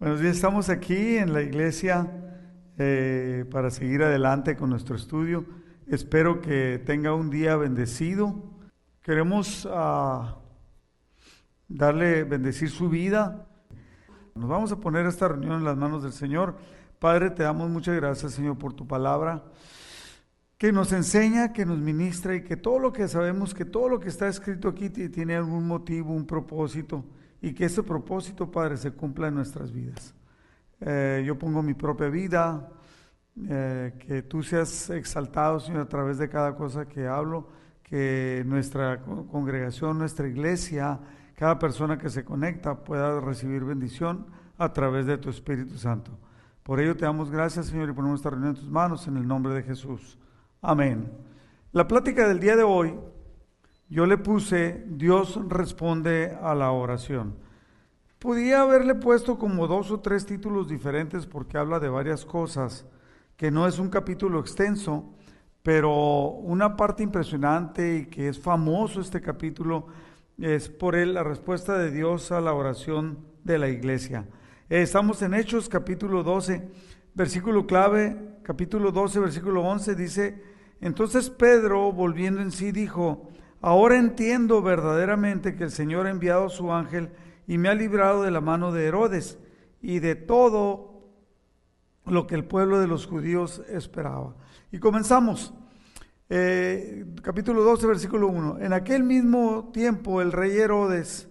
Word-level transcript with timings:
Buenos 0.00 0.20
días, 0.20 0.36
estamos 0.36 0.70
aquí 0.70 1.18
en 1.18 1.34
la 1.34 1.42
iglesia 1.42 2.10
eh, 2.78 3.44
para 3.50 3.70
seguir 3.70 4.02
adelante 4.02 4.56
con 4.56 4.70
nuestro 4.70 4.96
estudio. 4.96 5.44
Espero 5.86 6.40
que 6.40 6.82
tenga 6.86 7.12
un 7.12 7.28
día 7.28 7.54
bendecido. 7.56 8.34
Queremos 9.02 9.68
ah, 9.70 10.38
darle, 11.68 12.24
bendecir 12.24 12.70
su 12.70 12.88
vida. 12.88 13.46
Nos 14.34 14.48
vamos 14.48 14.72
a 14.72 14.80
poner 14.80 15.04
esta 15.04 15.28
reunión 15.28 15.56
en 15.56 15.64
las 15.64 15.76
manos 15.76 16.02
del 16.02 16.14
Señor. 16.14 16.56
Padre, 16.98 17.28
te 17.28 17.42
damos 17.42 17.68
muchas 17.68 17.94
gracias, 17.94 18.32
Señor, 18.32 18.56
por 18.56 18.72
tu 18.72 18.88
palabra, 18.88 19.44
que 20.56 20.72
nos 20.72 20.92
enseña, 20.92 21.52
que 21.52 21.66
nos 21.66 21.78
ministra 21.78 22.34
y 22.34 22.42
que 22.42 22.56
todo 22.56 22.78
lo 22.78 22.90
que 22.90 23.06
sabemos, 23.06 23.52
que 23.52 23.66
todo 23.66 23.90
lo 23.90 24.00
que 24.00 24.08
está 24.08 24.28
escrito 24.28 24.66
aquí 24.70 24.88
tiene 24.88 25.36
algún 25.36 25.66
motivo, 25.66 26.14
un 26.14 26.26
propósito 26.26 27.04
y 27.40 27.54
que 27.54 27.64
ese 27.66 27.82
propósito, 27.82 28.50
Padre, 28.50 28.76
se 28.76 28.92
cumpla 28.92 29.28
en 29.28 29.34
nuestras 29.34 29.72
vidas. 29.72 30.14
Eh, 30.80 31.22
yo 31.26 31.38
pongo 31.38 31.62
mi 31.62 31.74
propia 31.74 32.08
vida, 32.08 32.68
eh, 33.48 33.94
que 33.98 34.22
tú 34.22 34.42
seas 34.42 34.90
exaltado, 34.90 35.60
Señor, 35.60 35.82
a 35.82 35.88
través 35.88 36.18
de 36.18 36.28
cada 36.28 36.54
cosa 36.54 36.86
que 36.86 37.06
hablo, 37.06 37.48
que 37.82 38.42
nuestra 38.46 39.02
congregación, 39.02 39.98
nuestra 39.98 40.28
iglesia, 40.28 41.00
cada 41.34 41.58
persona 41.58 41.98
que 41.98 42.10
se 42.10 42.24
conecta 42.24 42.84
pueda 42.84 43.20
recibir 43.20 43.64
bendición 43.64 44.26
a 44.58 44.72
través 44.72 45.06
de 45.06 45.16
tu 45.16 45.30
Espíritu 45.30 45.78
Santo. 45.78 46.12
Por 46.62 46.80
ello 46.80 46.96
te 46.96 47.04
damos 47.04 47.30
gracias, 47.30 47.66
Señor, 47.66 47.88
y 47.88 47.92
ponemos 47.92 48.20
esta 48.20 48.30
reunión 48.30 48.50
en 48.54 48.60
tus 48.60 48.70
manos 48.70 49.08
en 49.08 49.16
el 49.16 49.26
nombre 49.26 49.54
de 49.54 49.62
Jesús. 49.62 50.18
Amén. 50.60 51.10
La 51.72 51.88
plática 51.88 52.28
del 52.28 52.40
día 52.40 52.56
de 52.56 52.62
hoy 52.62 52.94
yo 53.90 54.06
le 54.06 54.18
puse, 54.18 54.84
Dios 54.86 55.38
responde 55.48 56.38
a 56.40 56.54
la 56.54 56.70
oración. 56.70 57.34
Podía 58.20 58.62
haberle 58.62 58.94
puesto 58.94 59.36
como 59.36 59.66
dos 59.66 59.90
o 59.90 59.98
tres 59.98 60.24
títulos 60.24 60.68
diferentes 60.68 61.26
porque 61.26 61.58
habla 61.58 61.80
de 61.80 61.88
varias 61.88 62.24
cosas, 62.24 62.86
que 63.36 63.50
no 63.50 63.66
es 63.66 63.80
un 63.80 63.90
capítulo 63.90 64.38
extenso, 64.38 65.12
pero 65.62 66.28
una 66.28 66.76
parte 66.76 67.02
impresionante 67.02 67.96
y 67.96 68.06
que 68.06 68.28
es 68.28 68.38
famoso 68.38 69.00
este 69.00 69.20
capítulo 69.20 69.88
es 70.38 70.68
por 70.68 70.94
él 70.94 71.14
la 71.14 71.24
respuesta 71.24 71.76
de 71.76 71.90
Dios 71.90 72.30
a 72.30 72.40
la 72.40 72.54
oración 72.54 73.18
de 73.42 73.58
la 73.58 73.68
iglesia. 73.68 74.24
Estamos 74.68 75.20
en 75.22 75.34
Hechos 75.34 75.68
capítulo 75.68 76.22
12, 76.22 76.68
versículo 77.14 77.66
clave, 77.66 78.36
capítulo 78.44 78.92
12, 78.92 79.18
versículo 79.18 79.62
11, 79.62 79.94
dice, 79.96 80.42
entonces 80.80 81.28
Pedro, 81.28 81.92
volviendo 81.92 82.40
en 82.40 82.52
sí, 82.52 82.70
dijo, 82.70 83.28
Ahora 83.60 83.98
entiendo 83.98 84.62
verdaderamente 84.62 85.54
que 85.54 85.64
el 85.64 85.70
Señor 85.70 86.06
ha 86.06 86.10
enviado 86.10 86.48
su 86.48 86.72
ángel 86.72 87.10
y 87.46 87.58
me 87.58 87.68
ha 87.68 87.74
librado 87.74 88.22
de 88.22 88.30
la 88.30 88.40
mano 88.40 88.72
de 88.72 88.86
Herodes 88.86 89.38
y 89.82 89.98
de 89.98 90.14
todo 90.14 91.04
lo 92.06 92.26
que 92.26 92.34
el 92.34 92.44
pueblo 92.44 92.80
de 92.80 92.86
los 92.86 93.06
judíos 93.06 93.62
esperaba. 93.68 94.34
Y 94.72 94.78
comenzamos. 94.78 95.52
Eh, 96.28 97.04
capítulo 97.22 97.62
12, 97.62 97.86
versículo 97.86 98.28
1. 98.28 98.60
En 98.60 98.72
aquel 98.72 99.02
mismo 99.02 99.70
tiempo 99.72 100.22
el 100.22 100.32
rey 100.32 100.56
Herodes 100.56 101.28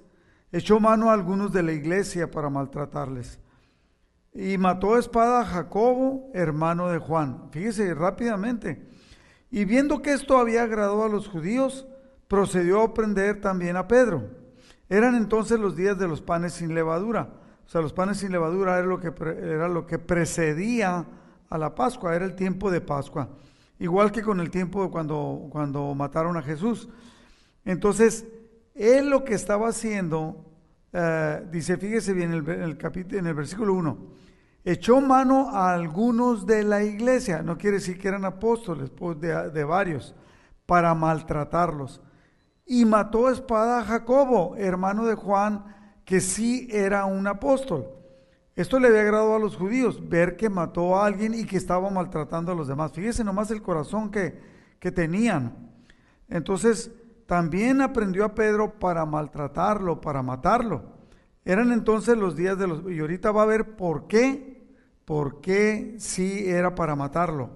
echó 0.52 0.80
mano 0.80 1.10
a 1.10 1.14
algunos 1.14 1.54
de 1.54 1.64
la 1.64 1.72
iglesia 1.72 2.30
para 2.30 2.50
maltratarles 2.50 3.40
y 4.34 4.58
mató 4.58 4.96
a 4.96 5.00
espada 5.00 5.42
a 5.42 5.46
Jacobo, 5.46 6.30
hermano 6.34 6.90
de 6.90 7.00
Juan. 7.00 7.50
Fíjese 7.52 7.94
rápidamente. 7.94 8.88
Y 9.50 9.66
viendo 9.66 10.02
que 10.02 10.14
esto 10.14 10.38
había 10.38 10.64
agradado 10.64 11.04
a 11.04 11.10
los 11.10 11.28
judíos, 11.28 11.88
procedió 12.30 12.84
a 12.84 12.94
prender 12.94 13.42
también 13.42 13.76
a 13.76 13.88
Pedro. 13.88 14.30
Eran 14.88 15.16
entonces 15.16 15.60
los 15.60 15.76
días 15.76 15.98
de 15.98 16.08
los 16.08 16.22
panes 16.22 16.54
sin 16.54 16.74
levadura. 16.74 17.28
O 17.66 17.70
sea, 17.70 17.82
los 17.82 17.92
panes 17.92 18.18
sin 18.18 18.32
levadura 18.32 18.78
era 18.78 18.88
lo 18.88 19.00
que, 19.00 19.12
era 19.44 19.68
lo 19.68 19.86
que 19.86 20.00
precedía 20.00 21.06
a 21.50 21.58
la 21.58 21.76
Pascua, 21.76 22.16
era 22.16 22.26
el 22.26 22.36
tiempo 22.36 22.72
de 22.72 22.82
Pascua. 22.82 23.30
Igual 23.80 24.12
que 24.12 24.22
con 24.22 24.40
el 24.40 24.52
tiempo 24.52 24.84
de 24.84 24.92
cuando, 24.92 25.48
cuando 25.50 25.94
mataron 25.96 26.38
a 26.38 26.44
Jesús. 26.44 26.88
Entonces, 27.66 28.26
él 28.76 29.10
lo 29.10 29.24
que 29.24 29.34
estaba 29.34 29.68
haciendo, 29.68 30.46
eh, 30.94 31.48
dice, 31.52 31.78
fíjese 31.78 32.14
bien 32.14 32.32
en 32.34 32.62
el, 32.62 32.78
capítulo, 32.78 33.20
en 33.20 33.26
el 33.26 33.34
versículo 33.34 33.74
1, 33.74 33.98
echó 34.66 35.02
mano 35.02 35.50
a 35.50 35.74
algunos 35.74 36.46
de 36.46 36.64
la 36.64 36.84
iglesia, 36.84 37.42
no 37.42 37.58
quiere 37.58 37.78
decir 37.78 37.98
que 37.98 38.08
eran 38.08 38.26
apóstoles, 38.26 38.92
pues 38.92 39.20
de 39.20 39.64
varios, 39.64 40.16
para 40.66 40.94
maltratarlos 40.94 42.02
y 42.72 42.86
mató 42.86 43.26
a 43.26 43.32
espada 43.32 43.80
a 43.80 43.84
Jacobo, 43.84 44.56
hermano 44.56 45.08
de 45.08 45.16
Juan, 45.16 45.66
que 46.06 46.22
sí 46.22 46.68
era 46.72 47.06
un 47.06 47.26
apóstol. 47.26 47.88
Esto 48.56 48.80
le 48.80 48.90
había 48.90 49.02
agradado 49.02 49.36
a 49.36 49.40
los 49.40 49.56
judíos, 49.56 50.08
ver 50.08 50.38
que 50.38 50.52
mató 50.52 50.96
a 50.96 51.08
alguien 51.08 51.34
y 51.34 51.46
que 51.46 51.58
estaba 51.58 51.90
maltratando 51.90 52.52
a 52.52 52.56
los 52.56 52.68
demás. 52.68 52.92
Fíjese 52.92 53.24
nomás 53.24 53.50
el 53.50 53.64
corazón 53.64 54.12
que, 54.12 54.40
que 54.80 54.92
tenían. 54.92 55.72
Entonces, 56.30 56.92
también 57.26 57.82
aprendió 57.82 58.24
a 58.24 58.36
Pedro 58.36 58.78
para 58.78 59.04
maltratarlo, 59.04 60.00
para 60.00 60.22
matarlo. 60.22 60.84
Eran 61.46 61.72
entonces 61.72 62.20
los 62.20 62.36
días 62.36 62.60
de 62.60 62.68
los... 62.68 62.84
Y 62.92 63.00
ahorita 63.00 63.32
va 63.32 63.42
a 63.42 63.48
ver 63.48 63.76
por 63.78 64.06
qué, 64.06 64.76
por 65.06 65.42
qué 65.42 65.96
sí 65.98 66.44
era 66.48 66.76
para 66.76 66.96
matarlo. 66.96 67.50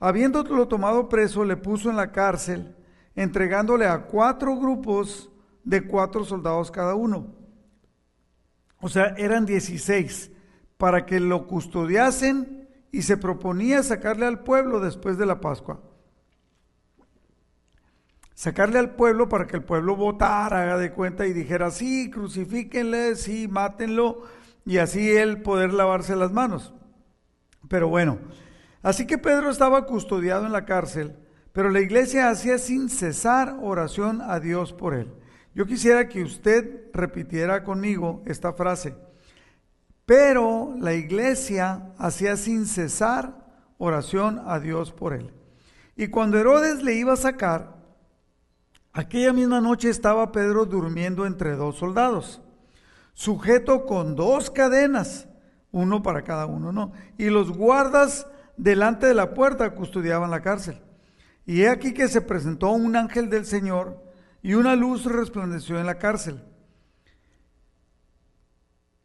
Habiéndolo 0.00 0.68
tomado 0.68 1.08
preso, 1.08 1.46
le 1.46 1.56
puso 1.56 1.88
en 1.88 1.96
la 1.96 2.12
cárcel 2.12 2.76
entregándole 3.16 3.86
a 3.86 4.02
cuatro 4.06 4.56
grupos 4.56 5.30
de 5.62 5.86
cuatro 5.86 6.24
soldados 6.24 6.70
cada 6.70 6.94
uno. 6.94 7.34
O 8.80 8.88
sea, 8.88 9.14
eran 9.16 9.46
16 9.46 10.30
para 10.76 11.06
que 11.06 11.20
lo 11.20 11.46
custodiasen 11.46 12.68
y 12.92 13.02
se 13.02 13.16
proponía 13.16 13.82
sacarle 13.82 14.26
al 14.26 14.40
pueblo 14.40 14.80
después 14.80 15.16
de 15.16 15.26
la 15.26 15.40
Pascua. 15.40 15.80
Sacarle 18.34 18.78
al 18.78 18.94
pueblo 18.94 19.28
para 19.28 19.46
que 19.46 19.56
el 19.56 19.64
pueblo 19.64 19.96
votara, 19.96 20.62
haga 20.62 20.78
de 20.78 20.92
cuenta 20.92 21.26
y 21.26 21.32
dijera, 21.32 21.70
sí, 21.70 22.10
crucifíquenle, 22.10 23.14
sí, 23.14 23.48
mátenlo, 23.48 24.22
y 24.66 24.78
así 24.78 25.16
él 25.16 25.40
poder 25.40 25.72
lavarse 25.72 26.16
las 26.16 26.32
manos. 26.32 26.74
Pero 27.68 27.88
bueno, 27.88 28.18
así 28.82 29.06
que 29.06 29.18
Pedro 29.18 29.50
estaba 29.50 29.86
custodiado 29.86 30.46
en 30.46 30.52
la 30.52 30.64
cárcel 30.64 31.16
pero 31.54 31.70
la 31.70 31.80
iglesia 31.80 32.30
hacía 32.30 32.58
sin 32.58 32.88
cesar 32.88 33.56
oración 33.62 34.20
a 34.20 34.40
Dios 34.40 34.72
por 34.72 34.92
él. 34.92 35.14
Yo 35.54 35.66
quisiera 35.66 36.08
que 36.08 36.24
usted 36.24 36.90
repitiera 36.92 37.62
conmigo 37.62 38.24
esta 38.26 38.52
frase. 38.54 38.96
Pero 40.04 40.74
la 40.80 40.94
iglesia 40.94 41.92
hacía 41.96 42.36
sin 42.36 42.66
cesar 42.66 43.36
oración 43.78 44.42
a 44.46 44.58
Dios 44.58 44.90
por 44.90 45.12
él. 45.12 45.32
Y 45.94 46.08
cuando 46.08 46.40
Herodes 46.40 46.82
le 46.82 46.94
iba 46.94 47.12
a 47.12 47.16
sacar, 47.16 47.76
aquella 48.92 49.32
misma 49.32 49.60
noche 49.60 49.90
estaba 49.90 50.32
Pedro 50.32 50.66
durmiendo 50.66 51.24
entre 51.24 51.54
dos 51.54 51.76
soldados, 51.76 52.42
sujeto 53.12 53.86
con 53.86 54.16
dos 54.16 54.50
cadenas, 54.50 55.28
uno 55.70 56.02
para 56.02 56.24
cada 56.24 56.46
uno, 56.46 56.72
¿no? 56.72 56.92
Y 57.16 57.26
los 57.26 57.56
guardas 57.56 58.26
delante 58.56 59.06
de 59.06 59.14
la 59.14 59.34
puerta 59.34 59.72
custodiaban 59.76 60.32
la 60.32 60.42
cárcel. 60.42 60.80
Y 61.46 61.62
he 61.62 61.68
aquí 61.68 61.92
que 61.92 62.08
se 62.08 62.20
presentó 62.20 62.70
un 62.70 62.96
ángel 62.96 63.28
del 63.28 63.44
Señor 63.44 64.02
y 64.42 64.54
una 64.54 64.76
luz 64.76 65.04
resplandeció 65.04 65.78
en 65.78 65.86
la 65.86 65.98
cárcel. 65.98 66.42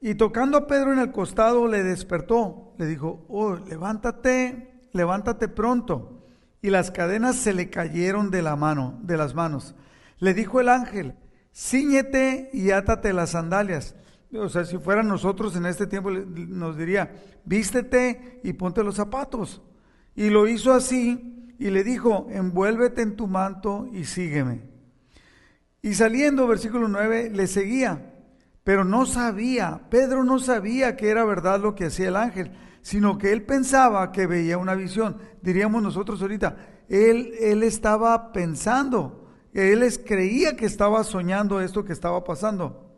Y 0.02 0.16
tocando 0.16 0.58
a 0.58 0.68
Pedro 0.68 0.94
en 0.94 1.00
el 1.00 1.12
costado 1.12 1.68
le 1.68 1.84
despertó, 1.84 2.74
le 2.78 2.86
dijo, 2.86 3.26
oh, 3.28 3.56
levántate, 3.56 4.88
levántate 4.94 5.50
pronto. 5.50 6.26
Y 6.62 6.70
las 6.70 6.92
cadenas 6.92 7.36
se 7.36 7.54
le 7.54 7.70
cayeron 7.70 8.32
de 8.32 8.42
la 8.42 8.56
mano, 8.56 9.00
de 9.04 9.18
las 9.18 9.36
manos. 9.36 9.76
Le 10.20 10.34
dijo 10.34 10.62
el 10.62 10.70
ángel, 10.70 11.16
ciñete 11.54 12.50
y 12.54 12.72
átate 12.72 13.12
las 13.12 13.32
sandalias. 13.32 13.96
O 14.34 14.48
sea, 14.48 14.64
si 14.64 14.78
fueran 14.78 15.08
nosotros 15.08 15.56
en 15.56 15.66
este 15.66 15.88
tiempo 15.88 16.12
nos 16.12 16.78
diría, 16.78 17.14
vístete 17.46 18.40
y 18.44 18.54
ponte 18.54 18.84
los 18.84 18.96
zapatos. 18.96 19.62
Y 20.16 20.30
lo 20.30 20.48
hizo 20.48 20.74
así 20.74 21.39
y 21.60 21.70
le 21.70 21.84
dijo, 21.84 22.28
envuélvete 22.32 23.02
en 23.02 23.18
tu 23.18 23.28
manto 23.28 23.90
y 23.92 24.06
sígueme. 24.06 24.62
Y 25.82 25.94
saliendo, 25.94 26.48
versículo 26.48 26.88
9, 26.88 27.32
le 27.32 27.48
seguía, 27.48 28.14
pero 28.64 28.86
no 28.86 29.06
sabía, 29.06 29.82
Pedro 29.90 30.24
no 30.24 30.40
sabía 30.40 30.96
que 30.96 31.10
era 31.10 31.26
verdad 31.26 31.60
lo 31.60 31.76
que 31.76 31.86
hacía 31.86 32.08
el 32.08 32.16
ángel, 32.16 32.54
sino 32.82 33.18
que 33.18 33.34
él 33.34 33.44
pensaba 33.44 34.14
que 34.14 34.26
veía 34.26 34.58
una 34.58 34.74
visión. 34.74 35.18
Diríamos 35.42 35.84
nosotros 35.84 36.22
ahorita, 36.22 36.56
él, 36.88 37.34
él 37.42 37.64
estaba 37.64 38.32
pensando, 38.32 39.28
él 39.54 39.86
creía 40.06 40.56
que 40.56 40.66
estaba 40.66 41.04
soñando 41.04 41.60
esto 41.60 41.84
que 41.84 41.94
estaba 41.94 42.24
pasando. 42.24 42.90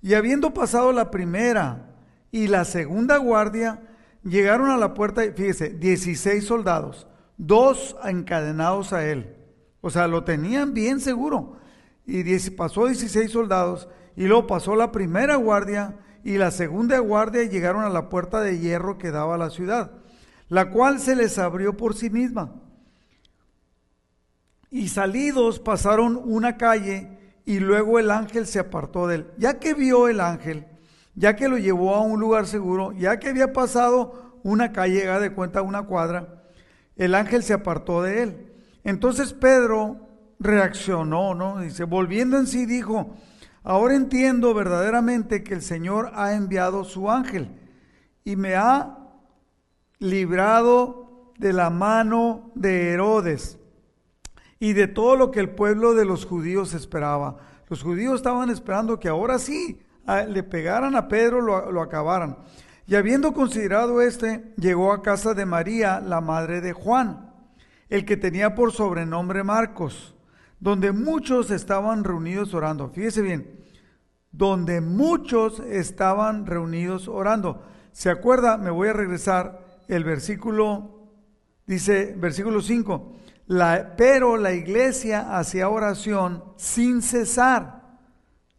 Y 0.00 0.14
habiendo 0.14 0.54
pasado 0.54 0.92
la 0.92 1.10
primera 1.10 1.94
y 2.30 2.48
la 2.48 2.64
segunda 2.64 3.18
guardia, 3.18 3.91
Llegaron 4.24 4.70
a 4.70 4.76
la 4.76 4.94
puerta, 4.94 5.22
fíjese, 5.22 5.70
16 5.70 6.44
soldados, 6.44 7.06
dos 7.36 7.96
encadenados 8.04 8.92
a 8.92 9.06
él. 9.06 9.36
O 9.80 9.90
sea, 9.90 10.06
lo 10.06 10.24
tenían 10.24 10.74
bien 10.74 11.00
seguro. 11.00 11.56
y 12.06 12.50
pasó 12.50 12.86
16 12.86 13.30
soldados 13.30 13.88
y 14.16 14.26
luego 14.26 14.46
pasó 14.46 14.76
la 14.76 14.92
primera 14.92 15.36
guardia 15.36 15.96
y 16.24 16.36
la 16.38 16.50
segunda 16.50 16.98
guardia 16.98 17.42
y 17.42 17.48
llegaron 17.48 17.84
a 17.84 17.88
la 17.88 18.08
puerta 18.08 18.40
de 18.40 18.58
hierro 18.58 18.98
que 18.98 19.10
daba 19.10 19.34
a 19.34 19.38
la 19.38 19.50
ciudad, 19.50 19.92
la 20.48 20.70
cual 20.70 21.00
se 21.00 21.16
les 21.16 21.38
abrió 21.38 21.76
por 21.76 21.94
sí 21.94 22.10
misma. 22.10 22.54
Y 24.70 24.88
salidos 24.88 25.58
pasaron 25.58 26.20
una 26.24 26.56
calle 26.56 27.18
y 27.44 27.58
luego 27.58 27.98
el 27.98 28.10
ángel 28.10 28.46
se 28.46 28.58
apartó 28.58 29.06
de 29.06 29.16
él. 29.16 29.26
Ya 29.36 29.58
que 29.58 29.74
vio 29.74 30.08
el 30.08 30.20
ángel, 30.20 30.66
ya 31.14 31.36
que 31.36 31.48
lo 31.48 31.58
llevó 31.58 31.94
a 31.94 32.00
un 32.00 32.20
lugar 32.20 32.46
seguro, 32.46 32.92
ya 32.92 33.18
que 33.18 33.28
había 33.28 33.52
pasado 33.52 34.40
una 34.42 34.72
calle, 34.72 35.06
de 35.06 35.32
cuenta 35.32 35.62
una 35.62 35.84
cuadra, 35.84 36.44
el 36.96 37.14
ángel 37.14 37.42
se 37.42 37.52
apartó 37.52 38.02
de 38.02 38.22
él. 38.22 38.52
Entonces 38.84 39.32
Pedro 39.32 40.08
reaccionó, 40.38 41.34
¿no? 41.34 41.60
Dice, 41.60 41.84
volviendo 41.84 42.38
en 42.38 42.46
sí, 42.46 42.66
dijo, 42.66 43.14
ahora 43.62 43.94
entiendo 43.94 44.54
verdaderamente 44.54 45.44
que 45.44 45.54
el 45.54 45.62
Señor 45.62 46.10
ha 46.14 46.34
enviado 46.34 46.84
su 46.84 47.10
ángel 47.10 47.50
y 48.24 48.36
me 48.36 48.56
ha 48.56 48.98
librado 49.98 51.32
de 51.38 51.52
la 51.52 51.70
mano 51.70 52.50
de 52.54 52.90
Herodes 52.90 53.58
y 54.58 54.72
de 54.74 54.88
todo 54.88 55.16
lo 55.16 55.30
que 55.30 55.40
el 55.40 55.50
pueblo 55.50 55.94
de 55.94 56.04
los 56.04 56.24
judíos 56.24 56.74
esperaba. 56.74 57.38
Los 57.68 57.82
judíos 57.82 58.16
estaban 58.16 58.50
esperando 58.50 58.98
que 59.00 59.08
ahora 59.08 59.38
sí 59.38 59.80
le 60.06 60.42
pegaran 60.42 60.96
a 60.96 61.08
Pedro, 61.08 61.40
lo, 61.40 61.70
lo 61.70 61.82
acabaran. 61.82 62.36
Y 62.86 62.94
habiendo 62.94 63.32
considerado 63.32 64.00
este, 64.00 64.52
llegó 64.56 64.92
a 64.92 65.02
casa 65.02 65.34
de 65.34 65.46
María, 65.46 66.00
la 66.00 66.20
madre 66.20 66.60
de 66.60 66.72
Juan, 66.72 67.32
el 67.88 68.04
que 68.04 68.16
tenía 68.16 68.54
por 68.54 68.72
sobrenombre 68.72 69.44
Marcos, 69.44 70.14
donde 70.60 70.92
muchos 70.92 71.50
estaban 71.50 72.04
reunidos 72.04 72.54
orando. 72.54 72.90
Fíjese 72.90 73.22
bien, 73.22 73.60
donde 74.30 74.80
muchos 74.80 75.60
estaban 75.60 76.46
reunidos 76.46 77.08
orando. 77.08 77.62
¿Se 77.92 78.10
acuerda? 78.10 78.56
Me 78.56 78.70
voy 78.70 78.88
a 78.88 78.92
regresar 78.92 79.64
el 79.88 80.04
versículo, 80.04 81.08
dice, 81.66 82.14
versículo 82.16 82.60
5 82.60 83.12
pero 83.96 84.36
la 84.36 84.52
iglesia 84.52 85.36
hacía 85.36 85.68
oración 85.68 86.44
sin 86.56 87.02
cesar 87.02 87.98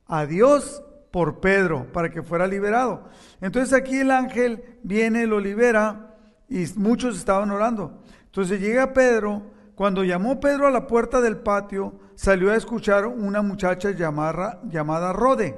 a 0.05 0.25
Dios 0.25 0.83
por 1.13 1.39
Pedro 1.39 1.85
para 1.93 2.09
que 2.09 2.23
fuera 2.23 2.47
liberado. 2.47 3.03
Entonces 3.39 3.71
aquí 3.71 3.99
el 3.99 4.09
ángel 4.09 4.79
viene, 4.81 5.27
lo 5.27 5.39
libera 5.39 6.17
y 6.49 6.65
muchos 6.75 7.15
estaban 7.15 7.51
orando. 7.51 8.01
Entonces 8.25 8.59
llega 8.59 8.93
Pedro, 8.93 9.43
cuando 9.75 10.03
llamó 10.03 10.39
Pedro 10.39 10.65
a 10.65 10.71
la 10.71 10.87
puerta 10.87 11.21
del 11.21 11.37
patio, 11.37 11.99
salió 12.15 12.49
a 12.49 12.55
escuchar 12.55 13.05
una 13.05 13.43
muchacha 13.43 13.91
llamada, 13.91 14.59
llamada 14.67 15.13
Rode, 15.13 15.55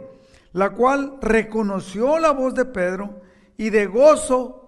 la 0.51 0.71
cual 0.71 1.19
reconoció 1.21 2.19
la 2.19 2.31
voz 2.31 2.53
de 2.53 2.65
Pedro 2.65 3.21
y 3.55 3.69
de 3.69 3.85
gozo 3.85 4.61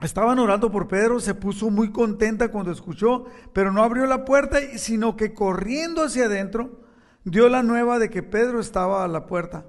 Estaban 0.00 0.38
orando 0.38 0.70
por 0.70 0.86
Pedro, 0.86 1.18
se 1.18 1.34
puso 1.34 1.70
muy 1.70 1.90
contenta 1.90 2.52
cuando 2.52 2.70
escuchó, 2.70 3.24
pero 3.52 3.72
no 3.72 3.82
abrió 3.82 4.06
la 4.06 4.24
puerta, 4.24 4.60
sino 4.76 5.16
que 5.16 5.34
corriendo 5.34 6.04
hacia 6.04 6.26
adentro, 6.26 6.80
dio 7.24 7.48
la 7.48 7.62
nueva 7.62 7.98
de 7.98 8.10
que 8.10 8.22
Pedro 8.22 8.60
estaba 8.60 9.04
a 9.04 9.08
la 9.08 9.26
puerta. 9.26 9.64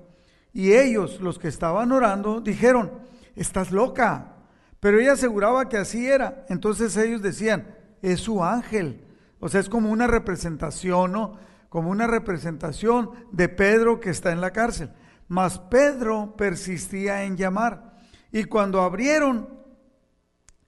Y 0.54 0.74
ellos, 0.74 1.22
los 1.22 1.40
que 1.40 1.48
estaban 1.48 1.92
orando, 1.92 2.42
dijeron, 2.42 2.92
estás 3.36 3.72
loca. 3.72 4.36
Pero 4.80 5.00
ella 5.00 5.14
aseguraba 5.14 5.70
que 5.70 5.78
así 5.78 6.08
era. 6.08 6.46
Entonces 6.50 6.96
ellos 6.98 7.22
decían, 7.22 7.76
es 8.02 8.20
su 8.22 8.44
ángel. 8.44 9.06
O 9.40 9.50
sea, 9.50 9.60
es 9.60 9.70
como 9.70 9.92
una 9.92 10.08
representación, 10.08 11.12
¿no? 11.12 11.38
Como 11.70 11.90
una 11.90 12.08
representación 12.08 13.12
de 13.32 13.48
Pedro 13.48 14.00
que 14.00 14.10
está 14.10 14.32
en 14.32 14.42
la 14.42 14.52
cárcel. 14.52 14.92
Mas 15.28 15.60
Pedro 15.60 16.36
persistía 16.36 17.24
en 17.24 17.38
llamar. 17.38 17.96
Y 18.32 18.44
cuando 18.46 18.82
abrieron, 18.82 19.62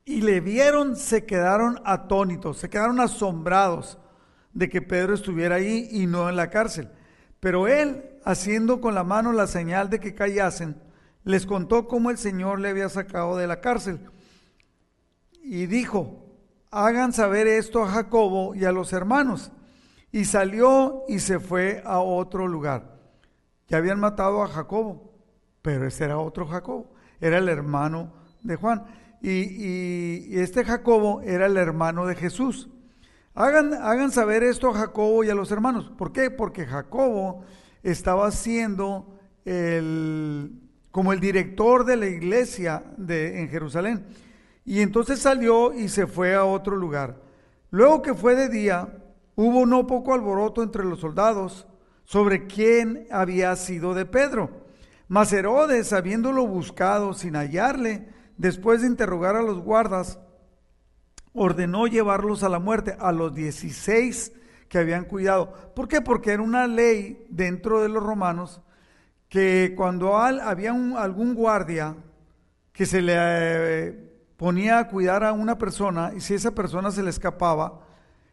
y 0.05 0.21
le 0.21 0.41
vieron, 0.41 0.95
se 0.95 1.25
quedaron 1.25 1.79
atónitos, 1.85 2.57
se 2.57 2.69
quedaron 2.69 2.99
asombrados 2.99 3.97
de 4.53 4.69
que 4.69 4.81
Pedro 4.81 5.13
estuviera 5.13 5.55
ahí 5.55 5.87
y 5.91 6.07
no 6.07 6.29
en 6.29 6.35
la 6.35 6.49
cárcel. 6.49 6.89
Pero 7.39 7.67
él, 7.67 8.03
haciendo 8.23 8.79
con 8.79 8.95
la 8.95 9.03
mano 9.03 9.33
la 9.33 9.47
señal 9.47 9.89
de 9.89 9.99
que 9.99 10.15
callasen, 10.15 10.75
les 11.23 11.45
contó 11.45 11.87
cómo 11.87 12.09
el 12.09 12.17
Señor 12.17 12.59
le 12.59 12.69
había 12.69 12.89
sacado 12.89 13.37
de 13.37 13.47
la 13.47 13.61
cárcel. 13.61 13.99
Y 15.43 15.65
dijo, 15.65 16.23
hagan 16.71 17.13
saber 17.13 17.47
esto 17.47 17.83
a 17.83 17.89
Jacobo 17.89 18.55
y 18.55 18.65
a 18.65 18.71
los 18.71 18.93
hermanos. 18.93 19.51
Y 20.11 20.25
salió 20.25 21.03
y 21.07 21.19
se 21.19 21.39
fue 21.39 21.81
a 21.85 21.99
otro 21.99 22.47
lugar. 22.47 22.99
Ya 23.67 23.77
habían 23.77 23.99
matado 23.99 24.43
a 24.43 24.47
Jacobo, 24.47 25.13
pero 25.61 25.87
ese 25.87 26.05
era 26.05 26.17
otro 26.17 26.45
Jacobo, 26.45 26.93
era 27.19 27.37
el 27.37 27.49
hermano 27.49 28.13
de 28.41 28.55
Juan. 28.55 28.85
Y, 29.21 30.37
este 30.37 30.65
Jacobo 30.65 31.21
era 31.21 31.45
el 31.45 31.57
hermano 31.57 32.05
de 32.05 32.15
Jesús. 32.15 32.69
Hagan, 33.35 33.73
hagan 33.73 34.11
saber 34.11 34.43
esto 34.43 34.69
a 34.69 34.73
Jacobo 34.73 35.23
y 35.23 35.29
a 35.29 35.35
los 35.35 35.51
hermanos. 35.51 35.91
¿Por 35.97 36.11
qué? 36.11 36.29
Porque 36.29 36.65
Jacobo 36.65 37.43
estaba 37.81 38.29
siendo 38.29 39.17
el, 39.43 40.51
como 40.91 41.13
el 41.13 41.19
director 41.19 41.83
de 41.83 41.95
la 41.95 42.05
iglesia 42.05 42.83
de, 42.95 43.41
en 43.41 43.49
Jerusalén. 43.49 44.05
Y 44.65 44.81
entonces 44.81 45.19
salió 45.19 45.73
y 45.73 45.89
se 45.89 46.05
fue 46.05 46.35
a 46.35 46.45
otro 46.45 46.75
lugar. 46.75 47.21
Luego 47.71 48.03
que 48.03 48.13
fue 48.13 48.35
de 48.35 48.49
día, 48.49 48.99
hubo 49.35 49.65
no 49.65 49.87
poco 49.87 50.13
alboroto 50.13 50.61
entre 50.61 50.85
los 50.85 50.99
soldados 50.99 51.67
sobre 52.03 52.45
quién 52.45 53.07
había 53.09 53.55
sido 53.55 53.95
de 53.95 54.05
Pedro. 54.05 54.63
Mas 55.07 55.33
Herodes, 55.33 55.91
habiéndolo 55.91 56.45
buscado 56.45 57.13
sin 57.13 57.35
hallarle, 57.35 58.07
después 58.37 58.81
de 58.81 58.87
interrogar 58.87 59.35
a 59.35 59.41
los 59.41 59.59
guardas, 59.59 60.19
ordenó 61.33 61.87
llevarlos 61.87 62.43
a 62.43 62.49
la 62.49 62.59
muerte, 62.59 62.95
a 62.99 63.11
los 63.11 63.33
16 63.33 64.33
que 64.69 64.77
habían 64.77 65.05
cuidado. 65.05 65.53
¿Por 65.75 65.87
qué? 65.87 66.01
Porque 66.01 66.31
era 66.31 66.41
una 66.41 66.67
ley 66.67 67.25
dentro 67.29 67.81
de 67.81 67.89
los 67.89 68.03
romanos 68.03 68.61
que 69.29 69.73
cuando 69.75 70.15
había 70.15 70.71
algún 70.71 71.33
guardia 71.33 71.95
que 72.71 72.85
se 72.85 73.01
le 73.01 73.13
eh, 73.17 74.13
ponía 74.37 74.79
a 74.79 74.87
cuidar 74.87 75.23
a 75.23 75.33
una 75.33 75.57
persona 75.57 76.11
y 76.15 76.21
si 76.21 76.35
esa 76.35 76.51
persona 76.51 76.91
se 76.91 77.03
le 77.03 77.09
escapaba, 77.09 77.81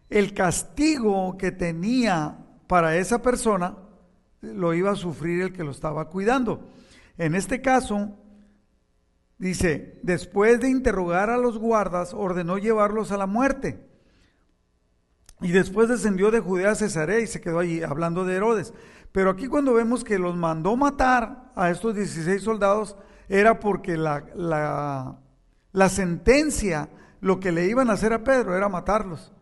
el 0.09 0.35
castigo 0.35 1.37
que 1.39 1.53
tenía 1.53 2.37
para 2.67 2.97
esa 2.97 3.23
persona 3.23 3.77
lo 4.41 4.75
iba 4.75 4.91
a 4.91 4.97
sufrir 4.97 5.43
el 5.43 5.53
que 5.53 5.65
lo 5.65 5.71
estaba 5.71 6.09
cuidando. 6.09 6.69
En 7.19 7.35
este 7.35 7.61
caso, 7.61 8.17
Dice, 9.41 9.99
después 10.03 10.61
de 10.61 10.69
interrogar 10.69 11.31
a 11.31 11.39
los 11.39 11.57
guardas, 11.57 12.13
ordenó 12.13 12.59
llevarlos 12.59 13.11
a 13.11 13.17
la 13.17 13.27
muerte. 13.27 13.83
Y 15.41 15.53
después 15.53 15.89
descendió 15.89 16.31
de 16.31 16.41
Judea 16.41 16.73
a 16.73 16.75
Cesarea 16.75 17.21
y 17.21 17.27
se 17.27 17.41
quedó 17.41 17.59
allí 17.59 17.83
hablando 17.83 18.27
de 18.27 18.37
Herodes. 18.37 18.75
Pero 19.13 19.31
aquí 19.31 19.49
cuando 19.49 19.73
vemos 19.73 20.05
que 20.05 20.19
los 20.19 20.37
mandó 20.37 20.77
matar 20.77 21.53
a 21.57 21.71
estos 21.71 21.95
16 21.95 22.43
soldados, 22.43 22.97
era 23.31 23.61
porque 23.61 23.97
la, 23.97 24.27
la, 24.35 25.17
la 25.73 25.89
sentencia, 25.89 26.91
lo 27.23 27.41
que 27.41 27.51
le 27.51 27.67
iban 27.67 27.89
a 27.89 27.95
hacer 27.95 28.13
a 28.13 28.23
Pedro 28.23 28.55
era 28.55 28.69
matarlos. 28.69 29.33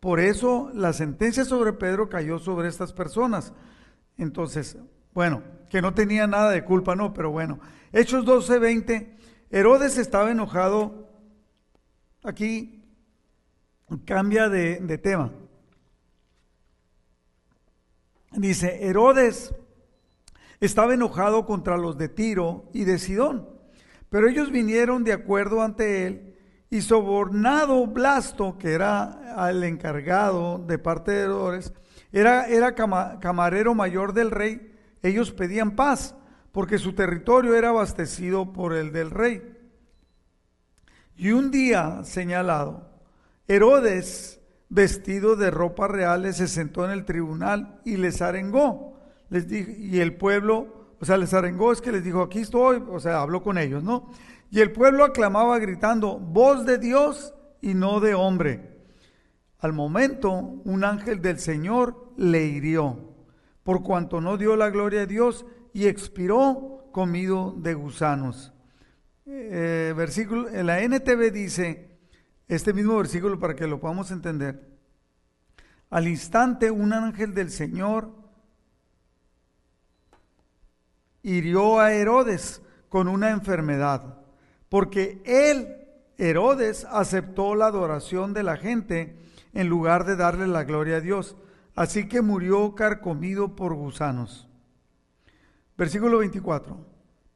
Por 0.00 0.20
eso 0.20 0.70
la 0.72 0.94
sentencia 0.94 1.44
sobre 1.44 1.74
Pedro 1.74 2.08
cayó 2.08 2.38
sobre 2.38 2.68
estas 2.68 2.94
personas. 2.94 3.52
Entonces, 4.16 4.78
bueno, 5.12 5.42
que 5.68 5.82
no 5.82 5.92
tenía 5.92 6.26
nada 6.26 6.50
de 6.50 6.64
culpa, 6.64 6.96
no, 6.96 7.12
pero 7.12 7.30
bueno. 7.30 7.60
Hechos 7.92 8.24
12, 8.24 8.58
20 8.58 9.14
Herodes 9.54 9.98
estaba 9.98 10.32
enojado. 10.32 11.08
Aquí 12.24 12.82
cambia 14.04 14.48
de, 14.48 14.98
tema. 14.98 15.30
Dice, 18.32 18.84
Herodes 18.84 19.54
estaba 20.58 20.94
enojado 20.94 21.46
contra 21.46 21.76
los 21.76 21.96
de 21.96 22.08
Tiro 22.08 22.68
y 22.72 22.82
de 22.82 22.98
Sidón, 22.98 23.48
pero 24.10 24.28
ellos 24.28 24.50
vinieron 24.50 25.04
de 25.04 25.12
acuerdo 25.12 25.62
ante 25.62 26.08
él 26.08 26.36
y 26.68 26.80
sobornado 26.80 27.86
Blasto, 27.86 28.58
que 28.58 28.72
era 28.72 29.48
el 29.48 29.62
encargado 29.62 30.58
de 30.58 30.80
parte 30.80 31.12
de 31.12 31.22
Herodes, 31.22 31.72
era, 32.10 32.48
era 32.48 32.74
camarero 32.74 33.72
mayor 33.76 34.14
del 34.14 34.32
rey, 34.32 34.74
ellos 35.00 35.30
pedían 35.30 35.76
paz 35.76 36.16
porque 36.54 36.78
su 36.78 36.92
territorio 36.92 37.56
era 37.56 37.70
abastecido 37.70 38.52
por 38.52 38.74
el 38.74 38.92
del 38.92 39.10
rey. 39.10 39.42
Y 41.16 41.32
un 41.32 41.50
día 41.50 42.04
señalado, 42.04 42.88
Herodes, 43.48 44.40
vestido 44.68 45.34
de 45.34 45.50
ropas 45.50 45.90
reales, 45.90 46.36
se 46.36 46.46
sentó 46.46 46.84
en 46.84 46.92
el 46.92 47.04
tribunal 47.04 47.80
y 47.84 47.96
les 47.96 48.22
arengó. 48.22 48.96
Les 49.30 49.48
dijo, 49.48 49.72
y 49.76 49.98
el 49.98 50.16
pueblo, 50.16 50.94
o 51.00 51.04
sea, 51.04 51.16
les 51.16 51.34
arengó, 51.34 51.72
es 51.72 51.80
que 51.80 51.90
les 51.90 52.04
dijo, 52.04 52.22
aquí 52.22 52.38
estoy, 52.38 52.80
o 52.88 53.00
sea, 53.00 53.20
habló 53.20 53.42
con 53.42 53.58
ellos, 53.58 53.82
¿no? 53.82 54.08
Y 54.52 54.60
el 54.60 54.70
pueblo 54.70 55.02
aclamaba 55.02 55.58
gritando, 55.58 56.20
voz 56.20 56.64
de 56.64 56.78
Dios 56.78 57.34
y 57.62 57.74
no 57.74 57.98
de 57.98 58.14
hombre. 58.14 58.78
Al 59.58 59.72
momento, 59.72 60.30
un 60.32 60.84
ángel 60.84 61.20
del 61.20 61.40
Señor 61.40 62.12
le 62.16 62.44
hirió, 62.44 63.12
por 63.64 63.82
cuanto 63.82 64.20
no 64.20 64.36
dio 64.36 64.54
la 64.54 64.70
gloria 64.70 65.02
a 65.02 65.06
Dios 65.06 65.44
y 65.74 65.88
expiró 65.88 66.88
comido 66.92 67.52
de 67.58 67.74
gusanos. 67.74 68.54
Eh, 69.26 69.92
versículo, 69.96 70.48
en 70.48 70.66
la 70.66 70.80
NTV 70.80 71.32
dice, 71.32 71.98
este 72.46 72.72
mismo 72.72 72.96
versículo 72.96 73.38
para 73.40 73.56
que 73.56 73.66
lo 73.66 73.80
podamos 73.80 74.10
entender. 74.12 74.70
Al 75.90 76.06
instante 76.06 76.70
un 76.70 76.92
ángel 76.92 77.34
del 77.34 77.50
Señor 77.50 78.12
hirió 81.22 81.80
a 81.80 81.92
Herodes 81.92 82.62
con 82.88 83.08
una 83.08 83.30
enfermedad, 83.30 84.20
porque 84.68 85.20
él, 85.24 85.76
Herodes, 86.18 86.86
aceptó 86.88 87.56
la 87.56 87.66
adoración 87.66 88.32
de 88.32 88.44
la 88.44 88.56
gente 88.56 89.18
en 89.52 89.68
lugar 89.68 90.04
de 90.04 90.14
darle 90.14 90.46
la 90.46 90.62
gloria 90.62 90.96
a 90.96 91.00
Dios. 91.00 91.36
Así 91.74 92.06
que 92.06 92.22
murió 92.22 92.76
carcomido 92.76 93.56
por 93.56 93.74
gusanos. 93.74 94.48
Versículo 95.76 96.18
24. 96.18 96.76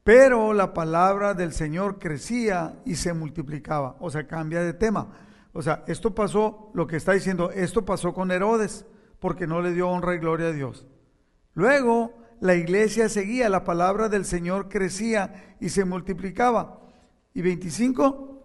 Pero 0.04 0.54
la 0.54 0.72
palabra 0.72 1.34
del 1.34 1.52
Señor 1.52 1.98
crecía 1.98 2.80
y 2.84 2.96
se 2.96 3.12
multiplicaba. 3.12 3.96
O 4.00 4.10
sea, 4.10 4.26
cambia 4.26 4.62
de 4.62 4.72
tema. 4.72 5.08
O 5.52 5.62
sea, 5.62 5.84
esto 5.86 6.14
pasó, 6.14 6.70
lo 6.74 6.86
que 6.86 6.96
está 6.96 7.12
diciendo, 7.12 7.50
esto 7.50 7.84
pasó 7.84 8.14
con 8.14 8.30
Herodes, 8.30 8.86
porque 9.18 9.46
no 9.46 9.60
le 9.60 9.72
dio 9.72 9.88
honra 9.88 10.14
y 10.14 10.18
gloria 10.18 10.48
a 10.48 10.52
Dios. 10.52 10.86
Luego, 11.54 12.14
la 12.40 12.54
iglesia 12.54 13.08
seguía, 13.08 13.48
la 13.48 13.64
palabra 13.64 14.08
del 14.08 14.24
Señor 14.24 14.68
crecía 14.68 15.56
y 15.60 15.70
se 15.70 15.84
multiplicaba. 15.84 16.80
Y 17.34 17.42
25. 17.42 18.42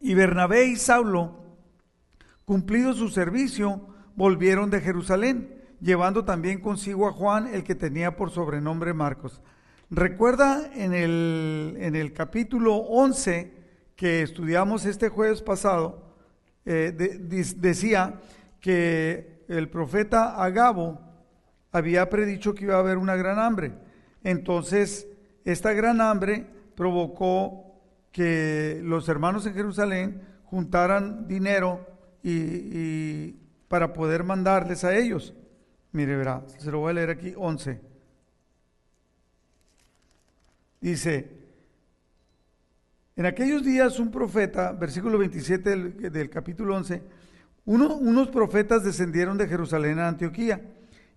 Y 0.00 0.14
Bernabé 0.14 0.66
y 0.66 0.76
Saulo 0.76 1.42
Cumplido 2.44 2.92
su 2.92 3.08
servicio, 3.08 3.86
volvieron 4.16 4.68
de 4.70 4.80
Jerusalén, 4.80 5.61
llevando 5.82 6.24
también 6.24 6.60
consigo 6.60 7.08
a 7.08 7.12
Juan, 7.12 7.52
el 7.52 7.64
que 7.64 7.74
tenía 7.74 8.16
por 8.16 8.30
sobrenombre 8.30 8.94
Marcos. 8.94 9.42
Recuerda 9.90 10.70
en 10.74 10.94
el, 10.94 11.76
en 11.78 11.96
el 11.96 12.12
capítulo 12.12 12.76
11 12.76 13.52
que 13.96 14.22
estudiamos 14.22 14.86
este 14.86 15.08
jueves 15.08 15.42
pasado, 15.42 16.14
eh, 16.64 16.92
decía 17.56 18.20
que 18.60 19.44
el 19.48 19.68
profeta 19.68 20.42
Agabo 20.42 21.00
había 21.72 22.08
predicho 22.08 22.54
que 22.54 22.64
iba 22.64 22.76
a 22.76 22.80
haber 22.80 22.96
una 22.96 23.16
gran 23.16 23.38
hambre. 23.38 23.74
Entonces, 24.22 25.08
esta 25.44 25.72
gran 25.72 26.00
hambre 26.00 26.46
provocó 26.76 27.80
que 28.12 28.80
los 28.82 29.08
hermanos 29.08 29.46
en 29.46 29.54
Jerusalén 29.54 30.22
juntaran 30.44 31.26
dinero 31.26 31.86
y, 32.22 33.32
para 33.68 33.92
poder 33.92 34.22
mandarles 34.22 34.84
a 34.84 34.94
ellos. 34.96 35.34
Mire, 35.92 36.16
verá, 36.16 36.42
se 36.58 36.70
lo 36.70 36.80
voy 36.80 36.90
a 36.90 36.94
leer 36.94 37.10
aquí, 37.10 37.34
11. 37.36 37.80
Dice, 40.80 41.30
en 43.14 43.26
aquellos 43.26 43.62
días 43.62 43.98
un 43.98 44.10
profeta, 44.10 44.72
versículo 44.72 45.18
27 45.18 45.76
del, 46.10 46.30
capítulo 46.30 46.74
11, 46.76 47.02
uno, 47.66 47.94
unos 47.96 48.28
profetas 48.28 48.82
descendieron 48.82 49.36
de 49.36 49.46
Jerusalén 49.46 49.98
a 49.98 50.08
Antioquía, 50.08 50.62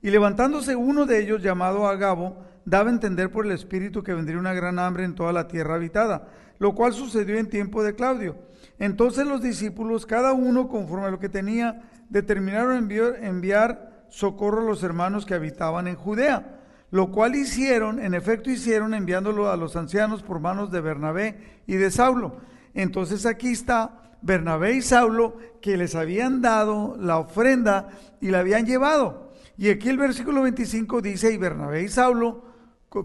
y 0.02 0.10
levantándose 0.10 0.76
uno 0.76 1.06
de 1.06 1.20
ellos, 1.20 1.42
llamado 1.42 1.88
Agabo, 1.88 2.44
daba 2.66 2.90
a 2.90 2.94
entender 2.94 3.32
por 3.32 3.46
el 3.46 3.54
Espíritu 3.54 4.04
que 4.04 4.14
vendría 4.14 4.38
una 4.38 4.54
gran 4.54 4.78
hambre 4.78 5.06
en 5.06 5.16
toda 5.16 5.32
la 5.32 5.48
tierra 5.48 5.76
habitada, 5.76 6.28
lo 6.60 6.76
cual 6.76 6.92
sucedió 6.92 7.38
en 7.38 7.50
tiempo 7.50 7.82
de 7.82 7.96
Claudio. 7.96 8.36
Entonces 8.78 9.26
los 9.26 9.42
discípulos, 9.42 10.06
cada 10.06 10.34
uno 10.34 10.68
conforme 10.68 11.08
a 11.08 11.12
lo 11.12 11.20
que 11.20 11.30
tenía, 11.30 11.82
determinaron 12.10 12.92
enviar 13.22 13.95
socorro 14.10 14.62
a 14.62 14.66
los 14.66 14.84
hermanos 14.84 15.26
que 15.26 15.34
habitaban 15.34 15.88
en 15.88 15.96
Judea, 15.96 16.62
lo 16.92 17.12
cual 17.12 17.36
hicieron, 17.36 18.00
en 18.00 18.14
efecto 18.14 18.50
hicieron, 18.50 18.94
enviándolo 18.94 19.50
a 19.50 19.58
los 19.58 19.76
ancianos 19.76 20.24
por 20.24 20.40
manos 20.40 20.72
de 20.72 20.82
Bernabé 20.82 21.62
y 21.68 21.76
de 21.76 21.92
Saulo. 21.92 22.38
Entonces 22.74 23.26
aquí 23.26 23.50
está 23.50 24.18
Bernabé 24.22 24.76
y 24.76 24.82
Saulo 24.82 25.38
que 25.62 25.78
les 25.78 25.96
habían 25.96 26.42
dado 26.42 26.96
la 27.00 27.18
ofrenda 27.18 27.90
y 28.22 28.30
la 28.30 28.40
habían 28.40 28.66
llevado. 28.66 29.32
Y 29.58 29.70
aquí 29.70 29.90
el 29.90 29.98
versículo 29.98 30.42
25 30.44 31.02
dice, 31.02 31.34
y 31.34 31.38
Bernabé 31.38 31.84
y 31.84 31.88
Saulo, 31.88 32.44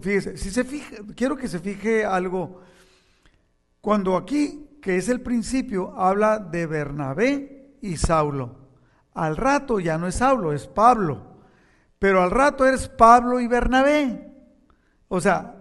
fíjese, 0.01 0.37
si 0.37 0.51
se 0.51 0.63
fija, 0.63 0.97
quiero 1.15 1.35
que 1.35 1.47
se 1.47 1.59
fije 1.59 2.05
algo, 2.05 2.61
cuando 3.81 4.15
aquí 4.15 4.67
que 4.81 4.97
es 4.97 5.07
el 5.09 5.21
principio, 5.21 5.93
habla 5.95 6.39
de 6.39 6.65
Bernabé 6.65 7.75
y 7.81 7.97
Saulo. 7.97 8.55
Al 9.13 9.37
rato 9.37 9.79
ya 9.79 9.97
no 9.97 10.07
es 10.07 10.15
Saulo, 10.15 10.53
es 10.53 10.67
Pablo. 10.67 11.31
Pero 11.99 12.23
al 12.23 12.31
rato 12.31 12.65
eres 12.65 12.87
Pablo 12.87 13.39
y 13.39 13.47
Bernabé. 13.47 14.31
O 15.07 15.19
sea, 15.21 15.55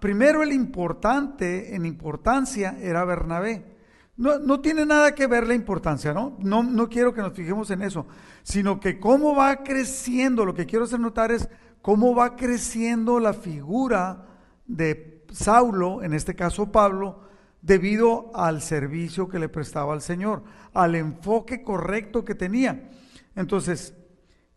primero 0.00 0.42
el 0.42 0.52
importante 0.52 1.74
en 1.74 1.84
importancia 1.84 2.76
era 2.80 3.04
Bernabé. 3.04 3.72
No, 4.16 4.38
no, 4.38 4.60
tiene 4.60 4.86
nada 4.86 5.14
que 5.14 5.26
ver 5.26 5.46
la 5.46 5.54
importancia, 5.54 6.12
¿no? 6.12 6.36
¿no? 6.40 6.62
No 6.62 6.88
quiero 6.88 7.12
que 7.12 7.22
nos 7.22 7.32
fijemos 7.32 7.70
en 7.70 7.82
eso, 7.82 8.06
sino 8.42 8.78
que 8.78 9.00
cómo 9.00 9.34
va 9.34 9.64
creciendo, 9.64 10.44
lo 10.44 10.54
que 10.54 10.66
quiero 10.66 10.84
hacer 10.84 11.00
notar 11.00 11.32
es 11.32 11.48
cómo 11.80 12.14
va 12.14 12.36
creciendo 12.36 13.18
la 13.18 13.32
figura 13.32 14.26
de 14.66 15.24
Saulo, 15.32 16.02
en 16.02 16.12
este 16.12 16.34
caso 16.34 16.70
Pablo, 16.70 17.20
debido 17.62 18.32
al 18.34 18.60
servicio 18.60 19.28
que 19.28 19.38
le 19.38 19.48
prestaba 19.48 19.94
al 19.94 20.02
Señor, 20.02 20.42
al 20.74 20.96
enfoque 20.96 21.62
correcto 21.62 22.24
que 22.24 22.34
tenía. 22.34 22.90
Entonces, 23.36 23.94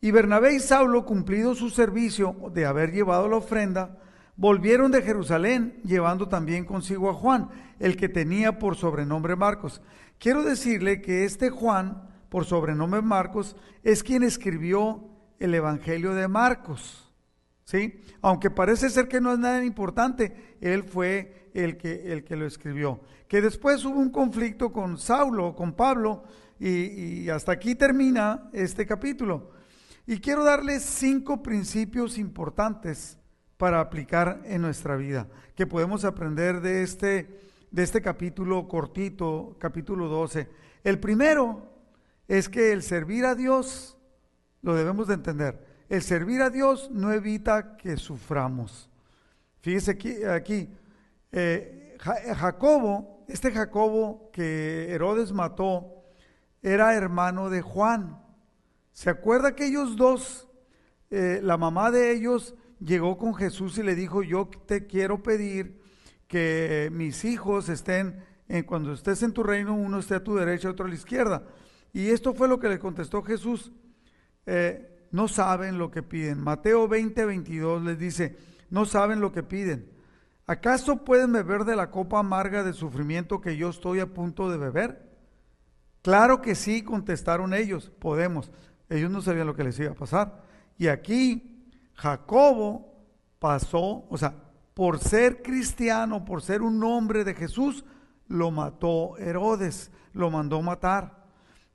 y 0.02 0.12
Bernabé 0.12 0.56
y 0.56 0.60
Saulo, 0.60 1.06
cumplido 1.06 1.56
su 1.56 1.70
servicio 1.70 2.36
de 2.54 2.66
haber 2.66 2.92
llevado 2.92 3.30
la 3.30 3.38
ofrenda, 3.38 4.00
volvieron 4.36 4.92
de 4.92 5.02
Jerusalén 5.02 5.80
llevando 5.84 6.28
también 6.28 6.66
consigo 6.66 7.10
a 7.10 7.14
Juan, 7.14 7.50
el 7.80 7.96
que 7.96 8.10
tenía 8.10 8.60
por 8.60 8.76
sobrenombre 8.76 9.36
Marcos. 9.36 9.82
Quiero 10.20 10.44
decirle 10.44 11.02
que 11.02 11.26
este 11.26 11.50
Juan, 11.50 12.10
por 12.30 12.46
sobrenombre 12.46 13.02
Marcos, 13.02 13.56
es 13.84 14.04
quien 14.04 14.24
escribió 14.24 15.10
el 15.40 15.54
Evangelio 15.54 16.14
de 16.14 16.28
Marcos. 16.28 17.02
¿Sí? 17.64 18.00
Aunque 18.22 18.52
parece 18.52 18.92
ser 18.92 19.08
que 19.08 19.20
no 19.20 19.34
es 19.34 19.40
nada 19.40 19.66
importante, 19.66 20.56
él 20.62 20.84
fue 20.84 21.45
el 21.56 21.78
que, 21.78 22.12
el 22.12 22.24
que 22.24 22.36
lo 22.36 22.46
escribió. 22.46 23.00
Que 23.28 23.42
después 23.42 23.84
hubo 23.86 23.98
un 23.98 24.12
conflicto 24.12 24.72
con 24.72 24.98
Saulo, 24.98 25.56
con 25.56 25.74
Pablo, 25.74 26.24
y, 26.60 27.28
hasta 27.30 27.52
aquí 27.54 27.76
termina 27.76 28.50
este 28.54 28.86
capítulo. 28.86 29.52
Y 30.06 30.20
quiero 30.20 30.44
darles 30.44 30.84
cinco 30.84 31.42
principios 31.42 32.18
importantes 32.18 33.18
para 33.58 33.80
aplicar 33.80 34.42
en 34.46 34.62
nuestra 34.62 34.96
vida, 34.98 35.28
que 35.56 35.66
podemos 35.66 36.04
aprender 36.04 36.62
de 36.62 36.84
este, 36.84 37.40
de 37.72 37.84
este 37.84 38.02
capítulo 38.02 38.68
cortito, 38.68 39.56
capítulo 39.60 40.08
12. 40.10 40.50
El 40.84 41.00
primero 41.00 41.74
es 42.28 42.50
que 42.50 42.74
el 42.74 42.84
servir 42.84 43.26
a 43.26 43.34
Dios, 43.34 43.98
lo 44.62 44.76
debemos 44.76 45.08
de 45.08 45.14
entender, 45.16 45.66
el 45.88 46.02
servir 46.02 46.42
a 46.42 46.50
Dios 46.50 46.90
no 46.92 47.14
evita 47.14 47.78
que 47.78 47.96
suframos. 47.98 48.90
Fíjese 49.62 49.92
aquí, 49.92 50.24
aquí 50.24 50.70
eh, 51.32 51.98
eh, 51.98 52.34
Jacobo, 52.36 53.26
este 53.28 53.52
Jacobo 53.52 54.30
que 54.32 54.92
Herodes 54.92 55.32
mató, 55.32 56.04
era 56.62 56.96
hermano 56.96 57.50
de 57.50 57.62
Juan. 57.62 58.22
¿Se 58.92 59.10
acuerda 59.10 59.56
que 59.56 59.68
ellos 59.68 59.96
dos, 59.98 60.48
eh, 61.12 61.40
la 61.44 61.58
mamá 61.58 61.92
de 61.92 62.12
ellos 62.12 62.56
llegó 62.80 63.18
con 63.18 63.36
Jesús 63.36 63.78
y 63.78 63.84
le 63.84 63.96
dijo, 63.96 64.24
yo 64.24 64.50
te 64.66 64.88
quiero 64.88 65.22
pedir 65.22 65.82
que 66.28 66.90
mis 66.92 67.26
hijos 67.26 67.70
estén, 67.70 68.24
cuando 68.68 68.94
estés 68.94 69.24
en 69.24 69.34
tu 69.34 69.44
reino, 69.44 69.76
uno 69.76 70.00
esté 70.00 70.16
a 70.16 70.24
tu 70.24 70.36
derecha, 70.36 70.70
otro 70.70 70.86
a 70.86 70.90
la 70.90 70.96
izquierda. 70.96 71.44
Y 71.94 72.10
esto 72.10 72.34
fue 72.34 72.48
lo 72.48 72.60
que 72.60 72.70
le 72.70 72.80
contestó 72.80 73.22
Jesús. 73.24 73.72
no 75.12 75.28
saben 75.28 75.78
lo 75.78 75.92
que 75.92 76.04
piden. 76.04 76.40
Mateo 76.40 76.88
20, 76.88 77.26
22 77.26 77.84
les 77.84 78.00
dice, 78.00 78.38
no 78.70 78.86
saben 78.86 79.20
lo 79.20 79.32
que 79.32 79.44
piden. 79.44 79.95
¿Acaso 80.48 80.98
pueden 80.98 81.32
beber 81.32 81.66
de 81.66 81.76
la 81.76 81.90
copa 81.90 82.20
amarga 82.20 82.64
de 82.64 82.74
sufrimiento 82.74 83.42
que 83.42 83.58
yo 83.58 83.70
estoy 83.70 84.00
a 84.00 84.14
punto 84.14 84.50
de 84.50 84.58
beber? 84.58 85.10
Claro 86.04 86.42
que 86.42 86.54
sí, 86.54 86.84
contestaron 86.84 87.54
ellos, 87.54 87.92
podemos. 88.00 88.52
Ellos 88.90 89.10
no 89.10 89.22
sabían 89.22 89.48
lo 89.48 89.56
que 89.56 89.64
les 89.64 89.80
iba 89.80 89.92
a 89.92 89.96
pasar. 89.96 90.44
Y 90.78 90.88
aquí 90.88 91.72
Jacobo 91.96 92.94
pasó, 93.40 94.06
o 94.08 94.18
sea, 94.18 94.36
por 94.76 95.00
ser 95.00 95.42
cristiano, 95.42 96.26
por 96.26 96.44
ser 96.44 96.62
un 96.62 96.84
hombre 96.84 97.24
de 97.24 97.34
Jesús, 97.34 97.84
lo 98.28 98.52
mató 98.52 99.18
Herodes, 99.18 99.90
lo 100.14 100.30
mandó 100.30 100.62
matar. 100.62 101.26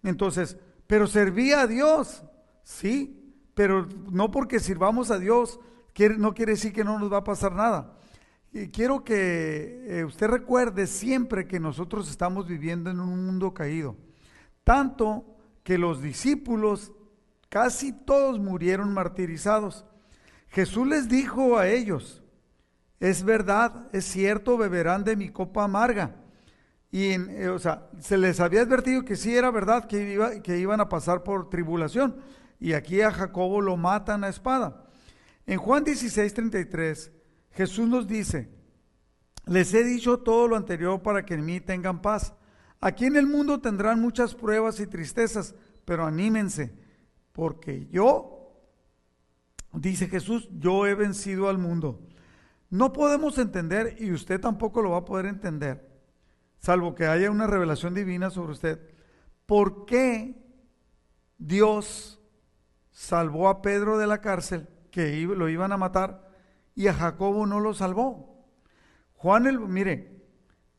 Entonces, 0.04 0.56
pero 0.86 1.08
servía 1.08 1.62
a 1.62 1.66
Dios, 1.66 2.22
sí, 2.62 3.34
pero 3.54 3.88
no 4.10 4.30
porque 4.30 4.60
sirvamos 4.60 5.10
a 5.10 5.18
Dios, 5.18 5.58
no 6.18 6.34
quiere 6.34 6.52
decir 6.52 6.72
que 6.72 6.84
no 6.84 6.98
nos 6.98 7.12
va 7.12 7.18
a 7.18 7.24
pasar 7.24 7.52
nada. 7.52 7.96
Quiero 8.72 9.04
que 9.04 9.84
eh, 9.86 10.04
usted 10.04 10.26
recuerde 10.26 10.88
siempre 10.88 11.46
que 11.46 11.60
nosotros 11.60 12.10
estamos 12.10 12.48
viviendo 12.48 12.90
en 12.90 12.98
un 12.98 13.26
mundo 13.26 13.54
caído. 13.54 13.96
tanto 14.64 15.24
que 15.62 15.78
los 15.78 16.02
discípulos 16.02 16.92
casi 17.48 17.92
todos 17.92 18.40
murieron 18.40 18.92
martirizados. 18.92 19.84
Jesús 20.48 20.86
les 20.86 21.08
dijo 21.08 21.58
a 21.58 21.68
ellos, 21.68 22.24
es 22.98 23.22
verdad, 23.22 23.88
es 23.92 24.04
cierto, 24.04 24.56
beberán 24.56 25.04
de 25.04 25.16
mi 25.16 25.28
copa 25.28 25.64
amarga. 25.64 26.16
Y, 26.90 27.12
eh, 27.12 27.48
o 27.48 27.58
sea, 27.58 27.88
se 28.00 28.18
les 28.18 28.40
había 28.40 28.62
advertido 28.62 29.04
que 29.04 29.16
sí 29.16 29.36
era 29.36 29.50
verdad 29.50 29.86
que, 29.86 30.12
iba, 30.12 30.40
que 30.42 30.58
iban 30.58 30.80
a 30.80 30.88
pasar 30.88 31.22
por 31.22 31.48
tribulación. 31.50 32.16
Y 32.58 32.72
aquí 32.72 33.00
a 33.00 33.12
Jacobo 33.12 33.60
lo 33.60 33.76
matan 33.76 34.24
a 34.24 34.28
espada. 34.28 34.84
En 35.46 35.58
Juan 35.58 35.84
16, 35.84 36.34
33, 36.34 37.12
Jesús 37.52 37.88
nos 37.88 38.06
dice, 38.06 38.48
les 39.46 39.74
he 39.74 39.82
dicho 39.84 40.20
todo 40.20 40.48
lo 40.48 40.56
anterior 40.56 41.02
para 41.02 41.24
que 41.24 41.34
en 41.34 41.44
mí 41.44 41.60
tengan 41.60 42.00
paz. 42.00 42.34
Aquí 42.80 43.06
en 43.06 43.16
el 43.16 43.26
mundo 43.26 43.60
tendrán 43.60 44.00
muchas 44.00 44.34
pruebas 44.34 44.80
y 44.80 44.86
tristezas, 44.86 45.54
pero 45.84 46.06
anímense, 46.06 46.72
porque 47.32 47.88
yo, 47.90 48.54
dice 49.72 50.08
Jesús, 50.08 50.48
yo 50.58 50.86
he 50.86 50.94
vencido 50.94 51.48
al 51.48 51.58
mundo. 51.58 52.06
No 52.70 52.92
podemos 52.92 53.38
entender, 53.38 53.96
y 53.98 54.12
usted 54.12 54.40
tampoco 54.40 54.80
lo 54.80 54.90
va 54.90 54.98
a 54.98 55.04
poder 55.04 55.26
entender, 55.26 55.90
salvo 56.60 56.94
que 56.94 57.06
haya 57.06 57.30
una 57.30 57.48
revelación 57.48 57.94
divina 57.94 58.30
sobre 58.30 58.52
usted, 58.52 58.80
por 59.46 59.84
qué 59.84 60.40
Dios 61.36 62.20
salvó 62.92 63.48
a 63.48 63.62
Pedro 63.62 63.98
de 63.98 64.06
la 64.06 64.20
cárcel, 64.20 64.68
que 64.92 65.22
lo 65.22 65.48
iban 65.48 65.72
a 65.72 65.76
matar, 65.76 66.29
y 66.74 66.86
a 66.88 66.94
Jacobo 66.94 67.46
no 67.46 67.60
lo 67.60 67.74
salvó. 67.74 68.44
Juan 69.14 69.46
el, 69.46 69.58
mire, 69.60 70.20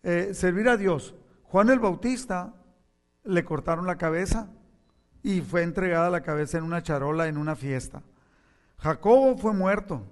eh, 0.03 0.33
servir 0.33 0.67
a 0.69 0.77
Dios. 0.77 1.15
Juan 1.43 1.69
el 1.69 1.79
Bautista 1.79 2.53
le 3.23 3.43
cortaron 3.43 3.85
la 3.85 3.97
cabeza 3.97 4.49
y 5.23 5.41
fue 5.41 5.63
entregada 5.63 6.09
la 6.09 6.21
cabeza 6.21 6.57
en 6.57 6.63
una 6.63 6.81
charola 6.81 7.27
en 7.27 7.37
una 7.37 7.55
fiesta. 7.55 8.01
Jacobo 8.77 9.37
fue 9.37 9.53
muerto. 9.53 10.03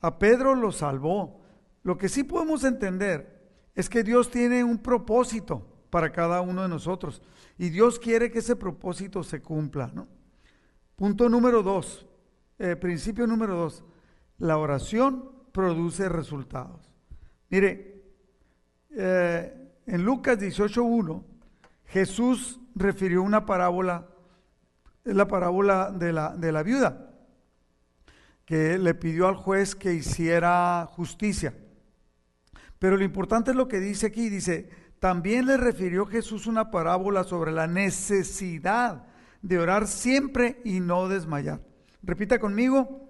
A 0.00 0.18
Pedro 0.18 0.54
lo 0.54 0.72
salvó. 0.72 1.42
Lo 1.82 1.98
que 1.98 2.08
sí 2.08 2.24
podemos 2.24 2.64
entender 2.64 3.34
es 3.74 3.88
que 3.90 4.02
Dios 4.02 4.30
tiene 4.30 4.64
un 4.64 4.78
propósito 4.78 5.66
para 5.90 6.10
cada 6.12 6.40
uno 6.40 6.62
de 6.62 6.68
nosotros 6.68 7.22
y 7.58 7.68
Dios 7.68 7.98
quiere 7.98 8.30
que 8.30 8.38
ese 8.38 8.56
propósito 8.56 9.22
se 9.22 9.42
cumpla. 9.42 9.92
Punto 10.96 11.28
número 11.28 11.62
dos, 11.62 12.06
eh, 12.58 12.76
principio 12.76 13.26
número 13.26 13.54
dos, 13.56 13.84
la 14.38 14.58
oración 14.58 15.30
produce 15.52 16.08
resultados. 16.08 16.90
Mire, 17.50 18.02
eh, 18.90 19.70
en 19.86 20.04
Lucas 20.04 20.38
18.1, 20.38 21.22
Jesús 21.86 22.60
refirió 22.74 23.22
una 23.22 23.46
parábola, 23.46 24.08
es 25.04 25.14
la 25.14 25.28
parábola 25.28 25.90
de 25.90 26.12
la, 26.12 26.36
de 26.36 26.52
la 26.52 26.62
viuda 26.62 27.10
que 28.44 28.78
le 28.78 28.94
pidió 28.94 29.28
al 29.28 29.36
juez 29.36 29.74
que 29.74 29.94
hiciera 29.94 30.86
justicia. 30.90 31.54
Pero 32.78 32.96
lo 32.96 33.04
importante 33.04 33.52
es 33.52 33.56
lo 33.56 33.68
que 33.68 33.80
dice 33.80 34.06
aquí, 34.06 34.28
dice, 34.28 34.68
también 34.98 35.46
le 35.46 35.56
refirió 35.56 36.06
Jesús 36.06 36.46
una 36.46 36.70
parábola 36.70 37.24
sobre 37.24 37.52
la 37.52 37.66
necesidad 37.66 39.06
de 39.42 39.58
orar 39.58 39.86
siempre 39.86 40.60
y 40.64 40.80
no 40.80 41.08
desmayar. 41.08 41.60
Repita 42.02 42.38
conmigo, 42.38 43.03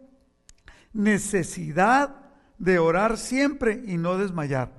necesidad 0.94 2.16
de 2.58 2.78
orar 2.78 3.18
siempre 3.18 3.82
y 3.86 3.98
no 3.98 4.16
desmayar. 4.16 4.72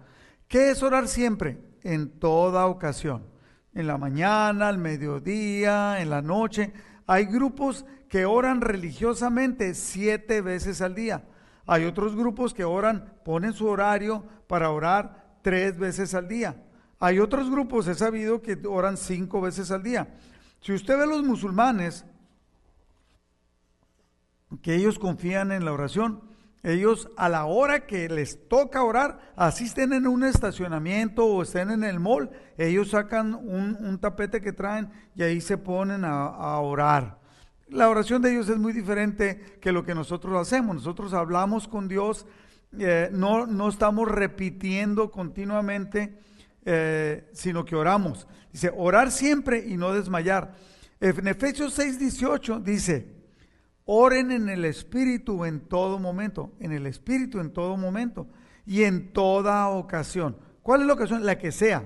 ¿Qué 0.47 0.71
es 0.71 0.81
orar 0.81 1.07
siempre? 1.07 1.59
En 1.83 2.09
toda 2.19 2.65
ocasión. 2.65 3.27
En 3.73 3.87
la 3.87 3.97
mañana, 3.97 4.69
al 4.69 4.79
mediodía, 4.79 6.01
en 6.01 6.09
la 6.09 6.21
noche. 6.21 6.73
Hay 7.05 7.25
grupos 7.25 7.85
que 8.09 8.25
oran 8.25 8.61
religiosamente 8.61 9.75
siete 9.75 10.41
veces 10.41 10.81
al 10.81 10.95
día. 10.95 11.25
Hay 11.67 11.85
otros 11.85 12.15
grupos 12.15 12.53
que 12.53 12.63
oran, 12.63 13.13
ponen 13.23 13.53
su 13.53 13.67
horario 13.67 14.23
para 14.47 14.69
orar 14.69 15.37
tres 15.41 15.77
veces 15.77 16.13
al 16.13 16.27
día. 16.27 16.63
Hay 16.99 17.19
otros 17.19 17.49
grupos, 17.49 17.87
he 17.87 17.95
sabido, 17.95 18.41
que 18.41 18.57
oran 18.67 18.97
cinco 18.97 19.41
veces 19.41 19.71
al 19.71 19.83
día. 19.83 20.07
Si 20.61 20.73
usted 20.73 20.97
ve 20.97 21.03
a 21.03 21.07
los 21.07 21.23
musulmanes, 21.23 22.05
que 24.61 24.75
ellos 24.75 24.99
confían 24.99 25.51
en 25.51 25.65
la 25.65 25.73
oración, 25.73 26.21
ellos 26.63 27.09
a 27.15 27.29
la 27.29 27.45
hora 27.45 27.85
que 27.85 28.09
les 28.09 28.47
toca 28.47 28.83
orar, 28.83 29.19
asisten 29.35 29.93
en 29.93 30.07
un 30.07 30.23
estacionamiento 30.23 31.25
o 31.25 31.43
estén 31.43 31.69
en 31.69 31.83
el 31.83 31.99
mall, 31.99 32.31
ellos 32.57 32.89
sacan 32.89 33.35
un, 33.35 33.99
tapete 33.99 34.41
que 34.41 34.53
traen 34.53 34.89
y 35.15 35.23
ahí 35.23 35.41
se 35.41 35.57
ponen 35.57 36.03
a 36.05 36.59
orar. 36.59 37.19
La 37.67 37.89
oración 37.89 38.21
de 38.21 38.31
ellos 38.31 38.47
es 38.49 38.57
muy 38.57 38.73
diferente 38.73 39.57
que 39.59 39.71
lo 39.71 39.83
que 39.83 39.95
nosotros 39.95 40.39
hacemos. 40.39 40.75
Nosotros 40.75 41.13
hablamos 41.13 41.67
con 41.67 41.87
Dios, 41.87 42.27
eh, 42.77 43.09
no, 43.11 43.47
no 43.47 43.69
estamos 43.69 44.07
repitiendo 44.07 45.09
continuamente, 45.09 46.19
eh, 46.63 47.27
sino 47.33 47.65
que 47.65 47.75
oramos. 47.75 48.27
Dice, 48.51 48.71
orar 48.75 49.11
siempre 49.11 49.65
y 49.67 49.77
no 49.77 49.93
desmayar. 49.93 50.53
En 50.99 51.27
Efesios 51.27 51.73
6, 51.73 51.97
18 51.97 52.59
dice, 52.59 53.15
oren 53.85 54.31
en 54.31 54.49
el 54.49 54.65
Espíritu 54.65 55.45
en 55.45 55.61
todo 55.61 55.99
momento, 55.99 56.51
en 56.59 56.71
el 56.71 56.85
Espíritu 56.85 57.39
en 57.39 57.51
todo 57.51 57.77
momento 57.77 58.27
y 58.65 58.83
en 58.83 59.13
toda 59.13 59.67
ocasión. 59.69 60.37
¿Cuál 60.61 60.81
es 60.81 60.87
la 60.87 60.93
ocasión? 60.93 61.25
La 61.25 61.37
que 61.37 61.51
sea 61.51 61.85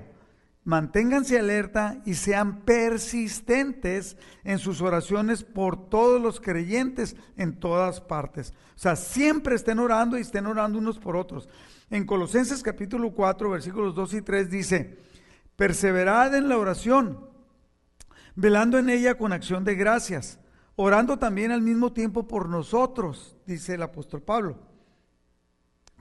Manténganse 0.69 1.39
alerta 1.39 2.01
y 2.05 2.13
sean 2.13 2.61
persistentes 2.61 4.17
en 4.43 4.59
sus 4.59 4.81
oraciones 4.81 5.43
por 5.43 5.89
todos 5.89 6.21
los 6.21 6.39
creyentes 6.39 7.15
en 7.37 7.59
todas 7.59 8.01
partes. 8.01 8.53
O 8.75 8.79
sea, 8.79 8.95
siempre 8.95 9.55
estén 9.55 9.79
orando 9.79 10.15
y 10.15 10.21
estén 10.21 10.45
orando 10.45 10.77
unos 10.77 10.99
por 10.99 11.15
otros. 11.15 11.49
En 11.89 12.05
Colosenses 12.05 12.61
capítulo 12.61 13.13
4, 13.13 13.49
versículos 13.49 13.95
2 13.95 14.13
y 14.13 14.21
3 14.21 14.49
dice, 14.51 14.99
perseverad 15.55 16.35
en 16.35 16.49
la 16.49 16.59
oración, 16.59 17.25
velando 18.35 18.77
en 18.77 18.89
ella 18.89 19.17
con 19.17 19.33
acción 19.33 19.63
de 19.63 19.73
gracias, 19.73 20.39
orando 20.81 21.19
también 21.19 21.51
al 21.51 21.61
mismo 21.61 21.91
tiempo 21.91 22.25
por 22.25 22.47
nosotros, 22.47 23.35
dice 23.45 23.73
el 23.73 23.83
apóstol 23.83 24.21
Pablo, 24.21 24.55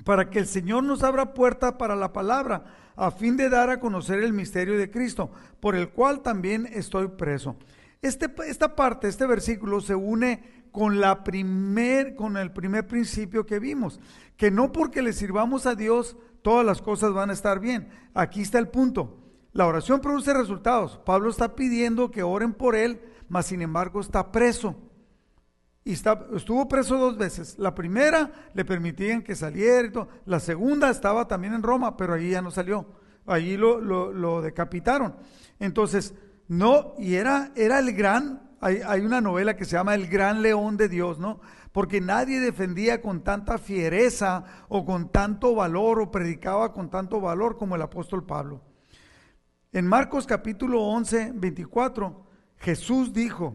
para 0.04 0.30
que 0.30 0.38
el 0.38 0.46
Señor 0.46 0.84
nos 0.84 1.02
abra 1.02 1.34
puerta 1.34 1.76
para 1.76 1.96
la 1.96 2.12
palabra 2.12 2.92
a 2.94 3.10
fin 3.10 3.36
de 3.36 3.48
dar 3.48 3.70
a 3.70 3.80
conocer 3.80 4.22
el 4.22 4.32
misterio 4.32 4.78
de 4.78 4.88
Cristo, 4.88 5.32
por 5.58 5.74
el 5.74 5.88
cual 5.90 6.20
también 6.20 6.68
estoy 6.72 7.08
preso. 7.08 7.56
Este, 8.02 8.32
esta 8.46 8.76
parte, 8.76 9.08
este 9.08 9.26
versículo 9.26 9.80
se 9.80 9.96
une 9.96 10.68
con, 10.70 11.00
la 11.00 11.24
primer, 11.24 12.14
con 12.14 12.36
el 12.36 12.52
primer 12.52 12.86
principio 12.86 13.46
que 13.46 13.58
vimos, 13.58 13.98
que 14.36 14.52
no 14.52 14.70
porque 14.70 15.02
le 15.02 15.12
sirvamos 15.12 15.66
a 15.66 15.74
Dios 15.74 16.16
todas 16.42 16.64
las 16.64 16.82
cosas 16.82 17.12
van 17.12 17.30
a 17.30 17.32
estar 17.32 17.58
bien. 17.58 17.88
Aquí 18.14 18.42
está 18.42 18.60
el 18.60 18.68
punto. 18.68 19.18
La 19.52 19.66
oración 19.66 20.00
produce 20.00 20.32
resultados. 20.32 21.00
Pablo 21.04 21.30
está 21.30 21.56
pidiendo 21.56 22.12
que 22.12 22.22
oren 22.22 22.52
por 22.52 22.76
él, 22.76 23.00
mas 23.28 23.46
sin 23.46 23.62
embargo 23.62 24.00
está 24.00 24.30
preso. 24.32 24.76
Y 25.84 25.92
estuvo 25.92 26.68
preso 26.68 26.98
dos 26.98 27.16
veces. 27.16 27.58
La 27.58 27.74
primera 27.74 28.50
le 28.52 28.64
permitían 28.66 29.22
que 29.22 29.34
saliera 29.34 29.88
y 29.88 29.90
todo. 29.90 30.08
La 30.26 30.38
segunda 30.38 30.90
estaba 30.90 31.26
también 31.26 31.54
en 31.54 31.62
Roma, 31.62 31.96
pero 31.96 32.12
ahí 32.12 32.30
ya 32.30 32.42
no 32.42 32.50
salió. 32.50 32.86
Allí 33.24 33.56
lo, 33.56 33.80
lo, 33.80 34.42
decapitaron. 34.42 35.16
Entonces, 35.58 36.14
no, 36.46 36.94
y 36.98 37.14
era, 37.14 37.52
era 37.56 37.78
el 37.78 37.94
gran, 37.94 38.50
hay, 38.60 38.80
hay, 38.86 39.00
una 39.00 39.22
novela 39.22 39.56
que 39.56 39.64
se 39.64 39.76
llama 39.76 39.94
El 39.94 40.08
Gran 40.08 40.42
León 40.42 40.76
de 40.76 40.90
Dios, 40.90 41.18
¿no? 41.18 41.40
Porque 41.72 42.02
nadie 42.02 42.38
defendía 42.38 43.00
con 43.00 43.22
tanta 43.22 43.56
fiereza 43.56 44.44
o 44.68 44.84
con 44.84 45.10
tanto 45.10 45.54
valor 45.54 46.00
o 46.00 46.10
predicaba 46.10 46.74
con 46.74 46.90
tanto 46.90 47.18
valor 47.20 47.56
como 47.56 47.76
el 47.76 47.82
apóstol 47.82 48.26
Pablo. 48.26 48.62
En 49.72 49.86
Marcos 49.86 50.26
capítulo 50.26 50.82
11, 50.82 51.32
24, 51.34 52.27
Jesús 52.58 53.12
dijo, 53.12 53.54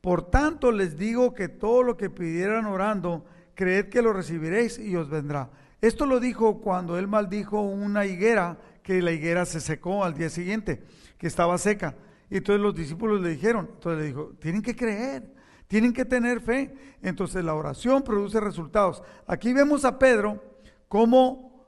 por 0.00 0.30
tanto 0.30 0.72
les 0.72 0.96
digo 0.96 1.32
que 1.34 1.48
todo 1.48 1.82
lo 1.82 1.96
que 1.96 2.10
pidieran 2.10 2.66
orando, 2.66 3.24
creed 3.54 3.88
que 3.88 4.02
lo 4.02 4.12
recibiréis 4.12 4.78
y 4.78 4.96
os 4.96 5.08
vendrá. 5.08 5.50
Esto 5.80 6.06
lo 6.06 6.20
dijo 6.20 6.60
cuando 6.60 6.98
él 6.98 7.08
maldijo 7.08 7.60
una 7.60 8.06
higuera, 8.06 8.58
que 8.82 9.00
la 9.00 9.12
higuera 9.12 9.44
se 9.46 9.60
secó 9.60 10.04
al 10.04 10.14
día 10.14 10.28
siguiente, 10.28 10.82
que 11.18 11.26
estaba 11.26 11.56
seca. 11.58 11.94
Y 12.30 12.38
entonces 12.38 12.62
los 12.62 12.74
discípulos 12.74 13.20
le 13.20 13.30
dijeron, 13.30 13.68
entonces 13.74 14.00
le 14.00 14.06
dijo, 14.06 14.32
tienen 14.40 14.62
que 14.62 14.74
creer, 14.74 15.32
tienen 15.68 15.92
que 15.92 16.04
tener 16.04 16.40
fe. 16.40 16.74
Entonces 17.02 17.44
la 17.44 17.54
oración 17.54 18.02
produce 18.02 18.40
resultados. 18.40 19.02
Aquí 19.26 19.52
vemos 19.52 19.84
a 19.84 19.98
Pedro 19.98 20.42
como, 20.88 21.66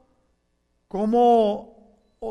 como 0.89 1.74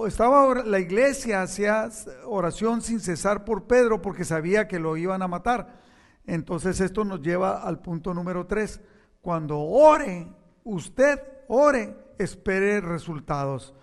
estaba 0.07 0.63
la 0.63 0.79
iglesia 0.79 1.41
hacía 1.41 1.89
oración 2.25 2.81
sin 2.81 2.99
cesar 2.99 3.45
por 3.45 3.65
Pedro 3.65 4.01
porque 4.01 4.25
sabía 4.25 4.67
que 4.67 4.79
lo 4.79 4.97
iban 4.97 5.21
a 5.21 5.27
matar. 5.27 5.81
Entonces 6.25 6.79
esto 6.79 7.03
nos 7.03 7.21
lleva 7.21 7.61
al 7.63 7.81
punto 7.81 8.13
número 8.13 8.45
tres. 8.45 8.81
Cuando 9.21 9.59
ore, 9.59 10.27
usted 10.63 11.19
ore, 11.47 11.95
espere 12.17 12.81
resultados. 12.81 13.73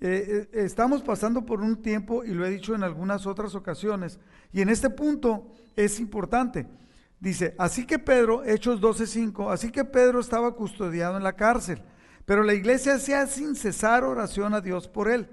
eh, 0.00 0.48
eh, 0.52 0.64
estamos 0.64 1.02
pasando 1.02 1.46
por 1.46 1.60
un 1.60 1.80
tiempo, 1.80 2.24
y 2.24 2.34
lo 2.34 2.44
he 2.44 2.50
dicho 2.50 2.74
en 2.74 2.82
algunas 2.82 3.26
otras 3.26 3.54
ocasiones, 3.54 4.18
y 4.52 4.60
en 4.60 4.68
este 4.68 4.90
punto 4.90 5.52
es 5.76 5.98
importante. 6.00 6.66
Dice, 7.20 7.54
así 7.58 7.86
que 7.86 7.98
Pedro, 7.98 8.44
Hechos 8.44 8.80
12:5, 8.80 9.50
así 9.50 9.70
que 9.70 9.84
Pedro 9.84 10.20
estaba 10.20 10.54
custodiado 10.54 11.16
en 11.16 11.22
la 11.22 11.34
cárcel, 11.34 11.80
pero 12.26 12.42
la 12.42 12.54
iglesia 12.54 12.94
hacía 12.94 13.26
sin 13.26 13.54
cesar 13.54 14.04
oración 14.04 14.52
a 14.52 14.60
Dios 14.60 14.88
por 14.88 15.08
él. 15.08 15.28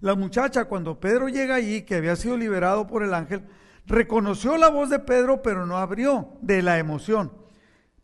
La 0.00 0.14
muchacha, 0.14 0.66
cuando 0.66 1.00
Pedro 1.00 1.28
llega 1.28 1.56
allí, 1.56 1.82
que 1.82 1.96
había 1.96 2.16
sido 2.16 2.36
liberado 2.36 2.86
por 2.86 3.02
el 3.02 3.14
ángel, 3.14 3.42
reconoció 3.86 4.56
la 4.56 4.68
voz 4.68 4.90
de 4.90 4.98
Pedro, 4.98 5.42
pero 5.42 5.66
no 5.66 5.76
abrió 5.76 6.28
de 6.40 6.62
la 6.62 6.78
emoción. 6.78 7.32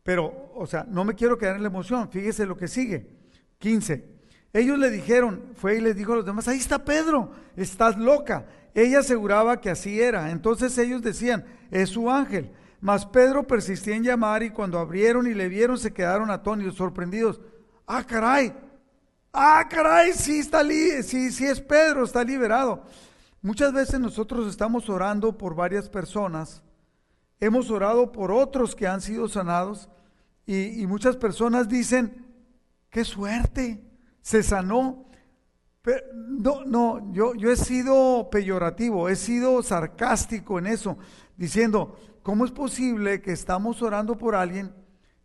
Pero, 0.03 0.51
o 0.55 0.67
sea, 0.67 0.85
no 0.89 1.05
me 1.05 1.15
quiero 1.15 1.39
quedar 1.39 1.57
en 1.57 1.63
la 1.63 1.69
emoción, 1.69 2.11
fíjese 2.11 2.47
lo 2.47 2.57
que 2.57 2.69
sigue. 2.69 3.07
15. 3.59 4.05
Ellos 4.53 4.79
le 4.79 4.91
dijeron, 4.91 5.43
fue 5.57 5.77
y 5.77 5.81
les 5.81 5.97
dijo 5.97 6.13
a 6.13 6.17
los 6.17 6.27
demás, 6.27 6.47
ahí 6.49 6.59
está 6.59 6.85
Pedro, 6.85 7.33
estás 7.57 7.97
loca. 7.99 8.47
Ella 8.75 9.01
aseguraba 9.01 9.61
que 9.61 9.71
así 9.71 10.01
era. 10.01 10.31
Entonces 10.31 10.77
ellos 10.79 11.03
decían, 11.03 11.45
es 11.71 11.91
su 11.91 12.11
ángel. 12.11 12.51
Mas 12.81 13.07
Pedro 13.07 13.47
persistía 13.47 13.97
en 13.97 14.05
llamar 14.05 14.43
y 14.43 14.51
cuando 14.51 14.79
abrieron 14.79 15.27
y 15.27 15.35
le 15.35 15.49
vieron 15.49 15.79
se 15.79 15.93
quedaron 15.93 16.31
atónitos, 16.31 16.75
sorprendidos. 16.75 17.41
Ah, 17.87 18.05
caray. 18.05 18.53
Ah, 19.37 19.67
caray, 19.69 20.13
sí 20.13 20.39
está 20.39 20.63
sí, 20.63 21.33
sí 21.33 21.45
es 21.45 21.61
Pedro, 21.61 22.05
está 22.05 22.23
liberado. 22.23 22.85
Muchas 23.43 23.73
veces 23.73 23.99
nosotros 23.99 24.49
estamos 24.49 24.89
orando 24.89 25.37
por 25.37 25.57
varias 25.57 25.89
personas. 25.89 26.63
Hemos 27.41 27.69
orado 27.69 28.13
por 28.13 28.31
otros 28.31 28.77
que 28.77 28.87
han 28.87 29.01
sido 29.01 29.29
sanados 29.29 29.89
y, 30.47 30.81
y 30.81 30.87
muchas 30.87 31.17
personas 31.17 31.69
dicen, 31.69 32.25
qué 32.91 33.05
suerte 33.05 33.83
se 34.23 34.45
sanó. 34.45 35.05
Pero 35.83 36.01
no, 36.15 36.65
no, 36.65 37.13
yo, 37.13 37.35
yo 37.35 37.51
he 37.51 37.57
sido 37.57 38.31
peyorativo, 38.31 39.09
he 39.09 39.17
sido 39.17 39.65
sarcástico 39.65 40.61
en 40.61 40.69
eso, 40.69 40.97
diciendo, 41.37 41.99
¿cómo 42.23 42.45
es 42.45 42.53
posible 42.53 43.21
que 43.21 43.33
estamos 43.33 43.83
orando 43.83 44.17
por 44.17 44.37
alguien 44.37 44.73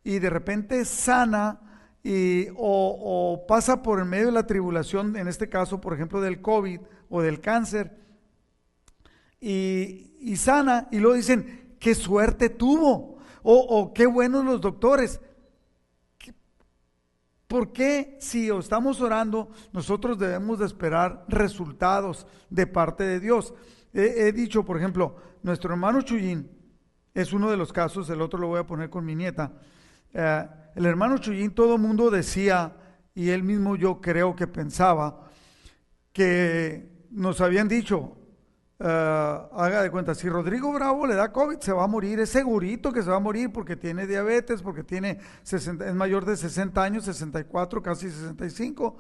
y 0.04 0.18
de 0.18 0.32
repente 0.32 0.84
sana 0.84 1.69
y, 2.04 2.48
o, 2.56 3.46
pasa 3.48 3.84
por 3.84 4.00
el 4.00 4.06
medio 4.06 4.28
de 4.28 4.32
la 4.32 4.48
tribulación, 4.48 5.16
en 5.16 5.28
este 5.28 5.50
caso, 5.50 5.82
por 5.82 5.94
ejemplo, 5.94 6.22
del 6.22 6.42
COVID 6.42 6.80
o 7.10 7.22
del 7.22 7.42
cáncer, 7.42 7.98
y, 9.42 10.16
y 10.20 10.36
sana, 10.36 10.88
y 10.92 11.00
luego 11.00 11.16
dicen, 11.16 11.76
qué 11.80 11.96
suerte 11.96 12.50
tuvo, 12.50 13.18
o, 13.44 13.56
o 13.58 13.94
qué 13.94 14.06
buenos 14.06 14.46
los 14.46 14.62
doctores. 14.62 15.20
¿Por 17.50 17.72
qué 17.72 18.16
si 18.20 18.48
estamos 18.50 19.02
orando 19.02 19.50
nosotros 19.74 20.20
debemos 20.20 20.60
de 20.60 20.68
esperar 20.68 21.26
resultados 21.28 22.28
de 22.52 22.68
parte 22.68 23.04
de 23.04 23.20
Dios? 23.20 23.56
He, 23.92 24.32
dicho, 24.32 24.64
por 24.64 24.78
ejemplo, 24.78 25.16
nuestro 25.42 25.72
hermano 25.72 26.04
Chuyín 26.04 26.48
es 27.16 27.34
uno 27.34 27.50
de 27.50 27.58
los 27.58 27.74
casos, 27.74 28.08
el 28.12 28.22
otro 28.22 28.38
lo 28.38 28.50
voy 28.50 28.60
a 28.60 28.68
poner 28.68 28.92
con 28.92 29.04
mi 29.04 29.16
nieta. 29.16 29.52
Eh, 30.14 30.48
el 30.76 30.86
hermano 30.86 31.18
Chuyín, 31.18 31.52
todo 31.52 31.76
el 31.76 31.82
mundo 31.82 32.10
decía, 32.10 32.76
y 33.14 33.30
él 33.30 33.44
mismo 33.44 33.76
yo 33.76 34.02
creo 34.02 34.36
que 34.36 34.48
pensaba, 34.48 35.30
que 36.14 37.08
nos 37.12 37.42
habían 37.42 37.68
dicho, 37.68 38.16
Uh, 38.82 39.52
haga 39.58 39.84
de 39.84 39.92
cuenta, 39.92 40.16
si 40.16 40.30
Rodrigo 40.30 40.72
Bravo 40.72 41.06
le 41.06 41.14
da 41.14 41.34
COVID, 41.34 41.60
se 41.60 41.74
va 41.74 41.84
a 41.84 41.88
morir, 41.88 42.18
es 42.22 42.30
segurito 42.30 42.94
que 42.94 43.04
se 43.04 43.10
va 43.10 43.18
a 43.18 43.20
morir 43.20 43.52
porque 43.52 43.76
tiene 43.76 44.08
diabetes, 44.08 44.62
porque 44.62 44.86
tiene 44.86 45.20
es 45.44 45.94
mayor 45.94 46.24
de 46.24 46.38
60 46.38 46.82
años, 46.82 47.04
64, 47.04 47.84
casi 47.84 48.10
65, 48.10 48.96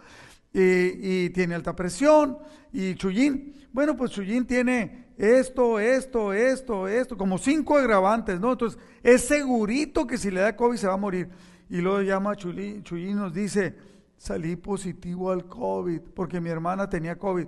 y, 0.51 1.23
y 1.23 1.29
tiene 1.29 1.55
alta 1.55 1.77
presión. 1.77 2.39
Y 2.73 2.95
Chuyín, 2.95 3.53
bueno, 3.71 3.95
pues 3.95 4.11
Chuyín 4.11 4.45
tiene 4.45 5.13
esto, 5.17 5.79
esto, 5.79 6.33
esto, 6.33 6.85
esto, 6.85 7.15
como 7.15 7.37
cinco 7.37 7.77
agravantes, 7.77 8.37
¿no? 8.37 8.51
Entonces, 8.51 8.77
es 9.01 9.21
segurito 9.21 10.05
que 10.05 10.17
si 10.17 10.29
le 10.29 10.41
da 10.41 10.57
COVID 10.57 10.75
se 10.75 10.87
va 10.87 10.95
a 10.95 10.97
morir. 10.97 11.29
Y 11.69 11.81
luego 11.81 12.01
llama 12.01 12.35
Chuyín, 12.35 12.83
Chuyín 12.83 13.15
nos 13.15 13.33
dice, 13.33 13.75
salí 14.17 14.55
positivo 14.55 15.31
al 15.31 15.45
COVID, 15.45 16.01
porque 16.15 16.41
mi 16.41 16.49
hermana 16.49 16.89
tenía 16.89 17.17
COVID. 17.17 17.47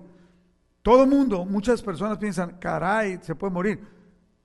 Todo 0.84 1.06
mundo, 1.08 1.46
muchas 1.46 1.82
personas 1.82 2.18
piensan, 2.18 2.58
caray, 2.60 3.20
se 3.22 3.36
puede 3.36 3.54
morir. 3.54 3.80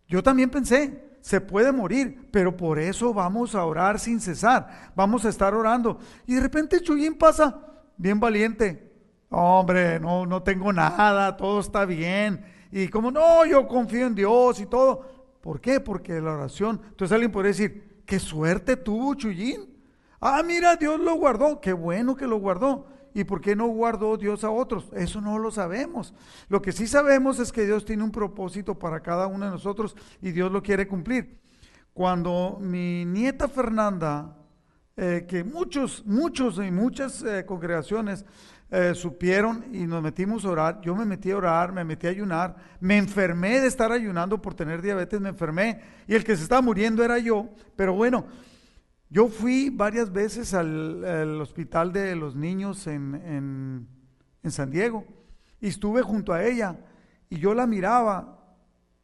Yo 0.09 0.23
también 0.23 0.51
pensé, 0.51 1.19
se 1.21 1.41
puede 1.41 1.73
morir, 1.73 2.29
pero 2.31 2.57
por 2.57 2.79
eso 2.79 3.13
vamos 3.13 3.55
a 3.55 3.65
orar 3.65 3.99
sin 3.99 4.21
cesar. 4.21 4.93
Vamos 4.95 5.25
a 5.25 5.29
estar 5.29 5.55
orando. 5.55 5.99
Y 6.27 6.35
de 6.35 6.41
repente 6.41 6.81
Chuyín 6.81 7.19
pasa, 7.19 7.61
bien 7.97 8.19
valiente. 8.19 8.93
Hombre, 9.29 10.01
no, 10.01 10.25
no 10.25 10.43
tengo 10.43 10.73
nada, 10.73 11.37
todo 11.37 11.61
está 11.61 11.85
bien. 11.85 12.45
Y 12.71 12.89
como, 12.89 13.11
no, 13.11 13.45
yo 13.45 13.67
confío 13.69 14.07
en 14.07 14.15
Dios 14.15 14.61
y 14.61 14.67
todo. 14.67 15.39
¿Por 15.41 15.61
qué? 15.61 15.81
Porque 15.81 16.21
la 16.21 16.35
oración. 16.35 16.81
Entonces 16.89 17.13
alguien 17.13 17.31
puede 17.31 17.49
decir, 17.49 17.86
qué 18.07 18.19
suerte 18.19 18.77
tuvo 18.77 19.15
Chuyín. 19.15 19.77
Ah, 20.21 20.43
mira, 20.45 20.77
Dios 20.77 20.99
lo 20.99 21.15
guardó. 21.17 21.61
Qué 21.61 21.73
bueno 21.73 22.17
que 22.17 22.27
lo 22.27 22.39
guardó. 22.39 22.87
¿Y 23.13 23.25
por 23.25 23.41
qué 23.41 23.57
no 23.57 23.67
guardó 23.69 24.17
Dios 24.17 24.45
a 24.45 24.51
otros? 24.51 24.91
Eso 24.93 25.21
no 25.21 25.39
lo 25.39 25.51
sabemos. 25.51 26.13
Lo 26.49 26.61
que 26.61 26.73
sí 26.73 26.87
sabemos 26.87 27.39
es 27.39 27.51
que 27.51 27.65
Dios 27.65 27.85
tiene 27.85 28.03
un 28.03 28.13
propósito 28.13 28.79
para 28.79 29.01
cada 29.01 29.27
uno 29.27 29.47
de 29.47 29.53
nosotros 29.53 29.97
y 30.21 30.33
Dios 30.33 30.53
lo 30.53 30.63
quiere 30.63 30.87
cumplir. 30.87 31.41
Cuando 31.95 32.59
mi 32.61 33.07
nieta 33.07 33.49
Fernanda, 33.49 34.37
eh, 34.99 35.25
que 35.27 35.45
muchos, 35.45 36.05
muchos 36.05 36.59
y 36.59 36.71
muchas 36.71 37.23
eh, 37.23 37.45
congregaciones 37.47 38.25
eh, 38.71 38.95
supieron 38.95 39.65
y 39.73 39.87
nos 39.87 40.03
metimos 40.03 40.45
a 40.45 40.51
orar, 40.51 40.81
yo 40.81 40.95
me 40.97 41.05
metí 41.05 41.31
a 41.31 41.37
orar, 41.37 41.73
me 41.73 41.85
metí 41.85 42.07
a 42.07 42.11
ayunar, 42.11 42.57
me 42.81 42.97
enfermé 42.97 43.61
de 43.61 43.69
estar 43.69 43.93
ayunando 43.93 44.43
por 44.43 44.55
tener 44.55 44.83
diabetes, 44.83 45.21
me 45.21 45.29
enfermé. 45.29 45.81
Y 46.07 46.15
el 46.15 46.25
que 46.25 46.37
se 46.37 46.43
estaba 46.43 46.63
muriendo 46.63 47.05
era 47.05 47.19
yo, 47.19 47.49
pero 47.77 47.95
bueno, 47.95 48.27
yo 49.09 49.29
fui 49.29 49.71
varias 49.71 50.13
veces 50.13 50.53
al, 50.53 51.41
hospital 51.41 51.93
de 51.93 52.17
los 52.17 52.35
niños 52.35 52.87
en, 52.87 53.89
San 54.49 54.71
Diego. 54.71 55.05
Y 55.61 55.69
estuve 55.69 56.03
junto 56.03 56.33
a 56.33 56.45
ella. 56.45 56.77
Y 57.29 57.39
yo 57.39 57.55
la 57.55 57.67
miraba. 57.67 58.57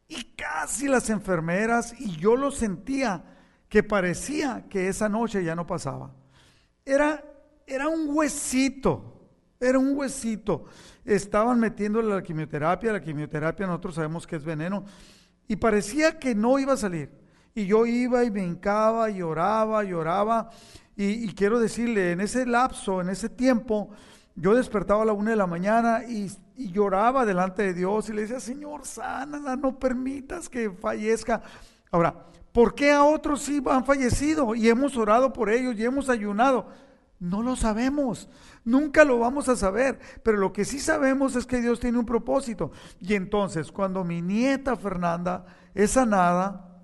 Y 0.08 0.34
casi 0.34 0.88
las 0.88 1.08
enfermeras. 1.10 1.94
Y 1.98 2.16
yo 2.16 2.36
lo 2.36 2.50
sentía 2.50 3.24
que 3.68 3.82
parecía 3.82 4.66
que 4.68 4.88
esa 4.88 5.08
noche 5.08 5.44
ya 5.44 5.54
no 5.54 5.66
pasaba. 5.66 6.14
Era, 6.84 7.24
era 7.66 7.88
un 7.88 8.08
huesito, 8.08 9.21
era 9.62 9.78
un 9.78 9.96
huesito. 9.96 10.64
Estaban 11.04 11.58
metiéndole 11.58 12.14
la 12.14 12.22
quimioterapia, 12.22 12.92
la 12.92 13.00
quimioterapia 13.00 13.66
nosotros 13.66 13.94
sabemos 13.94 14.26
que 14.26 14.36
es 14.36 14.44
veneno 14.44 14.84
y 15.48 15.56
parecía 15.56 16.18
que 16.18 16.34
no 16.34 16.58
iba 16.58 16.74
a 16.74 16.76
salir. 16.76 17.10
Y 17.54 17.66
yo 17.66 17.84
iba 17.84 18.24
y 18.24 18.30
me 18.30 18.42
hincaba 18.42 19.10
y 19.10 19.22
oraba 19.22 19.84
y. 19.84 19.92
Y, 20.94 21.34
quiero 21.34 21.58
decirle, 21.58 22.12
en 22.12 22.20
ese 22.20 22.46
lapso, 22.46 23.00
en 23.00 23.08
ese 23.08 23.28
tiempo, 23.28 23.90
yo 24.34 24.54
despertaba 24.54 25.02
a 25.02 25.06
la 25.06 25.12
una 25.12 25.30
de 25.30 25.36
la 25.36 25.46
mañana 25.46 26.04
y, 26.04 26.30
lloraba 26.54 27.26
delante 27.26 27.62
de 27.62 27.74
Dios 27.74 28.08
y 28.08 28.12
le 28.12 28.22
decía, 28.22 28.38
Señor, 28.38 28.86
sánala, 28.86 29.56
no 29.56 29.78
permitas 29.78 30.48
que 30.48 30.70
fallezca. 30.70 31.42
Ahora, 31.90 32.14
¿por 32.52 32.74
qué 32.74 32.92
a 32.92 33.04
otros 33.04 33.42
sí 33.42 33.60
han 33.66 33.84
fallecido 33.84 34.54
y 34.54 34.68
hemos 34.68 34.96
orado 34.96 35.32
por 35.32 35.50
ellos 35.50 35.74
y 35.76 35.84
hemos 35.84 36.08
ayunado? 36.08 36.68
No 37.22 37.40
lo 37.40 37.54
sabemos, 37.54 38.28
nunca 38.64 39.04
lo 39.04 39.16
vamos 39.20 39.48
a 39.48 39.54
saber, 39.54 40.00
pero 40.24 40.38
lo 40.38 40.52
que 40.52 40.64
sí 40.64 40.80
sabemos 40.80 41.36
es 41.36 41.46
que 41.46 41.60
Dios 41.60 41.78
tiene 41.78 41.96
un 42.00 42.04
propósito. 42.04 42.72
Y 42.98 43.14
entonces, 43.14 43.70
cuando 43.70 44.02
mi 44.02 44.20
nieta 44.20 44.74
Fernanda 44.74 45.46
es 45.72 45.92
sanada, 45.92 46.80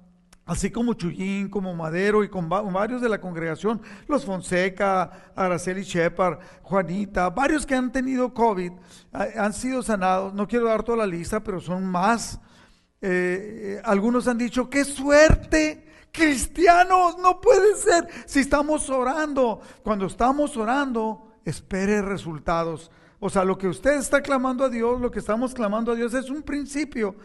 así 0.47 0.71
como 0.71 0.95
Chuyín, 0.95 1.49
como 1.49 1.75
Madero 1.75 2.23
y 2.23 2.29
con 2.29 2.49
varios 2.49 3.03
de 3.03 3.09
la 3.09 3.21
congregación, 3.21 3.83
los 4.07 4.25
Fonseca, 4.25 5.33
Araceli 5.35 5.83
Shepard, 5.83 6.39
Juanita, 6.63 7.31
varios 7.31 7.67
que 7.67 7.75
han 7.75 7.91
tenido 7.91 8.33
COVID, 8.33 8.71
han 9.11 9.53
sido 9.53 9.83
sanados. 9.83 10.35
No 10.35 10.47
quiero 10.47 10.67
dar 10.67 10.85
toda 10.85 10.99
la 10.99 11.07
lista, 11.09 11.43
pero 11.43 11.61
son 11.61 11.85
más. 11.85 12.41
Eh, 13.01 13.79
eh, 13.79 13.83
algunos 13.85 14.29
han 14.29 14.39
dicho, 14.39 14.71
qué 14.71 14.85
suerte, 14.85 15.78
cristianos, 16.29 17.19
no 17.19 17.41
puede 17.41 17.75
ser. 17.77 18.07
Si 18.27 18.41
estamos 18.41 18.91
orando, 18.91 19.61
cuando 19.83 20.07
estamos 20.07 20.57
orando, 20.57 21.33
espere 21.45 22.03
resultados. 22.03 22.91
O 23.19 23.31
sea, 23.31 23.45
lo 23.45 23.57
que 23.57 23.69
usted 23.69 23.97
está 23.97 24.21
clamando 24.23 24.65
a 24.65 24.69
Dios, 24.69 25.01
lo 25.01 25.11
que 25.11 25.19
estamos 25.19 25.55
clamando 25.55 25.93
a 25.93 25.95
Dios 25.95 26.13
es 26.15 26.29
un 26.31 26.43
principio 26.43 27.17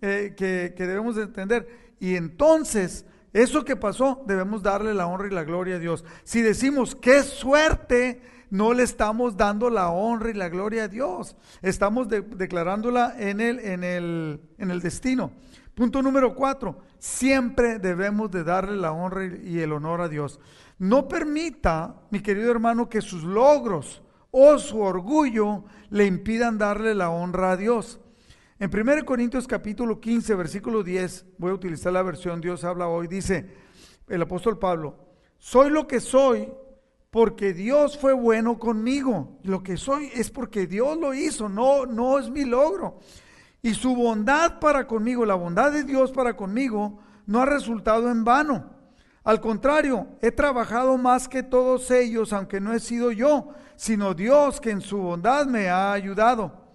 eh, 0.00 0.34
que, 0.36 0.74
que 0.76 0.86
debemos 0.86 1.16
de 1.16 1.22
entender. 1.22 1.94
Y 1.98 2.16
entonces, 2.16 3.06
eso 3.32 3.64
que 3.64 3.76
pasó, 3.76 4.22
debemos 4.26 4.62
darle 4.62 4.92
la 4.92 5.06
honra 5.06 5.28
y 5.28 5.30
la 5.30 5.44
gloria 5.44 5.76
a 5.76 5.78
Dios. 5.78 6.04
Si 6.24 6.42
decimos, 6.42 6.94
qué 6.94 7.22
suerte, 7.22 8.20
no 8.50 8.74
le 8.74 8.82
estamos 8.82 9.36
dando 9.36 9.70
la 9.70 9.88
honra 9.88 10.30
y 10.30 10.34
la 10.34 10.50
gloria 10.50 10.84
a 10.84 10.88
Dios. 10.88 11.34
Estamos 11.62 12.08
declarándola 12.08 13.14
en 13.18 13.40
el, 13.40 13.58
en, 13.60 13.84
el, 13.84 14.40
en 14.58 14.70
el 14.70 14.80
destino. 14.80 15.32
Punto 15.74 16.02
número 16.02 16.34
cuatro, 16.34 16.78
siempre 16.98 17.78
debemos 17.78 18.30
de 18.30 18.44
darle 18.44 18.76
la 18.76 18.92
honra 18.92 19.26
y 19.42 19.60
el 19.60 19.72
honor 19.72 20.00
a 20.00 20.08
Dios. 20.08 20.40
No 20.78 21.08
permita, 21.08 22.02
mi 22.10 22.20
querido 22.20 22.50
hermano, 22.50 22.88
que 22.88 23.00
sus 23.00 23.22
logros 23.22 24.02
o 24.30 24.58
su 24.58 24.80
orgullo 24.80 25.64
le 25.90 26.06
impidan 26.06 26.58
darle 26.58 26.94
la 26.94 27.10
honra 27.10 27.52
a 27.52 27.56
Dios. 27.56 28.00
En 28.58 28.70
1 28.70 29.04
Corintios 29.06 29.46
capítulo 29.46 30.00
15, 30.00 30.34
versículo 30.34 30.82
10, 30.82 31.26
voy 31.38 31.50
a 31.50 31.54
utilizar 31.54 31.92
la 31.92 32.02
versión 32.02 32.40
Dios 32.40 32.62
habla 32.64 32.88
hoy, 32.88 33.06
dice 33.06 33.48
el 34.06 34.22
apóstol 34.22 34.58
Pablo, 34.58 34.96
soy 35.38 35.70
lo 35.70 35.86
que 35.86 36.00
soy 36.00 36.52
porque 37.10 37.52
Dios 37.52 37.98
fue 37.98 38.12
bueno 38.12 38.58
conmigo. 38.58 39.38
Lo 39.42 39.62
que 39.62 39.76
soy 39.76 40.10
es 40.14 40.30
porque 40.30 40.66
Dios 40.66 40.96
lo 40.98 41.14
hizo, 41.14 41.48
no, 41.48 41.86
no 41.86 42.18
es 42.18 42.30
mi 42.30 42.44
logro. 42.44 42.98
Y 43.62 43.74
su 43.74 43.94
bondad 43.94 44.58
para 44.58 44.86
conmigo, 44.86 45.26
la 45.26 45.34
bondad 45.34 45.72
de 45.72 45.84
Dios 45.84 46.12
para 46.12 46.36
conmigo, 46.36 46.98
no 47.26 47.42
ha 47.42 47.46
resultado 47.46 48.10
en 48.10 48.24
vano. 48.24 48.70
Al 49.22 49.40
contrario, 49.40 50.06
he 50.22 50.32
trabajado 50.32 50.96
más 50.96 51.28
que 51.28 51.42
todos 51.42 51.90
ellos, 51.90 52.32
aunque 52.32 52.60
no 52.60 52.72
he 52.72 52.80
sido 52.80 53.12
yo, 53.12 53.50
sino 53.76 54.14
Dios 54.14 54.60
que 54.60 54.70
en 54.70 54.80
su 54.80 54.98
bondad 54.98 55.46
me 55.46 55.68
ha 55.68 55.92
ayudado. 55.92 56.74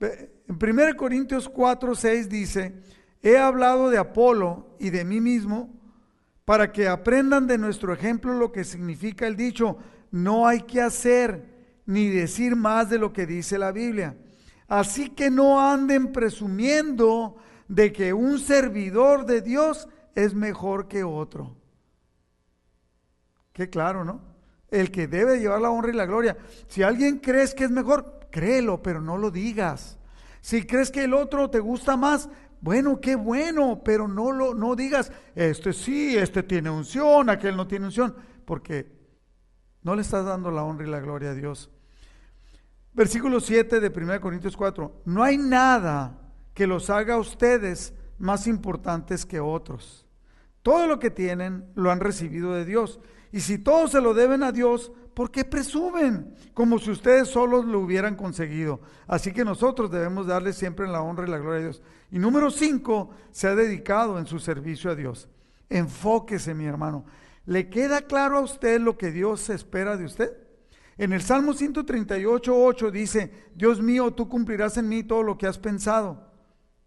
En 0.00 0.58
1 0.60 0.96
Corintios 0.96 1.48
4, 1.48 1.94
6 1.94 2.28
dice, 2.28 2.82
he 3.22 3.36
hablado 3.38 3.90
de 3.90 3.98
Apolo 3.98 4.76
y 4.80 4.90
de 4.90 5.04
mí 5.04 5.20
mismo 5.20 5.70
para 6.44 6.72
que 6.72 6.88
aprendan 6.88 7.46
de 7.46 7.58
nuestro 7.58 7.92
ejemplo 7.92 8.34
lo 8.34 8.50
que 8.50 8.64
significa 8.64 9.26
el 9.26 9.36
dicho, 9.36 9.78
no 10.10 10.46
hay 10.46 10.62
que 10.62 10.80
hacer 10.80 11.52
ni 11.86 12.08
decir 12.08 12.56
más 12.56 12.90
de 12.90 12.98
lo 12.98 13.12
que 13.12 13.26
dice 13.26 13.58
la 13.58 13.70
Biblia. 13.70 14.16
Así 14.72 15.10
que 15.10 15.30
no 15.30 15.60
anden 15.60 16.12
presumiendo 16.12 17.36
de 17.68 17.92
que 17.92 18.14
un 18.14 18.38
servidor 18.38 19.26
de 19.26 19.42
Dios 19.42 19.86
es 20.14 20.32
mejor 20.32 20.88
que 20.88 21.04
otro. 21.04 21.54
Qué 23.52 23.68
claro, 23.68 24.02
¿no? 24.02 24.22
El 24.70 24.90
que 24.90 25.06
debe 25.06 25.40
llevar 25.40 25.60
la 25.60 25.68
honra 25.68 25.90
y 25.90 25.94
la 25.94 26.06
gloria. 26.06 26.38
Si 26.68 26.82
alguien 26.82 27.18
crees 27.18 27.52
que 27.52 27.64
es 27.64 27.70
mejor, 27.70 28.20
créelo, 28.30 28.82
pero 28.82 29.02
no 29.02 29.18
lo 29.18 29.30
digas. 29.30 29.98
Si 30.40 30.64
crees 30.64 30.90
que 30.90 31.04
el 31.04 31.12
otro 31.12 31.50
te 31.50 31.60
gusta 31.60 31.98
más, 31.98 32.30
bueno, 32.62 32.98
qué 32.98 33.14
bueno, 33.14 33.82
pero 33.84 34.08
no 34.08 34.32
lo 34.32 34.54
no 34.54 34.74
digas, 34.74 35.12
este 35.34 35.74
sí, 35.74 36.16
este 36.16 36.42
tiene 36.44 36.70
unción, 36.70 37.28
aquel 37.28 37.58
no 37.58 37.66
tiene 37.66 37.84
unción, 37.84 38.16
porque 38.46 38.90
no 39.82 39.94
le 39.94 40.00
estás 40.00 40.24
dando 40.24 40.50
la 40.50 40.64
honra 40.64 40.86
y 40.86 40.90
la 40.90 41.00
gloria 41.00 41.32
a 41.32 41.34
Dios. 41.34 41.70
Versículo 42.94 43.40
7 43.40 43.80
de 43.80 43.88
1 43.88 44.20
Corintios 44.20 44.56
4. 44.56 45.02
No 45.04 45.22
hay 45.22 45.38
nada 45.38 46.18
que 46.54 46.66
los 46.66 46.90
haga 46.90 47.14
a 47.14 47.18
ustedes 47.18 47.94
más 48.18 48.46
importantes 48.46 49.24
que 49.24 49.40
otros. 49.40 50.06
Todo 50.62 50.86
lo 50.86 50.98
que 50.98 51.10
tienen 51.10 51.64
lo 51.74 51.90
han 51.90 52.00
recibido 52.00 52.52
de 52.52 52.64
Dios. 52.64 53.00
Y 53.32 53.40
si 53.40 53.58
todos 53.58 53.92
se 53.92 54.00
lo 54.00 54.12
deben 54.12 54.42
a 54.42 54.52
Dios, 54.52 54.92
¿por 55.14 55.30
qué 55.30 55.44
presumen? 55.44 56.34
Como 56.52 56.78
si 56.78 56.90
ustedes 56.90 57.28
solos 57.28 57.64
lo 57.64 57.80
hubieran 57.80 58.14
conseguido. 58.14 58.80
Así 59.06 59.32
que 59.32 59.44
nosotros 59.44 59.90
debemos 59.90 60.26
darle 60.26 60.52
siempre 60.52 60.86
la 60.86 61.00
honra 61.00 61.26
y 61.26 61.30
la 61.30 61.38
gloria 61.38 61.60
a 61.60 61.62
Dios. 61.62 61.82
Y 62.10 62.18
número 62.18 62.50
cinco, 62.50 63.10
se 63.30 63.48
ha 63.48 63.54
dedicado 63.54 64.18
en 64.18 64.26
su 64.26 64.38
servicio 64.38 64.90
a 64.90 64.94
Dios. 64.94 65.28
Enfóquese, 65.70 66.52
mi 66.52 66.66
hermano. 66.66 67.06
¿Le 67.46 67.70
queda 67.70 68.02
claro 68.02 68.38
a 68.38 68.42
usted 68.42 68.80
lo 68.80 68.98
que 68.98 69.10
Dios 69.10 69.48
espera 69.48 69.96
de 69.96 70.04
usted? 70.04 70.41
En 71.02 71.12
el 71.12 71.22
Salmo 71.22 71.52
138, 71.52 72.64
8 72.64 72.90
dice, 72.92 73.48
Dios 73.56 73.82
mío, 73.82 74.12
tú 74.12 74.28
cumplirás 74.28 74.76
en 74.76 74.88
mí 74.88 75.02
todo 75.02 75.24
lo 75.24 75.36
que 75.36 75.48
has 75.48 75.58
pensado, 75.58 76.30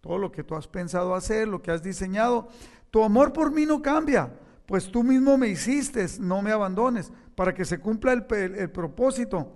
todo 0.00 0.16
lo 0.16 0.32
que 0.32 0.42
tú 0.42 0.54
has 0.54 0.66
pensado 0.66 1.14
hacer, 1.14 1.46
lo 1.46 1.60
que 1.60 1.70
has 1.70 1.82
diseñado. 1.82 2.48
Tu 2.90 3.04
amor 3.04 3.34
por 3.34 3.52
mí 3.52 3.66
no 3.66 3.82
cambia 3.82 4.32
pues 4.66 4.90
tú 4.90 5.04
mismo 5.04 5.38
me 5.38 5.48
hiciste, 5.48 6.04
no 6.18 6.42
me 6.42 6.50
abandones, 6.50 7.12
para 7.34 7.54
que 7.54 7.64
se 7.64 7.78
cumpla 7.78 8.12
el, 8.12 8.70
propósito. 8.70 9.52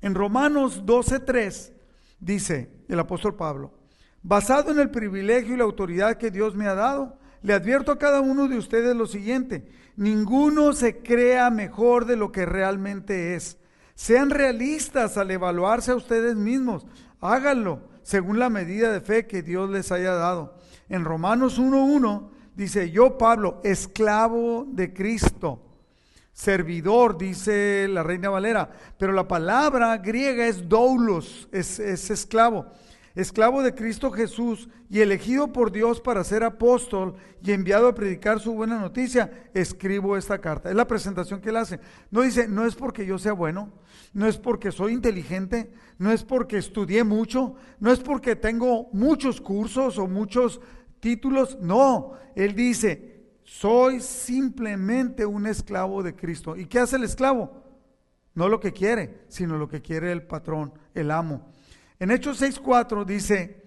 En 0.00 0.14
Romanos 0.14 0.84
12:3 0.84 1.72
dice 2.18 2.70
el 2.88 2.98
apóstol 2.98 3.36
Pablo, 3.36 3.74
basado 4.22 4.70
en 4.72 4.78
el 4.78 4.90
privilegio 4.90 5.54
y 5.54 5.58
la 5.58 5.64
autoridad 5.64 6.16
que 6.16 6.30
Dios 6.30 6.54
me 6.54 6.66
ha 6.66 6.74
dado, 6.74 7.18
le 7.42 7.54
advierto 7.54 7.92
a 7.92 7.98
cada 7.98 8.20
uno 8.20 8.48
de 8.48 8.58
ustedes 8.58 8.94
lo 8.96 9.06
siguiente, 9.06 9.66
ninguno 9.96 10.72
se 10.72 10.98
crea 10.98 11.50
mejor 11.50 12.06
de 12.06 12.16
lo 12.16 12.32
que 12.32 12.46
realmente 12.46 13.34
es. 13.34 13.58
Sean 13.94 14.30
realistas 14.30 15.16
al 15.16 15.30
evaluarse 15.30 15.92
a 15.92 15.96
ustedes 15.96 16.36
mismos, 16.36 16.86
háganlo 17.20 17.80
según 18.02 18.38
la 18.38 18.50
medida 18.50 18.92
de 18.92 19.00
fe 19.00 19.26
que 19.26 19.42
Dios 19.42 19.70
les 19.70 19.90
haya 19.92 20.14
dado. 20.14 20.56
En 20.88 21.04
Romanos 21.04 21.58
1:1 21.58 22.36
Dice, 22.56 22.90
yo 22.90 23.18
Pablo, 23.18 23.60
esclavo 23.62 24.66
de 24.66 24.94
Cristo, 24.94 25.60
servidor, 26.32 27.18
dice 27.18 27.86
la 27.86 28.02
reina 28.02 28.30
Valera, 28.30 28.70
pero 28.96 29.12
la 29.12 29.28
palabra 29.28 29.98
griega 29.98 30.46
es 30.46 30.66
doulos, 30.66 31.50
es, 31.52 31.78
es 31.78 32.08
esclavo, 32.08 32.72
esclavo 33.16 33.62
de 33.62 33.74
Cristo 33.74 34.12
Jesús 34.12 34.68
y 34.90 35.00
elegido 35.00 35.52
por 35.52 35.72
Dios 35.72 36.00
para 36.00 36.22
ser 36.22 36.44
apóstol 36.44 37.16
y 37.42 37.52
enviado 37.52 37.88
a 37.88 37.94
predicar 37.94 38.38
su 38.38 38.52
buena 38.52 38.78
noticia, 38.78 39.48
escribo 39.54 40.16
esta 40.16 40.38
carta. 40.38 40.68
Es 40.68 40.76
la 40.76 40.86
presentación 40.86 41.40
que 41.40 41.48
él 41.48 41.56
hace. 41.56 41.80
No 42.10 42.20
dice, 42.20 42.46
no 42.46 42.66
es 42.66 42.74
porque 42.76 43.06
yo 43.06 43.18
sea 43.18 43.32
bueno, 43.32 43.72
no 44.12 44.26
es 44.26 44.36
porque 44.36 44.70
soy 44.70 44.92
inteligente, 44.92 45.72
no 45.98 46.12
es 46.12 46.22
porque 46.22 46.58
estudié 46.58 47.04
mucho, 47.04 47.54
no 47.80 47.90
es 47.90 48.00
porque 48.00 48.36
tengo 48.36 48.90
muchos 48.92 49.40
cursos 49.40 49.98
o 49.98 50.06
muchos 50.06 50.60
títulos, 51.00 51.58
no, 51.60 52.12
él 52.34 52.54
dice, 52.54 53.16
soy 53.44 54.00
simplemente 54.00 55.24
un 55.24 55.46
esclavo 55.46 56.02
de 56.02 56.14
Cristo. 56.14 56.54
¿Y 56.56 56.66
qué 56.66 56.80
hace 56.80 56.96
el 56.96 57.04
esclavo? 57.04 57.62
No 58.34 58.48
lo 58.50 58.60
que 58.60 58.72
quiere, 58.72 59.22
sino 59.28 59.56
lo 59.56 59.68
que 59.68 59.80
quiere 59.80 60.12
el 60.12 60.22
patrón, 60.22 60.74
el 60.94 61.10
amo. 61.10 61.48
En 61.98 62.10
Hechos 62.10 62.40
6.4 62.42 63.04
dice, 63.04 63.62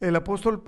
el 0.00 0.16
apóstol, 0.16 0.62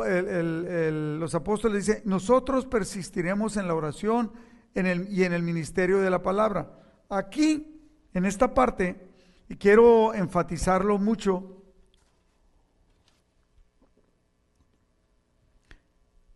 los 1.19 1.35
apóstoles 1.35 1.87
dicen, 1.87 2.03
nosotros 2.05 2.67
persistiremos 2.67 3.57
en 3.57 3.67
la 3.67 3.75
oración 3.75 4.33
en 4.75 4.87
el, 4.87 5.13
y 5.13 5.25
en 5.25 5.33
el 5.33 5.43
ministerio 5.43 6.01
de 6.01 6.11
la 6.11 6.23
palabra. 6.23 6.79
Aquí, 7.09 7.81
en 8.13 8.27
esta 8.27 8.55
parte, 8.55 9.09
y 9.49 9.57
quiero 9.57 10.15
enfatizarlo 10.15 10.99
mucho, 10.99 11.63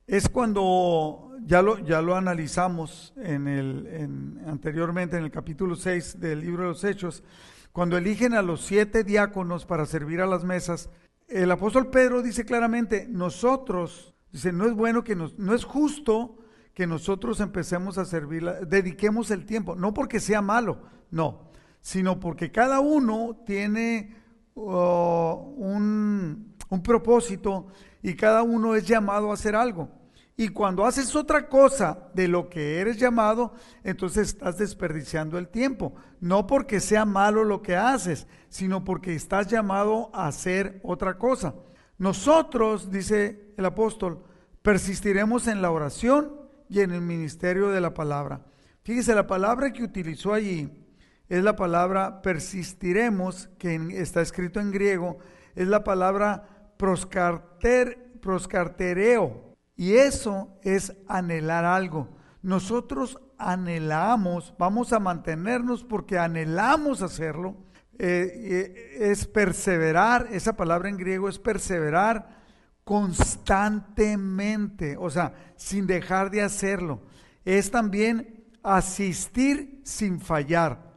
es 0.07 0.29
cuando 0.29 1.28
ya 1.49 1.63
lo, 1.63 1.79
ya 1.79 2.03
lo 2.03 2.15
analizamos 2.15 3.15
en 3.17 3.49
el, 3.49 4.39
anteriormente 4.47 5.17
en 5.17 5.25
el 5.25 5.31
capítulo 5.31 5.77
6 5.77 6.21
del 6.21 6.43
libro 6.43 6.65
de 6.65 6.69
los 6.69 6.85
Hechos, 6.85 7.25
cuando 7.73 7.97
eligen 7.97 8.35
a 8.35 8.43
los 8.43 8.61
siete 8.61 9.03
diáconos 9.03 9.65
para 9.65 9.87
servir 9.87 10.21
a 10.21 10.27
las 10.27 10.45
mesas, 10.45 10.91
el 11.27 11.51
apóstol 11.51 11.89
Pedro 11.89 12.21
dice 12.21 12.45
claramente, 12.45 13.07
nosotros, 13.09 14.15
dice, 14.31 14.53
no 14.53 14.67
es 14.67 14.75
bueno 14.75 15.03
que 15.03 15.17
nos, 15.17 15.39
no 15.39 15.55
es 15.55 15.65
justo 15.65 16.37
que 16.75 16.87
nosotros 16.87 17.41
empecemos 17.41 17.97
a 17.97 18.05
servir, 18.05 18.45
dediquemos 18.67 19.31
el 19.31 19.47
tiempo, 19.47 19.75
no 19.75 19.95
porque 19.95 20.21
sea 20.21 20.43
malo, 20.43 20.83
no, 21.11 21.49
sino 21.81 22.21
porque 22.21 22.53
cada 22.53 22.81
uno 22.81 23.43
tiene 23.47 24.15
uh, 24.55 25.55
un, 25.57 26.55
un 26.69 26.83
propósito 26.83 27.69
y 28.03 28.15
cada 28.17 28.43
uno 28.43 28.75
es 28.75 28.87
llamado 28.87 29.31
a 29.31 29.35
hacer 29.35 29.57
algo. 29.57 29.98
Y 30.41 30.51
cuando 30.51 30.87
haces 30.87 31.17
otra 31.17 31.49
cosa 31.49 32.11
de 32.15 32.29
lo 32.29 32.49
que 32.49 32.79
eres 32.79 32.97
llamado, 32.97 33.55
entonces 33.83 34.29
estás 34.29 34.57
desperdiciando 34.57 35.37
el 35.37 35.49
tiempo. 35.49 35.97
No 36.21 36.47
porque 36.47 36.79
sea 36.79 37.05
malo 37.05 37.43
lo 37.43 37.61
que 37.61 37.75
haces, 37.75 38.29
sino 38.49 38.85
porque 38.85 39.17
estás 39.17 39.49
llamado 39.49 40.11
a 40.15 40.29
hacer 40.29 40.79
otra 40.85 41.19
cosa. 41.19 41.57
Nosotros, 41.99 42.93
dice 42.93 43.53
el 43.57 43.65
apóstol, 43.65 44.23
persistiremos 44.63 45.49
en 45.49 45.61
la 45.61 45.73
oración 45.73 46.33
y 46.69 46.83
en 46.83 46.93
el 46.93 47.01
ministerio 47.01 47.71
de 47.71 47.81
la 47.81 47.93
palabra. 47.93 48.47
Fíjese, 48.85 49.17
la 49.17 49.27
palabra 49.27 49.73
que 49.73 49.83
utilizó 49.83 50.35
allí 50.35 50.87
es 51.29 51.43
la 51.43 51.57
palabra 51.57 52.23
persistiremos, 52.23 53.49
que 53.59 53.75
está 54.01 54.21
escrito 54.21 54.61
en 54.61 54.71
griego, 54.71 55.19
es 55.57 55.67
la 55.67 55.83
palabra 55.83 56.75
proscarter, 56.77 58.13
proscartereo 58.21 59.48
y 59.79 59.95
eso 59.95 60.59
es 60.63 60.93
anhelar 61.07 61.65
algo. 61.65 62.11
Nosotros 62.43 63.19
anhelamos, 63.39 64.53
vamos 64.59 64.93
a 64.93 64.99
mantenernos 64.99 65.85
porque 65.85 66.19
anhelamos 66.19 67.01
hacerlo. 67.01 67.57
Eh, 67.97 68.99
es 68.99 69.29
perseverar, 69.29 70.27
esa 70.33 70.57
palabra 70.57 70.89
en 70.89 70.97
griego 70.97 71.29
es 71.29 71.39
perseverar 71.39 72.41
constantemente, 72.83 74.97
o 74.99 75.11
sea, 75.11 75.33
sin 75.55 75.87
dejar 75.87 76.33
de 76.33 76.43
hacerlo. 76.43 77.03
Es 77.45 77.71
también 77.71 78.47
asistir 78.65 79.81
sin 79.85 80.21
fallar. 80.21 80.93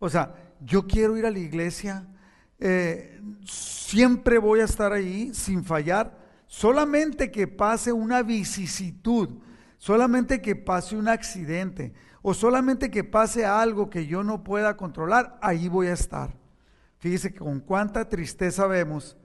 O 0.00 0.10
sea, 0.10 0.34
yo 0.60 0.88
quiero 0.88 1.16
ir 1.16 1.24
a 1.24 1.30
la 1.30 1.38
iglesia, 1.38 2.08
eh, 2.58 3.20
siempre 3.46 4.38
voy 4.38 4.58
a 4.58 4.64
estar 4.64 4.92
ahí 4.92 5.32
sin 5.32 5.64
fallar 5.64 6.23
Solamente 6.56 7.32
que 7.32 7.48
pase 7.48 7.92
una 7.92 8.22
vicisitud, 8.22 9.28
solamente 9.76 10.40
que 10.40 10.54
pase 10.54 10.96
un 10.96 11.08
accidente 11.08 11.92
o 12.22 12.32
solamente 12.32 12.92
que 12.92 13.02
pase 13.02 13.44
algo 13.44 13.90
que 13.90 14.06
yo 14.06 14.22
no 14.22 14.44
pueda 14.44 14.76
controlar, 14.76 15.36
ahí 15.42 15.68
voy 15.68 15.88
a 15.88 15.94
estar. 15.94 16.32
Fíjese 17.00 17.34
con 17.34 17.58
cuánta 17.58 18.08
tristeza 18.08 18.68
vemos 18.68 19.16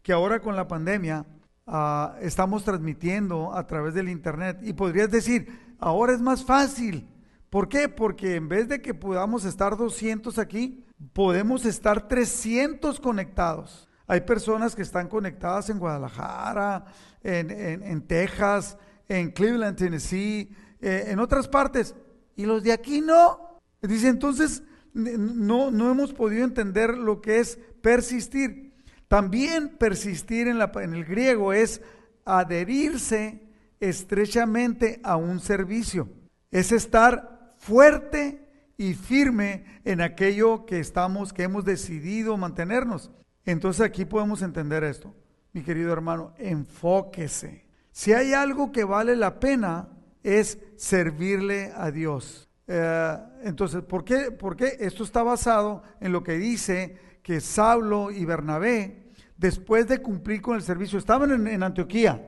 que 0.00 0.12
ahora 0.12 0.38
con 0.38 0.54
la 0.54 0.68
pandemia 0.68 1.26
ah, 1.66 2.14
estamos 2.20 2.62
transmitiendo 2.62 3.52
a 3.52 3.66
través 3.66 3.92
del 3.94 4.08
Internet. 4.08 4.60
Y 4.62 4.72
podrías 4.72 5.10
decir, 5.10 5.74
ahora 5.80 6.12
es 6.12 6.20
más 6.20 6.44
fácil. 6.44 7.08
¿Por 7.50 7.68
qué? 7.68 7.88
Porque 7.88 8.36
en 8.36 8.48
vez 8.48 8.68
de 8.68 8.80
que 8.80 8.94
podamos 8.94 9.44
estar 9.44 9.76
200 9.76 10.38
aquí, 10.38 10.84
podemos 11.12 11.66
estar 11.66 12.06
300 12.06 13.00
conectados. 13.00 13.88
Hay 14.06 14.20
personas 14.20 14.76
que 14.76 14.82
están 14.82 15.08
conectadas 15.08 15.68
en 15.68 15.78
Guadalajara, 15.78 16.84
en, 17.22 18.02
Texas, 18.02 18.78
en 19.08 19.32
Cleveland, 19.32 19.76
Tennessee, 19.76 20.54
eh, 20.80 21.06
en 21.08 21.18
otras 21.18 21.48
partes. 21.48 21.94
Y 22.36 22.46
los 22.46 22.62
de 22.62 22.72
aquí 22.72 23.00
no. 23.00 23.60
Dice, 23.82 24.08
entonces, 24.08 24.62
no, 24.94 25.70
no 25.70 25.90
hemos 25.90 26.12
podido 26.12 26.44
entender 26.44 26.96
lo 26.96 27.20
que 27.20 27.40
es 27.40 27.58
persistir. 27.82 28.74
También 29.08 29.76
persistir 29.76 30.48
en, 30.48 30.58
la, 30.58 30.70
en 30.76 30.94
el 30.94 31.04
griego 31.04 31.52
es 31.52 31.80
adherirse 32.24 33.42
estrechamente 33.80 35.00
a 35.02 35.16
un 35.16 35.40
servicio. 35.40 36.08
Es 36.50 36.72
estar 36.72 37.54
fuerte 37.58 38.46
y 38.76 38.94
firme 38.94 39.64
en 39.84 40.00
aquello 40.00 40.66
que 40.66 40.78
estamos, 40.78 41.32
que 41.32 41.44
hemos 41.44 41.64
decidido 41.64 42.36
mantenernos. 42.36 43.10
Entonces 43.46 43.86
aquí 43.86 44.04
podemos 44.04 44.42
entender 44.42 44.82
esto, 44.84 45.14
mi 45.52 45.62
querido 45.62 45.92
hermano, 45.92 46.34
enfóquese. 46.36 47.64
Si 47.92 48.12
hay 48.12 48.34
algo 48.34 48.72
que 48.72 48.84
vale 48.84 49.16
la 49.16 49.38
pena 49.40 49.88
es 50.22 50.58
servirle 50.76 51.72
a 51.74 51.92
Dios. 51.92 52.50
Eh, 52.66 53.16
entonces, 53.44 53.82
¿por 53.82 54.04
qué? 54.04 54.32
Porque 54.32 54.76
esto 54.80 55.04
está 55.04 55.22
basado 55.22 55.84
en 56.00 56.10
lo 56.10 56.24
que 56.24 56.32
dice 56.32 56.98
que 57.22 57.40
Saulo 57.40 58.10
y 58.10 58.24
Bernabé, 58.24 59.12
después 59.36 59.86
de 59.86 60.02
cumplir 60.02 60.42
con 60.42 60.56
el 60.56 60.62
servicio, 60.62 60.98
estaban 60.98 61.30
en, 61.30 61.46
en 61.46 61.62
Antioquía, 61.62 62.20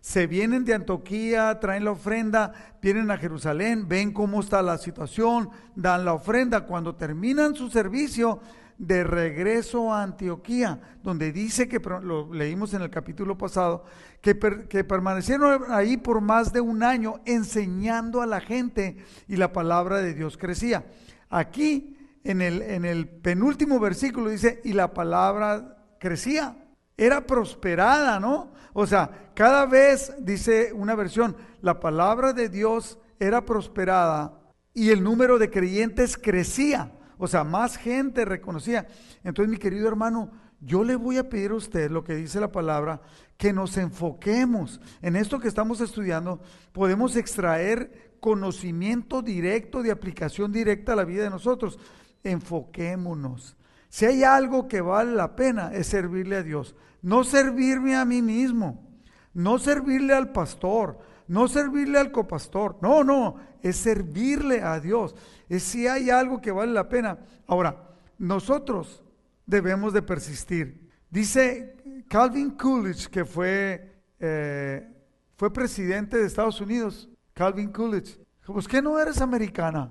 se 0.00 0.26
vienen 0.26 0.64
de 0.64 0.74
Antioquía, 0.74 1.58
traen 1.58 1.84
la 1.84 1.92
ofrenda, 1.92 2.52
vienen 2.80 3.10
a 3.10 3.16
Jerusalén, 3.16 3.88
ven 3.88 4.12
cómo 4.12 4.40
está 4.40 4.62
la 4.62 4.78
situación, 4.78 5.48
dan 5.74 6.04
la 6.04 6.12
ofrenda. 6.12 6.66
Cuando 6.66 6.94
terminan 6.94 7.54
su 7.54 7.70
servicio, 7.70 8.40
de 8.78 9.04
regreso 9.04 9.92
a 9.92 10.02
Antioquía, 10.02 10.80
donde 11.02 11.32
dice 11.32 11.68
que, 11.68 11.80
lo 11.80 12.32
leímos 12.32 12.74
en 12.74 12.82
el 12.82 12.90
capítulo 12.90 13.36
pasado, 13.36 13.84
que, 14.20 14.34
permanecieron 14.34 15.64
ahí 15.68 15.96
por 15.96 16.20
más 16.20 16.52
de 16.52 16.60
un 16.60 16.82
año 16.82 17.20
enseñando 17.24 18.22
a 18.22 18.26
la 18.26 18.40
gente 18.40 18.96
y 19.26 19.36
la 19.36 19.52
palabra 19.52 19.98
de 19.98 20.14
Dios 20.14 20.36
crecía. 20.36 20.86
Aquí, 21.28 21.96
en 22.24 22.40
el 22.40 23.08
penúltimo 23.08 23.80
versículo 23.80 24.30
dice, 24.30 24.60
y 24.64 24.72
la 24.72 24.94
palabra 24.94 25.76
crecía, 25.98 26.56
era 26.96 27.26
prosperada, 27.26 28.18
¿no? 28.18 28.52
O 28.72 28.86
sea, 28.86 29.30
cada 29.34 29.66
vez, 29.66 30.12
dice 30.18 30.72
una 30.72 30.94
versión, 30.94 31.36
la 31.62 31.80
palabra 31.80 32.32
de 32.32 32.48
Dios 32.48 32.98
era 33.20 33.44
prosperada 33.44 34.40
y 34.74 34.90
el 34.90 35.02
número 35.02 35.38
de 35.38 35.50
creyentes 35.50 36.18
crecía. 36.18 36.92
O 37.18 37.26
sea, 37.26 37.44
más 37.44 37.76
gente 37.76 38.24
reconocía. 38.24 38.86
Entonces, 39.24 39.50
mi 39.50 39.58
querido 39.58 39.88
hermano, 39.88 40.30
yo 40.60 40.82
le 40.84 40.96
voy 40.96 41.18
a 41.18 41.28
pedir 41.28 41.50
a 41.50 41.56
usted 41.56 41.90
lo 41.90 42.02
que 42.02 42.14
dice 42.14 42.40
la 42.40 42.50
palabra, 42.50 43.00
que 43.36 43.52
nos 43.52 43.76
enfoquemos 43.76 44.80
en 45.02 45.16
esto 45.16 45.38
que 45.38 45.48
estamos 45.48 45.80
estudiando. 45.80 46.40
Podemos 46.72 47.16
extraer 47.16 48.16
conocimiento 48.20 49.22
directo, 49.22 49.82
de 49.82 49.90
aplicación 49.90 50.50
directa 50.52 50.92
a 50.92 50.96
la 50.96 51.04
vida 51.04 51.24
de 51.24 51.30
nosotros. 51.30 51.78
Enfoquémonos. 52.24 53.56
Si 53.88 54.04
hay 54.04 54.22
algo 54.24 54.68
que 54.68 54.80
vale 54.80 55.12
la 55.12 55.34
pena 55.36 55.72
es 55.72 55.86
servirle 55.86 56.36
a 56.36 56.42
Dios. 56.42 56.74
No 57.00 57.24
servirme 57.24 57.94
a 57.94 58.04
mí 58.04 58.22
mismo, 58.22 58.84
no 59.32 59.58
servirle 59.58 60.14
al 60.14 60.32
pastor, 60.32 60.98
no 61.28 61.46
servirle 61.46 61.98
al 61.98 62.10
copastor. 62.10 62.78
No, 62.82 63.04
no, 63.04 63.36
es 63.62 63.76
servirle 63.76 64.62
a 64.62 64.80
Dios 64.80 65.14
es 65.48 65.62
si 65.62 65.86
hay 65.86 66.10
algo 66.10 66.40
que 66.40 66.52
vale 66.52 66.72
la 66.72 66.88
pena. 66.88 67.18
Ahora, 67.46 67.88
nosotros 68.18 69.02
debemos 69.46 69.92
de 69.92 70.02
persistir. 70.02 70.88
Dice 71.10 72.04
Calvin 72.08 72.50
Coolidge, 72.50 73.08
que 73.08 73.24
fue, 73.24 74.02
eh, 74.20 74.86
fue 75.36 75.52
presidente 75.52 76.18
de 76.18 76.26
Estados 76.26 76.60
Unidos, 76.60 77.08
Calvin 77.32 77.72
Coolidge, 77.72 78.18
pues 78.44 78.68
que 78.68 78.82
no 78.82 78.98
eres 78.98 79.20
americana. 79.20 79.90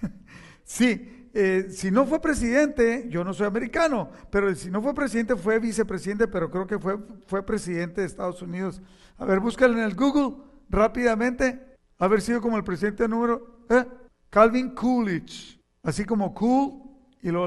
sí, 0.64 1.28
eh, 1.34 1.66
si 1.68 1.90
no 1.90 2.06
fue 2.06 2.20
presidente, 2.20 3.06
yo 3.10 3.22
no 3.22 3.34
soy 3.34 3.46
americano, 3.46 4.10
pero 4.30 4.54
si 4.54 4.70
no 4.70 4.80
fue 4.80 4.94
presidente, 4.94 5.36
fue 5.36 5.58
vicepresidente, 5.58 6.26
pero 6.26 6.50
creo 6.50 6.66
que 6.66 6.78
fue, 6.78 6.98
fue 7.26 7.44
presidente 7.44 8.00
de 8.00 8.06
Estados 8.06 8.40
Unidos. 8.40 8.80
A 9.18 9.26
ver, 9.26 9.40
búscalo 9.40 9.74
en 9.74 9.84
el 9.84 9.94
Google 9.94 10.45
rápidamente. 10.68 11.76
Haber 11.98 12.20
sido 12.20 12.40
como 12.40 12.56
el 12.56 12.64
presidente 12.64 13.08
número. 13.08 13.64
¿eh? 13.70 13.84
Calvin 14.30 14.70
Coolidge, 14.70 15.60
así 15.82 16.04
como 16.04 16.34
Cool 16.34 16.82
y 17.22 17.30
lo 17.30 17.46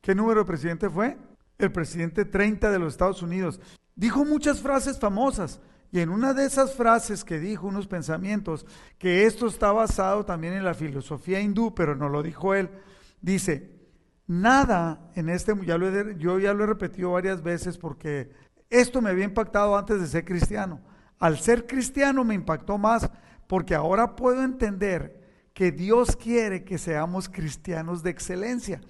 ¿Qué 0.00 0.14
número 0.14 0.40
de 0.40 0.46
presidente 0.46 0.88
fue? 0.88 1.16
El 1.58 1.72
presidente 1.72 2.24
30 2.24 2.70
de 2.70 2.78
los 2.78 2.94
Estados 2.94 3.22
Unidos. 3.22 3.60
Dijo 3.94 4.24
muchas 4.24 4.60
frases 4.60 4.98
famosas. 4.98 5.60
Y 5.92 6.00
en 6.00 6.10
una 6.10 6.34
de 6.34 6.44
esas 6.44 6.74
frases 6.74 7.22
que 7.22 7.38
dijo, 7.38 7.68
unos 7.68 7.86
pensamientos, 7.86 8.66
que 8.98 9.26
esto 9.26 9.46
está 9.46 9.70
basado 9.70 10.24
también 10.24 10.54
en 10.54 10.64
la 10.64 10.74
filosofía 10.74 11.40
hindú, 11.40 11.72
pero 11.72 11.94
no 11.94 12.08
lo 12.08 12.22
dijo 12.22 12.52
él, 12.52 12.68
dice, 13.20 13.70
nada 14.26 15.12
en 15.14 15.28
este, 15.28 15.54
ya 15.64 15.78
lo 15.78 16.12
yo 16.12 16.40
ya 16.40 16.52
lo 16.52 16.64
he 16.64 16.66
repetido 16.66 17.12
varias 17.12 17.42
veces 17.42 17.78
porque 17.78 18.32
esto 18.70 19.00
me 19.00 19.10
había 19.10 19.24
impactado 19.24 19.76
antes 19.76 20.00
de 20.00 20.08
ser 20.08 20.24
cristiano. 20.24 20.80
Al 21.18 21.38
ser 21.38 21.66
cristiano 21.66 22.24
me 22.24 22.34
impactó 22.34 22.78
más 22.78 23.10
porque 23.46 23.74
ahora 23.74 24.16
puedo 24.16 24.42
entender 24.42 25.22
que 25.52 25.70
Dios 25.70 26.16
quiere 26.16 26.64
que 26.64 26.78
seamos 26.78 27.28
cristianos 27.28 28.02
de 28.02 28.10
excelencia. 28.10 28.80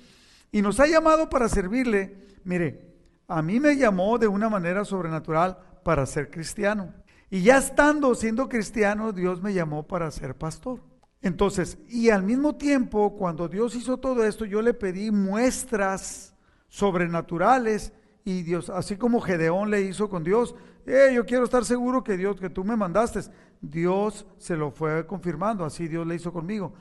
Y 0.50 0.62
nos 0.62 0.80
ha 0.80 0.86
llamado 0.86 1.28
para 1.28 1.48
servirle. 1.48 2.16
Mire, 2.44 2.94
a 3.28 3.42
mí 3.42 3.60
me 3.60 3.76
llamó 3.76 4.18
de 4.18 4.28
una 4.28 4.48
manera 4.48 4.84
sobrenatural 4.84 5.58
para 5.82 6.06
ser 6.06 6.30
cristiano. 6.30 6.92
Y 7.30 7.42
ya 7.42 7.58
estando 7.58 8.14
siendo 8.14 8.48
cristiano, 8.48 9.12
Dios 9.12 9.42
me 9.42 9.52
llamó 9.52 9.86
para 9.86 10.10
ser 10.10 10.36
pastor. 10.36 10.80
Entonces, 11.20 11.78
y 11.88 12.10
al 12.10 12.22
mismo 12.22 12.54
tiempo, 12.56 13.16
cuando 13.16 13.48
Dios 13.48 13.74
hizo 13.74 13.96
todo 13.96 14.24
esto, 14.24 14.44
yo 14.44 14.62
le 14.62 14.74
pedí 14.74 15.10
muestras 15.10 16.34
sobrenaturales 16.68 17.92
y 18.24 18.42
Dios, 18.42 18.70
así 18.70 18.96
como 18.96 19.20
Gedeón 19.20 19.70
le 19.70 19.82
hizo 19.82 20.08
con 20.08 20.22
Dios, 20.22 20.54
eh, 20.86 21.12
yo 21.14 21.24
quiero 21.24 21.44
estar 21.44 21.64
seguro 21.64 22.02
que 22.02 22.16
Dios, 22.16 22.36
que 22.36 22.50
tú 22.50 22.64
me 22.64 22.76
mandaste, 22.76 23.20
Dios 23.60 24.26
se 24.38 24.56
lo 24.56 24.70
fue 24.70 25.06
confirmando, 25.06 25.64
así 25.64 25.88
Dios 25.88 26.06
le 26.06 26.16
hizo 26.16 26.32
conmigo. 26.32 26.74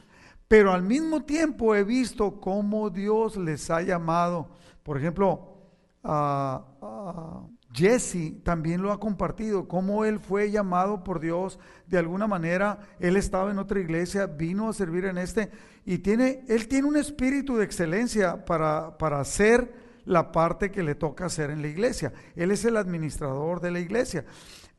Pero 0.48 0.72
al 0.72 0.84
mismo 0.84 1.24
tiempo 1.24 1.74
he 1.74 1.84
visto 1.84 2.40
cómo 2.40 2.90
Dios 2.90 3.38
les 3.38 3.70
ha 3.70 3.82
llamado. 3.82 4.50
Por 4.84 4.98
ejemplo, 4.98 5.58
a, 6.04 6.66
Jesse 7.74 8.44
también 8.44 8.84
lo 8.84 8.92
ha 8.92 9.00
compartido, 9.00 9.68
cómo 9.68 10.06
él 10.06 10.20
fue 10.20 10.52
llamado 10.52 11.04
por 11.04 11.20
Dios 11.20 11.58
de 11.88 11.98
alguna 11.98 12.28
manera. 12.28 12.80
Él 13.00 13.18
estaba 13.18 13.50
en 13.50 13.58
otra 13.58 13.80
iglesia, 13.80 14.28
vino 14.28 14.70
a 14.70 14.74
servir 14.74 15.06
en 15.06 15.18
este 15.18 15.50
y 15.86 15.98
tiene, 15.98 16.46
él 16.48 16.68
tiene 16.68 16.88
un 16.88 16.98
espíritu 16.98 17.58
de 17.58 17.66
excelencia 17.66 18.46
para, 18.46 18.98
para 18.98 19.20
hacer 19.20 19.83
la 20.06 20.32
parte 20.32 20.72
que 20.72 20.84
le 20.84 20.96
toca 20.96 21.26
hacer 21.26 21.50
en 21.50 21.62
la 21.62 21.68
iglesia. 21.68 22.14
Él 22.36 22.52
es 22.52 22.66
el 22.66 22.78
administrador 22.78 23.62
de 23.62 23.72
la 23.72 23.80
iglesia. 23.80 24.26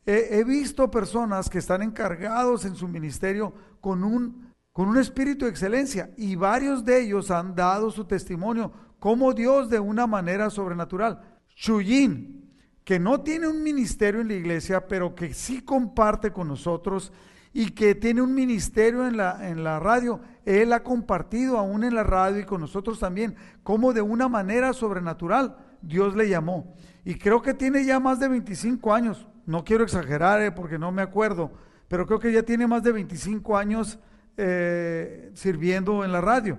He, 0.07 0.45
visto 0.45 0.91
personas 0.91 1.49
que 1.49 1.59
están 1.59 1.81
encargados 1.81 2.67
en 2.67 2.75
su 2.75 2.87
ministerio 2.87 3.55
con 3.81 4.05
un, 4.05 4.53
con 4.73 4.89
un 4.89 4.99
espíritu 4.99 5.47
de 5.47 5.51
excelencia 5.51 6.11
y 6.19 6.37
varios 6.37 6.85
de 6.85 7.01
ellos 7.01 7.31
han 7.31 7.55
dado 7.55 7.91
su 7.91 8.05
testimonio 8.05 8.71
como 8.99 9.33
Dios 9.33 9.71
de 9.71 9.81
una 9.81 10.07
manera 10.07 10.51
sobrenatural. 10.51 11.21
Chuyin, 11.55 12.53
que 12.85 12.99
no 12.99 13.23
tiene 13.23 13.49
un 13.49 13.63
ministerio 13.63 14.21
en 14.21 14.29
la 14.29 14.35
iglesia, 14.35 14.87
pero 14.87 15.15
que 15.15 15.33
sí 15.33 15.63
comparte 15.63 16.33
con 16.33 16.49
nosotros 16.49 17.11
y 17.55 17.71
que 17.71 17.95
tiene 17.95 18.21
un 18.21 18.35
ministerio 18.35 19.07
en 19.07 19.17
la, 19.17 19.49
en 19.49 19.65
la 19.65 19.79
radio, 19.79 20.21
él 20.45 20.73
ha 20.73 20.83
compartido 20.83 21.59
aún 21.59 21.85
en 21.85 21.95
la 21.95 22.03
radio 22.03 22.41
y 22.41 22.45
con 22.45 22.61
nosotros 22.61 22.99
también, 22.99 23.37
como 23.63 23.93
de 23.93 24.03
una 24.03 24.29
manera 24.29 24.73
sobrenatural 24.73 25.57
Dios 25.83 26.15
le 26.15 26.29
llamó. 26.29 26.75
Y 27.05 27.17
creo 27.17 27.43
que 27.43 27.55
tiene 27.55 27.85
ya 27.85 28.01
más 28.01 28.21
de 28.21 28.29
25 28.29 28.93
años, 28.93 29.27
no 29.47 29.65
quiero 29.65 29.85
exagerar 29.85 30.41
eh, 30.41 30.53
porque 30.53 30.79
no 30.79 30.93
me 30.93 31.03
acuerdo, 31.03 31.53
pero 31.89 32.07
creo 32.07 32.19
que 32.19 32.33
ya 32.33 32.43
tiene 32.43 32.67
más 32.67 32.83
de 32.83 32.93
25 32.93 33.57
años 33.57 33.99
eh, 34.37 35.31
sirviendo 35.35 36.05
en 36.05 36.13
la 36.13 36.21
radio. 36.21 36.59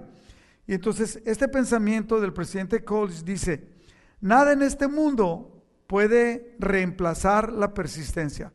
Y 0.67 0.73
entonces 0.73 1.21
este 1.25 1.47
pensamiento 1.47 2.19
del 2.19 2.33
presidente 2.33 2.83
College 2.83 3.23
dice, 3.23 3.69
nada 4.21 4.53
en 4.53 4.61
este 4.61 4.87
mundo 4.87 5.63
puede 5.87 6.55
reemplazar 6.59 7.51
la 7.51 7.73
persistencia. 7.73 8.53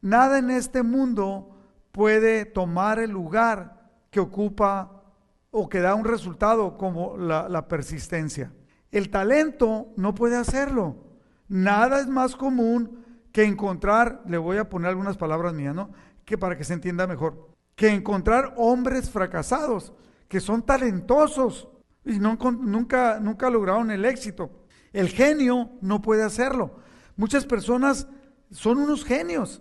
Nada 0.00 0.38
en 0.38 0.50
este 0.50 0.82
mundo 0.82 1.56
puede 1.92 2.44
tomar 2.44 2.98
el 2.98 3.10
lugar 3.10 3.83
que 4.14 4.20
ocupa 4.20 5.02
o 5.50 5.68
que 5.68 5.80
da 5.80 5.96
un 5.96 6.04
resultado 6.04 6.78
como 6.78 7.16
la, 7.16 7.66
persistencia. 7.66 8.52
El 8.92 9.10
talento 9.10 9.88
no 9.96 10.14
puede 10.14 10.36
hacerlo. 10.36 10.94
Nada 11.48 11.98
es 11.98 12.06
más 12.06 12.36
común 12.36 13.04
que 13.32 13.42
encontrar, 13.42 14.22
le 14.28 14.38
voy 14.38 14.58
a 14.58 14.68
poner 14.68 14.90
algunas 14.90 15.16
palabras 15.16 15.52
mías, 15.52 15.74
¿no? 15.74 15.90
Que 16.24 16.38
para 16.38 16.56
que 16.56 16.62
se 16.62 16.74
entienda 16.74 17.08
mejor, 17.08 17.48
que 17.74 17.88
encontrar 17.88 18.54
hombres 18.56 19.10
fracasados, 19.10 19.92
que 20.28 20.38
son 20.38 20.62
talentosos 20.62 21.66
y 22.04 22.20
nunca, 22.20 23.18
nunca 23.18 23.50
lograron 23.50 23.90
el 23.90 24.04
éxito. 24.04 24.52
El 24.92 25.08
genio 25.08 25.72
no 25.80 26.02
puede 26.02 26.22
hacerlo. 26.22 26.76
Muchas 27.16 27.46
personas 27.46 28.06
son 28.52 28.78
unos 28.78 29.04
genios, 29.04 29.60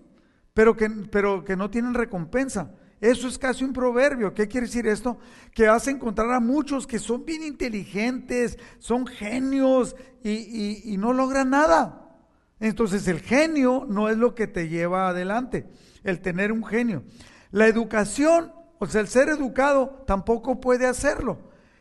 pero 0.53 0.77
que, 0.77 0.91
pero 1.11 1.43
que 1.43 1.55
no 1.55 1.71
tienen 1.71 1.95
recompensa. 1.95 2.75
Eso 3.03 3.27
es 3.27 3.37
casi 3.37 3.65
un 3.65 3.73
proverbio. 3.73 4.33
¿Qué 4.33 4.47
quiere 4.47 4.65
decir 4.65 4.87
esto? 4.87 5.17
Que 5.53 5.67
vas 5.67 5.85
a 5.85 5.91
encontrar 5.91 6.31
a 6.31 6.39
muchos 6.39 6.87
que 6.87 6.99
son 6.99 7.25
bien 7.25 7.43
inteligentes, 7.43 8.57
son 8.79 9.05
genios 9.05 9.97
y, 10.23 10.95
no 10.97 11.11
logran 11.11 11.49
nada. 11.49 12.15
Entonces 12.61 13.05
el 13.09 13.19
genio 13.19 13.85
no 13.89 14.07
es 14.07 14.17
lo 14.17 14.35
que 14.35 14.47
te 14.47 14.69
lleva 14.69 15.09
adelante, 15.09 15.67
el 16.05 16.21
tener 16.21 16.53
un 16.53 16.63
genio. 16.63 17.03
La 17.51 17.67
educación, 17.67 18.53
o 18.79 18.87
sea, 18.87 19.01
el 19.01 19.09
ser 19.09 19.27
educado 19.27 20.05
tampoco 20.07 20.61
puede 20.61 20.87
hacerlo. 20.87 21.39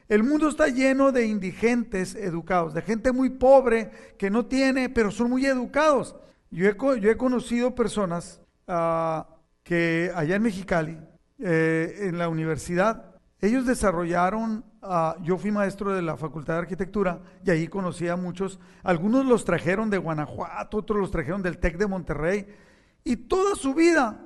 El 0.09 0.25
mundo 0.25 0.49
está 0.49 0.66
lleno 0.66 1.12
de 1.12 1.27
indigentes 1.29 2.16
educados, 2.16 2.75
de 2.75 2.83
gente 2.83 3.12
muy 3.12 3.31
pobre 3.31 3.93
que 4.18 4.29
no 4.29 4.47
tiene, 4.47 4.89
pero 4.89 5.12
son 5.12 5.31
muy 5.31 5.47
educados. 5.47 6.16
Yo 6.51 6.68
he, 6.68 7.01
yo 7.01 7.11
he 7.12 7.16
conocido 7.16 7.77
personas 7.77 8.41
uh, 8.66 9.23
que 9.62 10.11
allá 10.16 10.35
en 10.35 10.43
Mexicali, 10.43 10.99
eh, 11.43 12.09
en 12.09 12.18
la 12.18 12.28
universidad, 12.28 13.12
ellos 13.40 13.66
desarrollaron, 13.66 14.64
uh, 14.82 15.20
yo 15.22 15.36
fui 15.36 15.51
maestro 15.51 15.93
de 15.93 16.01
la 16.01 16.16
Facultad 16.16 16.55
de 16.55 16.61
Arquitectura 16.61 17.20
y 17.45 17.51
ahí 17.51 17.66
conocí 17.66 18.07
a 18.07 18.14
muchos, 18.14 18.61
algunos 18.84 19.26
los 19.26 19.45
trajeron 19.45 19.90
de 19.90 19.99
Guanajuato, 19.99 20.76
otros 20.76 21.01
los 21.01 21.11
trajeron 21.11 21.43
del 21.43 21.59
TEC 21.59 21.76
de 21.76 21.88
Monterrey, 21.88 22.47
y 23.03 23.16
toda 23.16 23.57
su 23.57 23.74
vida 23.74 24.20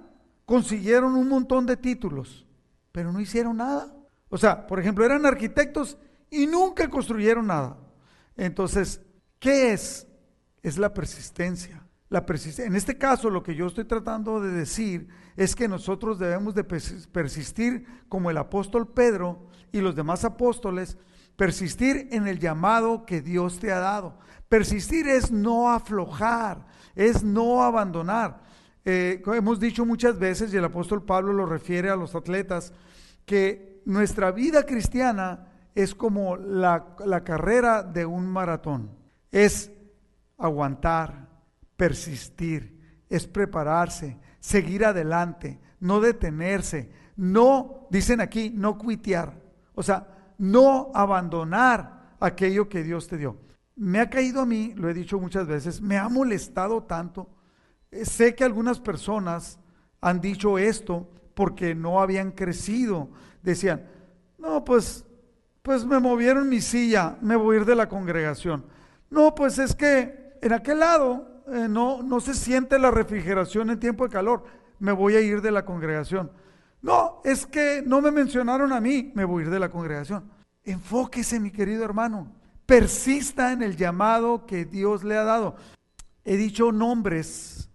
consiguieron 0.45 1.15
un 1.15 1.29
montón 1.29 1.65
de 1.65 1.79
títulos, 1.79 2.47
pero 2.93 3.11
no 3.11 3.21
hicieron 3.21 3.57
nada. 3.57 3.95
O 4.29 4.37
sea, 4.37 4.67
por 4.67 4.79
ejemplo, 4.79 5.03
eran 5.03 5.25
arquitectos 5.25 5.97
y 6.31 6.47
nunca 6.47 6.89
construyeron 6.91 7.47
nada. 7.47 7.79
Entonces, 8.37 9.01
¿qué 9.39 9.73
es? 9.73 10.07
Es 10.63 10.77
la 10.77 10.93
persistencia. 10.93 11.86
La 12.09 12.25
en 12.59 12.77
este 12.77 12.97
caso, 12.99 13.31
lo 13.31 13.43
que 13.43 13.55
yo 13.57 13.67
estoy 13.67 13.85
tratando 13.85 14.41
de 14.41 14.51
decir 14.51 15.09
es 15.37 15.57
que 15.57 15.67
nosotros 15.67 16.19
debemos 16.19 16.55
de 16.55 16.63
persistir 16.65 17.85
como 18.09 18.31
el 18.31 18.37
apóstol 18.37 18.93
Pedro 18.93 19.49
y 19.73 19.81
los 19.81 19.97
demás 19.97 20.25
apóstoles, 20.25 20.99
persistir 21.37 22.09
en 22.13 22.29
el 22.29 22.39
llamado 22.39 23.05
que 23.05 23.21
Dios 23.21 23.59
te 23.59 23.73
ha 23.73 23.81
dado. 23.81 24.19
Persistir 24.49 25.09
es 25.09 25.33
no 25.33 25.71
aflojar, 25.71 26.67
es 26.95 27.25
no 27.25 27.63
abandonar. 27.63 28.41
Eh, 28.85 29.21
hemos 29.35 29.59
dicho 29.59 29.85
muchas 29.85 30.17
veces, 30.17 30.55
y 30.55 30.57
el 30.57 30.65
apóstol 30.65 31.05
Pablo 31.05 31.33
lo 31.33 31.45
refiere 31.45 31.91
a 31.91 31.97
los 31.97 32.15
atletas, 32.15 32.73
que 33.25 33.83
nuestra 33.85 34.31
vida 34.31 34.65
cristiana 34.65 35.49
es 35.75 35.95
como 35.95 36.37
la, 36.37 36.95
carrera 37.25 37.83
de 37.83 38.07
un 38.07 38.27
maratón. 38.27 38.91
Es 39.33 39.73
aguantar, 40.39 41.26
persistir, 41.77 43.05
es 43.09 43.27
prepararse, 43.27 44.19
seguir 44.41 44.85
adelante, 44.85 45.61
no 45.81 46.01
detenerse, 46.01 46.91
no, 47.17 47.87
dicen 47.91 48.21
aquí, 48.21 48.51
no 48.51 48.79
cuitear. 48.79 49.41
O 49.75 49.83
sea, 49.83 50.35
no 50.39 50.91
abandonar 50.95 52.17
aquello 52.21 52.69
que 52.69 52.83
Dios 52.83 53.09
te 53.09 53.17
dio. 53.17 53.39
Me 53.75 54.01
ha 54.01 54.09
caído 54.09 54.41
a 54.41 54.47
mí, 54.47 54.73
lo 54.77 54.89
he 54.89 54.95
dicho 54.95 55.19
muchas 55.19 55.47
veces, 55.47 55.81
me 55.81 55.99
ha 55.99 56.09
molestado 56.09 56.83
tanto. 56.85 57.29
Eh, 57.91 58.05
sé 58.05 58.35
que 58.35 58.45
algunas 58.45 58.81
personas 58.81 59.59
han 60.01 60.21
dicho 60.21 60.59
esto 60.59 61.11
porque 61.35 61.75
no 61.75 62.01
habían 62.01 62.33
crecido, 62.33 63.11
decían, 63.43 63.87
no, 64.39 64.65
pues, 64.65 65.05
pues 65.63 65.85
me 65.85 65.99
movieron 65.99 66.49
mi 66.49 66.61
silla, 66.61 67.19
me 67.21 67.37
voy 67.37 67.57
a 67.57 67.61
ir 67.61 67.67
de 67.67 67.75
la 67.75 67.89
congregación. 67.89 68.65
No, 69.11 69.35
pues 69.35 69.59
es 69.59 69.75
que 69.75 70.39
en 70.41 70.53
aquel 70.53 70.81
lado 70.81 71.36
eh, 71.53 71.69
no, 71.69 72.03
no 72.03 72.21
se 72.21 72.35
siente 72.35 72.79
la 72.79 72.91
refrigeración 72.91 73.71
en 73.71 73.79
tiempo 73.79 74.05
de 74.05 74.11
calor, 74.11 74.45
me 74.79 74.93
voy 74.93 75.17
a 75.17 75.21
ir 75.21 75.41
de 75.41 75.51
la 75.51 75.65
congregación. 75.65 76.31
No, 76.83 77.21
es 77.25 77.47
que 77.47 77.83
no 77.85 78.01
me 78.01 78.11
mencionaron 78.11 78.73
a 78.73 78.81
mí, 78.81 79.13
me 79.15 79.25
voy 79.25 79.43
a 79.43 79.47
ir 79.47 79.51
de 79.51 79.61
la 79.61 79.71
congregación. 79.71 80.31
Enfóquese, 80.65 81.41
mi 81.41 81.51
querido 81.51 81.85
hermano, 81.85 82.33
persista 82.67 83.53
en 83.53 83.63
el 83.63 83.77
llamado 83.77 84.47
que 84.47 84.65
Dios 84.65 85.05
le 85.05 85.17
ha 85.17 85.25
dado. 85.25 85.57
He 86.25 86.37
dicho 86.37 86.73
nombres 86.73 87.71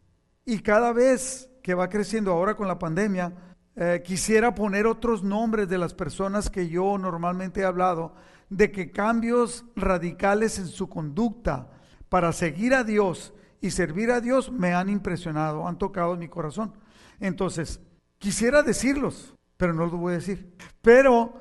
y 0.45 0.59
cada 0.59 0.91
vez 0.93 1.49
que 1.63 1.73
va 1.73 1.89
creciendo 1.89 2.31
ahora 2.31 2.55
con 2.55 2.67
la 2.67 2.79
pandemia, 2.79 3.33
eh, 3.75 4.01
quisiera 4.03 4.53
poner 4.53 4.85
otros 4.85 5.23
nombres 5.23 5.69
de 5.69 5.77
las 5.77 5.93
personas 5.93 6.49
que 6.49 6.67
yo 6.67 6.97
normalmente 6.97 7.61
he 7.61 7.65
hablado, 7.65 8.13
de 8.49 8.71
que 8.71 8.91
cambios 8.91 9.63
radicales 9.75 10.59
en 10.59 10.67
su 10.67 10.89
conducta 10.89 11.69
para 12.09 12.33
seguir 12.33 12.73
a 12.73 12.83
Dios 12.83 13.33
y 13.61 13.71
servir 13.71 14.11
a 14.11 14.19
Dios 14.19 14.51
me 14.51 14.73
han 14.73 14.89
impresionado, 14.89 15.67
han 15.67 15.77
tocado 15.77 16.17
mi 16.17 16.27
corazón. 16.27 16.73
Entonces, 17.19 17.79
quisiera 18.17 18.63
decirlos, 18.63 19.35
pero 19.55 19.73
no 19.73 19.83
los 19.83 19.91
voy 19.91 20.13
a 20.13 20.17
decir. 20.17 20.53
Pero, 20.81 21.33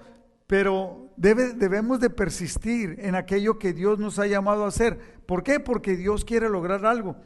pero 0.47 1.11
debemos 1.16 1.99
de 2.01 2.11
persistir 2.11 2.97
en 2.99 3.14
aquello 3.14 3.59
que 3.59 3.73
Dios 3.73 3.99
nos 3.99 4.18
ha 4.18 4.27
llamado 4.27 4.64
a 4.64 4.68
hacer. 4.68 5.01
¿Por 5.25 5.43
qué? 5.43 5.59
Porque 5.59 5.97
Dios 5.97 6.25
quiere 6.27 6.51
lograr 6.51 6.85
algo. 6.85 7.16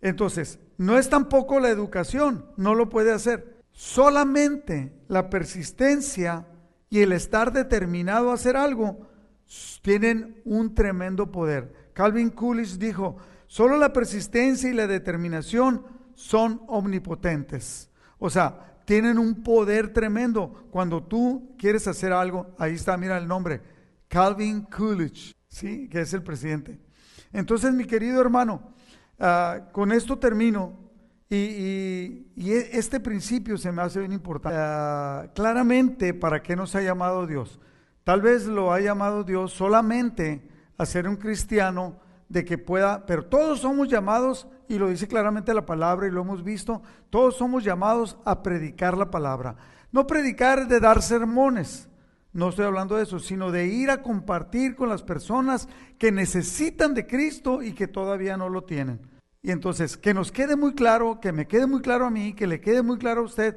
Entonces, 0.00 0.60
no 0.78 0.96
es 0.98 1.08
tampoco 1.08 1.58
la 1.58 1.70
educación, 1.70 2.46
no 2.56 2.74
lo 2.74 2.88
puede 2.88 3.12
hacer. 3.12 3.56
Solamente 3.72 4.92
la 5.08 5.28
persistencia 5.28 6.46
y 6.88 7.00
el 7.00 7.12
estar 7.12 7.52
determinado 7.52 8.30
a 8.30 8.34
hacer 8.34 8.56
algo 8.56 9.08
tienen 9.82 10.40
un 10.44 10.74
tremendo 10.74 11.30
poder. 11.32 11.90
Calvin 11.92 12.30
Coolidge 12.30 12.78
dijo, 12.78 13.16
solo 13.46 13.76
la 13.76 13.92
persistencia 13.92 14.70
y 14.70 14.74
la 14.74 14.86
determinación 14.86 15.84
son 16.14 16.62
omnipotentes. 16.66 17.90
O 18.18 18.30
sea, 18.30 18.76
tienen 18.86 19.18
un 19.18 19.42
poder 19.42 19.92
tremendo. 19.92 20.68
Cuando 20.70 21.02
tú 21.02 21.54
quieres 21.58 21.86
hacer 21.86 22.12
algo, 22.12 22.54
ahí 22.58 22.74
está, 22.74 22.96
mira 22.96 23.18
el 23.18 23.28
nombre, 23.28 23.60
Calvin 24.08 24.62
Coolidge, 24.62 25.34
¿sí? 25.48 25.88
Que 25.88 26.00
es 26.00 26.14
el 26.14 26.22
presidente. 26.22 26.80
Entonces, 27.32 27.72
mi 27.74 27.84
querido 27.84 28.20
hermano, 28.20 28.72
ah, 29.18 29.68
con 29.72 29.92
esto 29.92 30.18
termino. 30.18 30.86
Y, 31.28 32.28
e, 32.36 32.70
este 32.72 33.00
principio 33.00 33.58
se 33.58 33.72
me 33.72 33.82
hace 33.82 33.98
bien 33.98 34.12
importante. 34.12 34.58
Ah, 34.58 35.30
claramente, 35.34 36.14
¿para 36.14 36.42
qué 36.42 36.54
nos 36.54 36.74
ha 36.76 36.82
llamado 36.82 37.26
Dios? 37.26 37.60
Tal 38.04 38.22
vez 38.22 38.46
lo 38.46 38.72
ha 38.72 38.80
llamado 38.80 39.24
Dios 39.24 39.52
solamente 39.52 40.48
a 40.78 40.86
ser 40.86 41.08
un 41.08 41.16
cristiano 41.16 41.98
de 42.28 42.44
que 42.44 42.58
pueda, 42.58 43.06
pero 43.06 43.26
todos 43.26 43.60
somos 43.60 43.88
llamados, 43.88 44.46
y 44.68 44.78
lo 44.78 44.88
dice 44.88 45.06
claramente 45.06 45.54
la 45.54 45.66
palabra 45.66 46.06
y 46.06 46.10
lo 46.10 46.22
hemos 46.22 46.42
visto, 46.42 46.82
todos 47.10 47.36
somos 47.36 47.64
llamados 47.64 48.16
a 48.24 48.42
predicar 48.42 48.96
la 48.96 49.10
palabra. 49.10 49.56
No 49.92 50.06
predicar 50.06 50.66
de 50.66 50.80
dar 50.80 51.02
sermones, 51.02 51.88
no 52.32 52.50
estoy 52.50 52.66
hablando 52.66 52.96
de 52.96 53.04
eso, 53.04 53.18
sino 53.18 53.50
de 53.50 53.66
ir 53.66 53.90
a 53.90 54.02
compartir 54.02 54.76
con 54.76 54.90
las 54.90 55.02
personas 55.02 55.68
que 55.98 56.12
necesitan 56.12 56.92
de 56.92 57.06
Cristo 57.06 57.62
y 57.62 57.72
que 57.72 57.88
todavía 57.88 58.36
no 58.36 58.50
lo 58.50 58.64
tienen. 58.64 59.00
Y 59.42 59.52
entonces, 59.52 59.96
que 59.96 60.12
nos 60.12 60.32
quede 60.32 60.56
muy 60.56 60.74
claro, 60.74 61.20
que 61.20 61.32
me 61.32 61.46
quede 61.46 61.66
muy 61.66 61.80
claro 61.80 62.04
a 62.04 62.10
mí, 62.10 62.34
que 62.34 62.46
le 62.46 62.60
quede 62.60 62.82
muy 62.82 62.98
claro 62.98 63.22
a 63.22 63.24
usted 63.24 63.56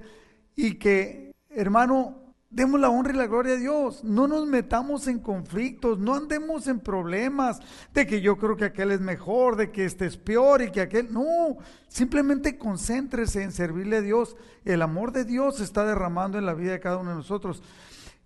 y 0.55 0.75
que, 0.75 1.33
hermano, 1.49 2.28
demos 2.49 2.79
la 2.79 2.89
honra 2.89 3.13
y 3.13 3.17
la 3.17 3.27
gloria 3.27 3.53
a 3.53 3.57
Dios. 3.57 4.03
No 4.03 4.27
nos 4.27 4.47
metamos 4.47 5.07
en 5.07 5.19
conflictos, 5.19 5.99
no 5.99 6.15
andemos 6.15 6.67
en 6.67 6.79
problemas 6.79 7.59
de 7.93 8.07
que 8.07 8.21
yo 8.21 8.37
creo 8.37 8.55
que 8.55 8.65
aquel 8.65 8.91
es 8.91 9.01
mejor, 9.01 9.55
de 9.55 9.71
que 9.71 9.85
este 9.85 10.05
es 10.05 10.17
peor 10.17 10.61
y 10.61 10.71
que 10.71 10.81
aquel... 10.81 11.13
No, 11.13 11.57
simplemente 11.87 12.57
concéntrese 12.57 13.43
en 13.43 13.51
servirle 13.51 13.97
a 13.97 14.01
Dios. 14.01 14.35
El 14.65 14.81
amor 14.81 15.11
de 15.11 15.25
Dios 15.25 15.57
se 15.57 15.63
está 15.63 15.85
derramando 15.85 16.37
en 16.37 16.45
la 16.45 16.53
vida 16.53 16.71
de 16.71 16.79
cada 16.79 16.97
uno 16.97 17.11
de 17.11 17.17
nosotros. 17.17 17.61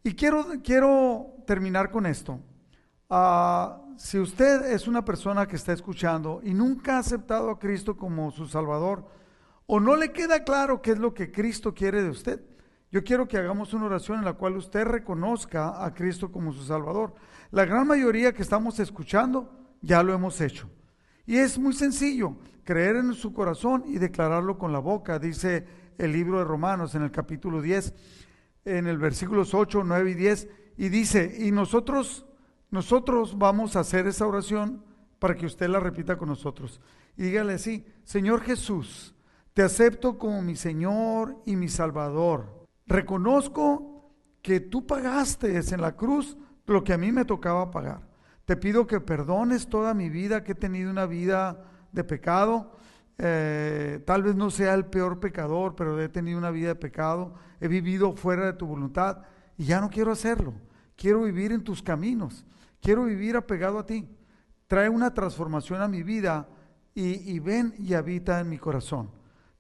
Y 0.03 0.15
quiero, 0.15 0.45
quiero 0.63 1.35
terminar 1.45 1.91
con 1.91 2.05
esto. 2.05 2.39
Ah, 3.09 3.81
si 3.97 4.19
usted 4.19 4.71
es 4.71 4.87
una 4.87 5.05
persona 5.05 5.47
que 5.47 5.55
está 5.55 5.73
escuchando 5.73 6.41
y 6.43 6.53
nunca 6.53 6.95
ha 6.95 6.99
aceptado 6.99 7.51
a 7.51 7.59
Cristo 7.59 7.95
como 7.95 8.31
su 8.31 8.47
Salvador, 8.47 9.05
o 9.65 9.79
no 9.79 9.95
le 9.95 10.11
queda 10.11 10.43
claro 10.43 10.81
qué 10.81 10.91
es 10.91 10.99
lo 10.99 11.13
que 11.13 11.31
Cristo 11.31 11.73
quiere 11.73 12.03
de 12.03 12.09
usted, 12.09 12.41
yo 12.93 13.03
quiero 13.03 13.27
que 13.27 13.39
hagamos 13.39 13.73
una 13.73 13.87
oración 13.87 14.19
en 14.19 14.25
la 14.25 14.33
cual 14.33 14.55
usted 14.55 14.85
reconozca 14.85 15.83
a 15.83 15.95
Cristo 15.95 16.31
como 16.31 16.53
su 16.53 16.63
Salvador. 16.63 17.15
La 17.49 17.65
gran 17.65 17.87
mayoría 17.87 18.33
que 18.33 18.43
estamos 18.43 18.79
escuchando 18.79 19.51
ya 19.81 20.03
lo 20.03 20.13
hemos 20.13 20.39
hecho. 20.41 20.69
Y 21.25 21.37
es 21.37 21.57
muy 21.57 21.73
sencillo, 21.73 22.37
creer 22.63 22.97
en 22.97 23.15
su 23.15 23.33
corazón 23.33 23.83
y 23.87 23.97
declararlo 23.97 24.59
con 24.59 24.71
la 24.71 24.77
boca, 24.77 25.17
dice 25.17 25.65
el 25.97 26.11
libro 26.11 26.37
de 26.37 26.43
Romanos 26.43 26.93
en 26.93 27.01
el 27.01 27.09
capítulo 27.09 27.63
10. 27.63 27.95
en 28.65 28.85
el 28.85 28.99
versículos 28.99 29.55
8, 29.55 29.81
9 29.83 30.11
y 30.11 30.13
10 30.13 30.47
y 30.77 30.89
dice, 30.89 31.35
y 31.39 31.49
nosotros, 31.49 32.27
nosotros 32.69 33.39
vamos 33.39 33.75
a 33.75 33.79
hacer 33.79 34.05
esa 34.05 34.27
oración 34.27 34.85
para 35.17 35.33
que 35.33 35.47
usted 35.47 35.67
la 35.67 35.79
repita 35.79 36.15
con 36.15 36.29
nosotros. 36.29 36.79
Y 37.17 37.23
dígale 37.23 37.53
así, 37.53 37.87
Señor 38.03 38.41
Jesús, 38.41 39.15
te 39.55 39.63
acepto 39.63 40.19
como 40.19 40.43
mi 40.43 40.55
Señor 40.55 41.41
y 41.47 41.55
mi 41.55 41.69
Salvador. 41.69 42.62
Reconozco 42.85 44.11
que 44.41 44.59
tú 44.59 44.85
pagaste 44.85 45.57
en 45.57 45.81
la 45.81 45.95
cruz 45.95 46.37
lo 46.65 46.83
que 46.83 46.93
a 46.93 46.97
mí 46.97 47.11
me 47.11 47.25
tocaba 47.25 47.71
pagar. 47.71 48.01
Te 48.45 48.57
pido 48.57 48.85
que 48.85 48.99
perdones 48.99 49.67
toda 49.67 49.93
mi 49.93 50.09
vida, 50.09 50.43
que 50.43 50.51
he 50.51 50.55
tenido 50.55 50.91
una 50.91 51.05
vida 51.05 51.65
de 51.91 52.03
pecado. 52.03 52.75
Eh, 53.17 54.01
tal 54.05 54.23
vez 54.23 54.35
no 54.35 54.49
sea 54.49 54.73
el 54.73 54.85
peor 54.85 55.19
pecador, 55.19 55.75
pero 55.75 55.99
he 56.01 56.09
tenido 56.09 56.37
una 56.37 56.51
vida 56.51 56.69
de 56.69 56.75
pecado. 56.75 57.35
He 57.61 57.69
vivido 57.69 58.13
fuera 58.13 58.45
de 58.45 58.53
tu 58.53 58.67
voluntad 58.67 59.19
y 59.57 59.65
ya 59.65 59.79
no 59.79 59.89
quiero 59.89 60.11
hacerlo. 60.11 60.53
Quiero 60.97 61.23
vivir 61.23 61.53
en 61.53 61.63
tus 61.63 61.81
caminos. 61.81 62.45
Quiero 62.81 63.05
vivir 63.05 63.37
apegado 63.37 63.79
a 63.79 63.85
ti. 63.85 64.09
Trae 64.67 64.89
una 64.89 65.13
transformación 65.13 65.81
a 65.81 65.87
mi 65.87 66.03
vida 66.03 66.49
y, 66.93 67.31
y 67.31 67.39
ven 67.39 67.73
y 67.77 67.93
habita 67.93 68.41
en 68.41 68.49
mi 68.49 68.57
corazón. 68.57 69.09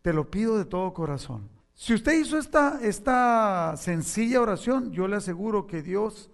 Te 0.01 0.11
lo 0.11 0.29
pido 0.29 0.57
de 0.57 0.65
todo 0.65 0.93
corazón. 0.93 1.49
Si 1.75 1.93
usted 1.93 2.13
hizo 2.19 2.37
esta, 2.37 2.79
esta 2.81 3.75
sencilla 3.77 4.41
oración, 4.41 4.91
yo 4.91 5.07
le 5.07 5.15
aseguro 5.15 5.65
que 5.65 5.81
Dios 5.81 6.29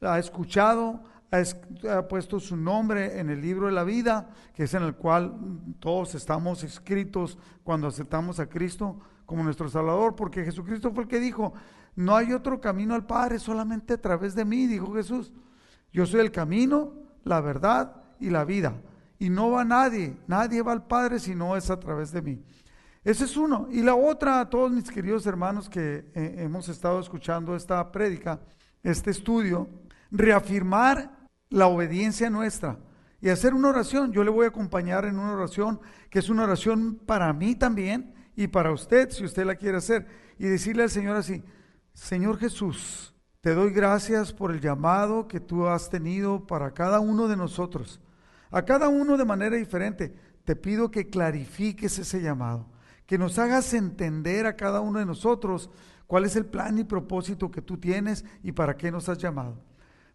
ha 0.00 0.18
escuchado, 0.18 1.02
ha, 1.30 2.08
puesto 2.08 2.38
su 2.38 2.56
nombre 2.56 3.18
en 3.18 3.30
el 3.30 3.40
libro 3.40 3.66
de 3.66 3.72
la 3.72 3.84
vida, 3.84 4.30
que 4.54 4.64
es 4.64 4.74
en 4.74 4.82
el 4.82 4.94
cual 4.94 5.34
todos 5.80 6.14
estamos 6.14 6.62
escritos 6.62 7.38
cuando 7.64 7.86
aceptamos 7.86 8.38
a 8.38 8.48
Cristo 8.48 9.00
como 9.24 9.42
nuestro 9.42 9.68
Salvador, 9.68 10.14
porque 10.14 10.44
Jesucristo 10.44 10.92
fue 10.92 11.04
el 11.04 11.08
que 11.08 11.20
dijo, 11.20 11.54
no 11.96 12.14
hay 12.14 12.32
otro 12.34 12.60
camino 12.60 12.94
al 12.94 13.06
Padre 13.06 13.38
solamente 13.38 13.94
a 13.94 14.00
través 14.00 14.34
de 14.34 14.44
mí, 14.44 14.66
dijo 14.66 14.92
Jesús. 14.92 15.32
Yo 15.90 16.04
soy 16.04 16.20
el 16.20 16.30
camino, 16.30 16.92
la 17.24 17.40
verdad 17.40 18.02
y 18.20 18.28
la 18.28 18.44
vida. 18.44 18.74
Y 19.18 19.30
no 19.30 19.50
va 19.50 19.64
nadie, 19.64 20.16
nadie 20.26 20.62
va 20.62 20.72
al 20.72 20.86
Padre 20.86 21.18
si 21.18 21.34
no 21.34 21.56
es 21.56 21.70
a 21.70 21.78
través 21.78 22.12
de 22.12 22.22
mí. 22.22 22.42
Ese 23.04 23.24
es 23.24 23.36
uno. 23.36 23.68
Y 23.70 23.82
la 23.82 23.94
otra, 23.94 24.40
a 24.40 24.48
todos 24.48 24.70
mis 24.70 24.90
queridos 24.90 25.26
hermanos 25.26 25.68
que 25.68 26.10
eh, 26.14 26.34
hemos 26.38 26.68
estado 26.68 27.00
escuchando 27.00 27.56
esta 27.56 27.90
prédica, 27.90 28.40
este 28.82 29.10
estudio, 29.10 29.68
reafirmar 30.10 31.28
la 31.48 31.66
obediencia 31.66 32.30
nuestra 32.30 32.78
y 33.20 33.28
hacer 33.28 33.54
una 33.54 33.68
oración. 33.68 34.12
Yo 34.12 34.22
le 34.22 34.30
voy 34.30 34.44
a 34.44 34.48
acompañar 34.48 35.04
en 35.04 35.18
una 35.18 35.32
oración 35.32 35.80
que 36.10 36.20
es 36.20 36.28
una 36.28 36.44
oración 36.44 37.00
para 37.06 37.32
mí 37.32 37.54
también 37.54 38.14
y 38.36 38.46
para 38.48 38.72
usted, 38.72 39.10
si 39.10 39.24
usted 39.24 39.44
la 39.44 39.56
quiere 39.56 39.78
hacer, 39.78 40.06
y 40.38 40.46
decirle 40.46 40.84
al 40.84 40.90
Señor 40.90 41.16
así, 41.16 41.42
Señor 41.92 42.38
Jesús, 42.38 43.14
te 43.40 43.54
doy 43.54 43.72
gracias 43.72 44.32
por 44.32 44.50
el 44.50 44.60
llamado 44.60 45.28
que 45.28 45.40
tú 45.40 45.66
has 45.66 45.90
tenido 45.90 46.46
para 46.46 46.72
cada 46.72 47.00
uno 47.00 47.28
de 47.28 47.36
nosotros, 47.36 48.00
a 48.50 48.62
cada 48.62 48.88
uno 48.88 49.16
de 49.16 49.24
manera 49.24 49.56
diferente. 49.56 50.14
Te 50.44 50.56
pido 50.56 50.90
que 50.90 51.08
clarifiques 51.08 51.98
ese 51.98 52.22
llamado, 52.22 52.71
que 53.12 53.18
nos 53.18 53.38
hagas 53.38 53.74
entender 53.74 54.46
a 54.46 54.56
cada 54.56 54.80
uno 54.80 54.98
de 54.98 55.04
nosotros 55.04 55.68
cuál 56.06 56.24
es 56.24 56.34
el 56.34 56.46
plan 56.46 56.78
y 56.78 56.84
propósito 56.84 57.50
que 57.50 57.60
tú 57.60 57.76
tienes 57.76 58.24
y 58.42 58.52
para 58.52 58.74
qué 58.74 58.90
nos 58.90 59.06
has 59.10 59.18
llamado. 59.18 59.62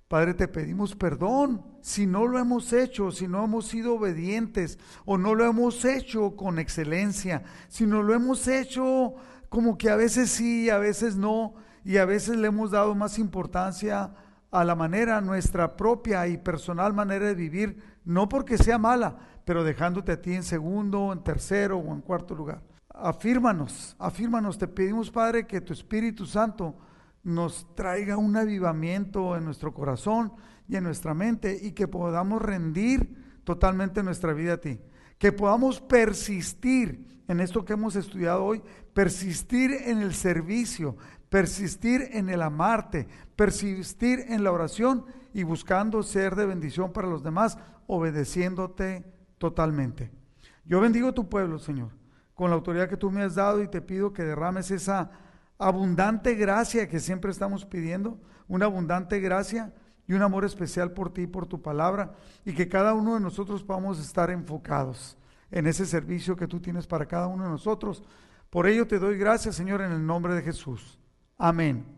Padre, 0.08 0.34
te 0.34 0.48
pedimos 0.48 0.96
perdón 0.96 1.64
si 1.80 2.08
no 2.08 2.26
lo 2.26 2.40
hemos 2.40 2.74
hecho, 2.74 3.12
si 3.12 3.28
no 3.28 3.44
hemos 3.44 3.68
sido 3.68 3.94
obedientes 3.94 4.80
o 5.06 5.20
no 5.20 5.36
lo 5.36 5.46
hemos 5.46 5.86
hecho 5.86 6.36
con 6.36 6.58
excelencia, 6.58 7.44
si 7.68 7.86
no 7.86 8.02
lo 8.02 8.16
hemos 8.16 8.48
hecho 8.48 9.14
como 9.48 9.78
que 9.78 9.92
a 9.92 9.96
veces 9.96 10.32
sí, 10.32 10.72
a 10.72 10.80
veces 10.80 11.16
no, 11.16 11.54
y 11.86 11.98
a 11.98 12.06
veces 12.06 12.38
le 12.38 12.48
hemos 12.48 12.72
dado 12.72 12.96
más 12.96 13.20
importancia 13.20 14.12
a 14.50 14.64
la 14.64 14.74
manera, 14.74 15.22
nuestra 15.22 15.78
propia 15.78 16.28
y 16.28 16.40
personal 16.40 16.96
manera 16.96 17.28
de 17.28 17.36
vivir, 17.36 17.78
no 18.06 18.28
porque 18.28 18.58
sea 18.58 18.80
mala, 18.80 19.20
pero 19.46 19.64
dejándote 19.64 20.14
a 20.14 20.20
ti 20.24 20.34
en 20.34 20.42
segundo, 20.42 21.14
en 21.14 21.24
tercero 21.24 21.78
o 21.78 21.94
en 21.94 22.02
cuarto 22.02 22.34
lugar. 22.34 22.64
Afírmanos, 23.00 23.96
afírmanos, 24.00 24.58
te 24.58 24.68
pedimos 24.68 25.12
Padre 25.12 25.46
que 25.46 25.62
tu 25.62 25.72
Espíritu 25.72 26.26
Santo 26.26 26.76
nos 27.24 27.68
traiga 27.76 28.18
un 28.18 28.36
avivamiento 28.36 29.36
en 29.36 29.46
nuestro 29.46 29.74
corazón 29.74 30.34
y 30.68 30.78
en 30.78 30.84
nuestra 30.84 31.14
mente 31.14 31.60
y 31.62 31.74
que 31.74 31.88
podamos 31.88 32.42
rendir 32.42 33.42
totalmente 33.44 34.02
nuestra 34.02 34.34
vida 34.34 34.54
a 34.54 34.58
ti. 34.58 34.80
Que 35.20 35.32
podamos 35.32 35.80
persistir 35.80 37.24
en 37.28 37.40
esto 37.40 37.66
que 37.66 37.74
hemos 37.74 37.96
estudiado 37.96 38.44
hoy, 38.44 38.64
persistir 38.94 39.72
en 39.72 40.00
el 40.00 40.14
servicio, 40.14 40.98
persistir 41.30 42.10
en 42.14 42.30
el 42.30 42.42
amarte, 42.42 43.08
persistir 43.36 44.26
en 44.30 44.44
la 44.44 44.52
oración 44.52 45.06
y 45.34 45.44
buscando 45.44 46.02
ser 46.02 46.36
de 46.36 46.46
bendición 46.46 46.94
para 46.94 47.08
los 47.08 47.24
demás, 47.24 47.58
obedeciéndote 47.86 49.06
totalmente. 49.38 50.10
Yo 50.66 50.80
bendigo 50.80 51.14
tu 51.14 51.30
pueblo, 51.30 51.60
Señor, 51.60 51.92
con 52.38 52.52
la 52.52 52.56
autoridad 52.56 52.88
que 52.88 52.98
tú 52.98 53.10
me 53.10 53.24
has 53.24 53.34
dado 53.34 53.64
y 53.64 53.68
te 53.68 53.82
pido 53.82 54.14
que 54.14 54.24
derrames 54.24 54.70
esa 54.70 55.10
abundante 55.58 56.36
gracia 56.36 56.88
que 56.88 57.00
siempre 57.00 57.32
estamos 57.32 57.66
pidiendo, 57.66 58.20
una 58.48 58.66
abundante 58.66 59.20
gracia 59.20 59.74
y 60.08 60.14
un 60.14 60.22
amor 60.22 60.46
especial 60.46 60.92
por 60.92 61.12
ti 61.12 61.24
y 61.24 61.28
por 61.28 61.48
tu 61.48 61.64
palabra, 61.64 62.14
y 62.46 62.54
que 62.54 62.70
cada 62.70 62.94
uno 62.94 63.16
de 63.16 63.22
nosotros 63.22 63.64
podamos 63.64 64.00
estar 64.00 64.30
enfocados 64.30 65.18
en 65.50 65.66
ese 65.66 65.88
servicio 65.88 66.36
que 66.36 66.46
tú 66.46 66.60
tienes 66.60 66.86
para 66.86 67.08
cada 67.08 67.26
uno 67.26 67.46
de 67.46 67.50
nosotros. 67.50 68.04
Por 68.52 68.68
ello 68.68 68.86
te 68.86 69.00
doy 69.00 69.18
gracias, 69.18 69.56
Señor, 69.56 69.82
en 69.82 69.92
el 69.92 70.06
nombre 70.06 70.36
de 70.36 70.44
Jesús. 70.44 71.00
Amén. 71.40 71.97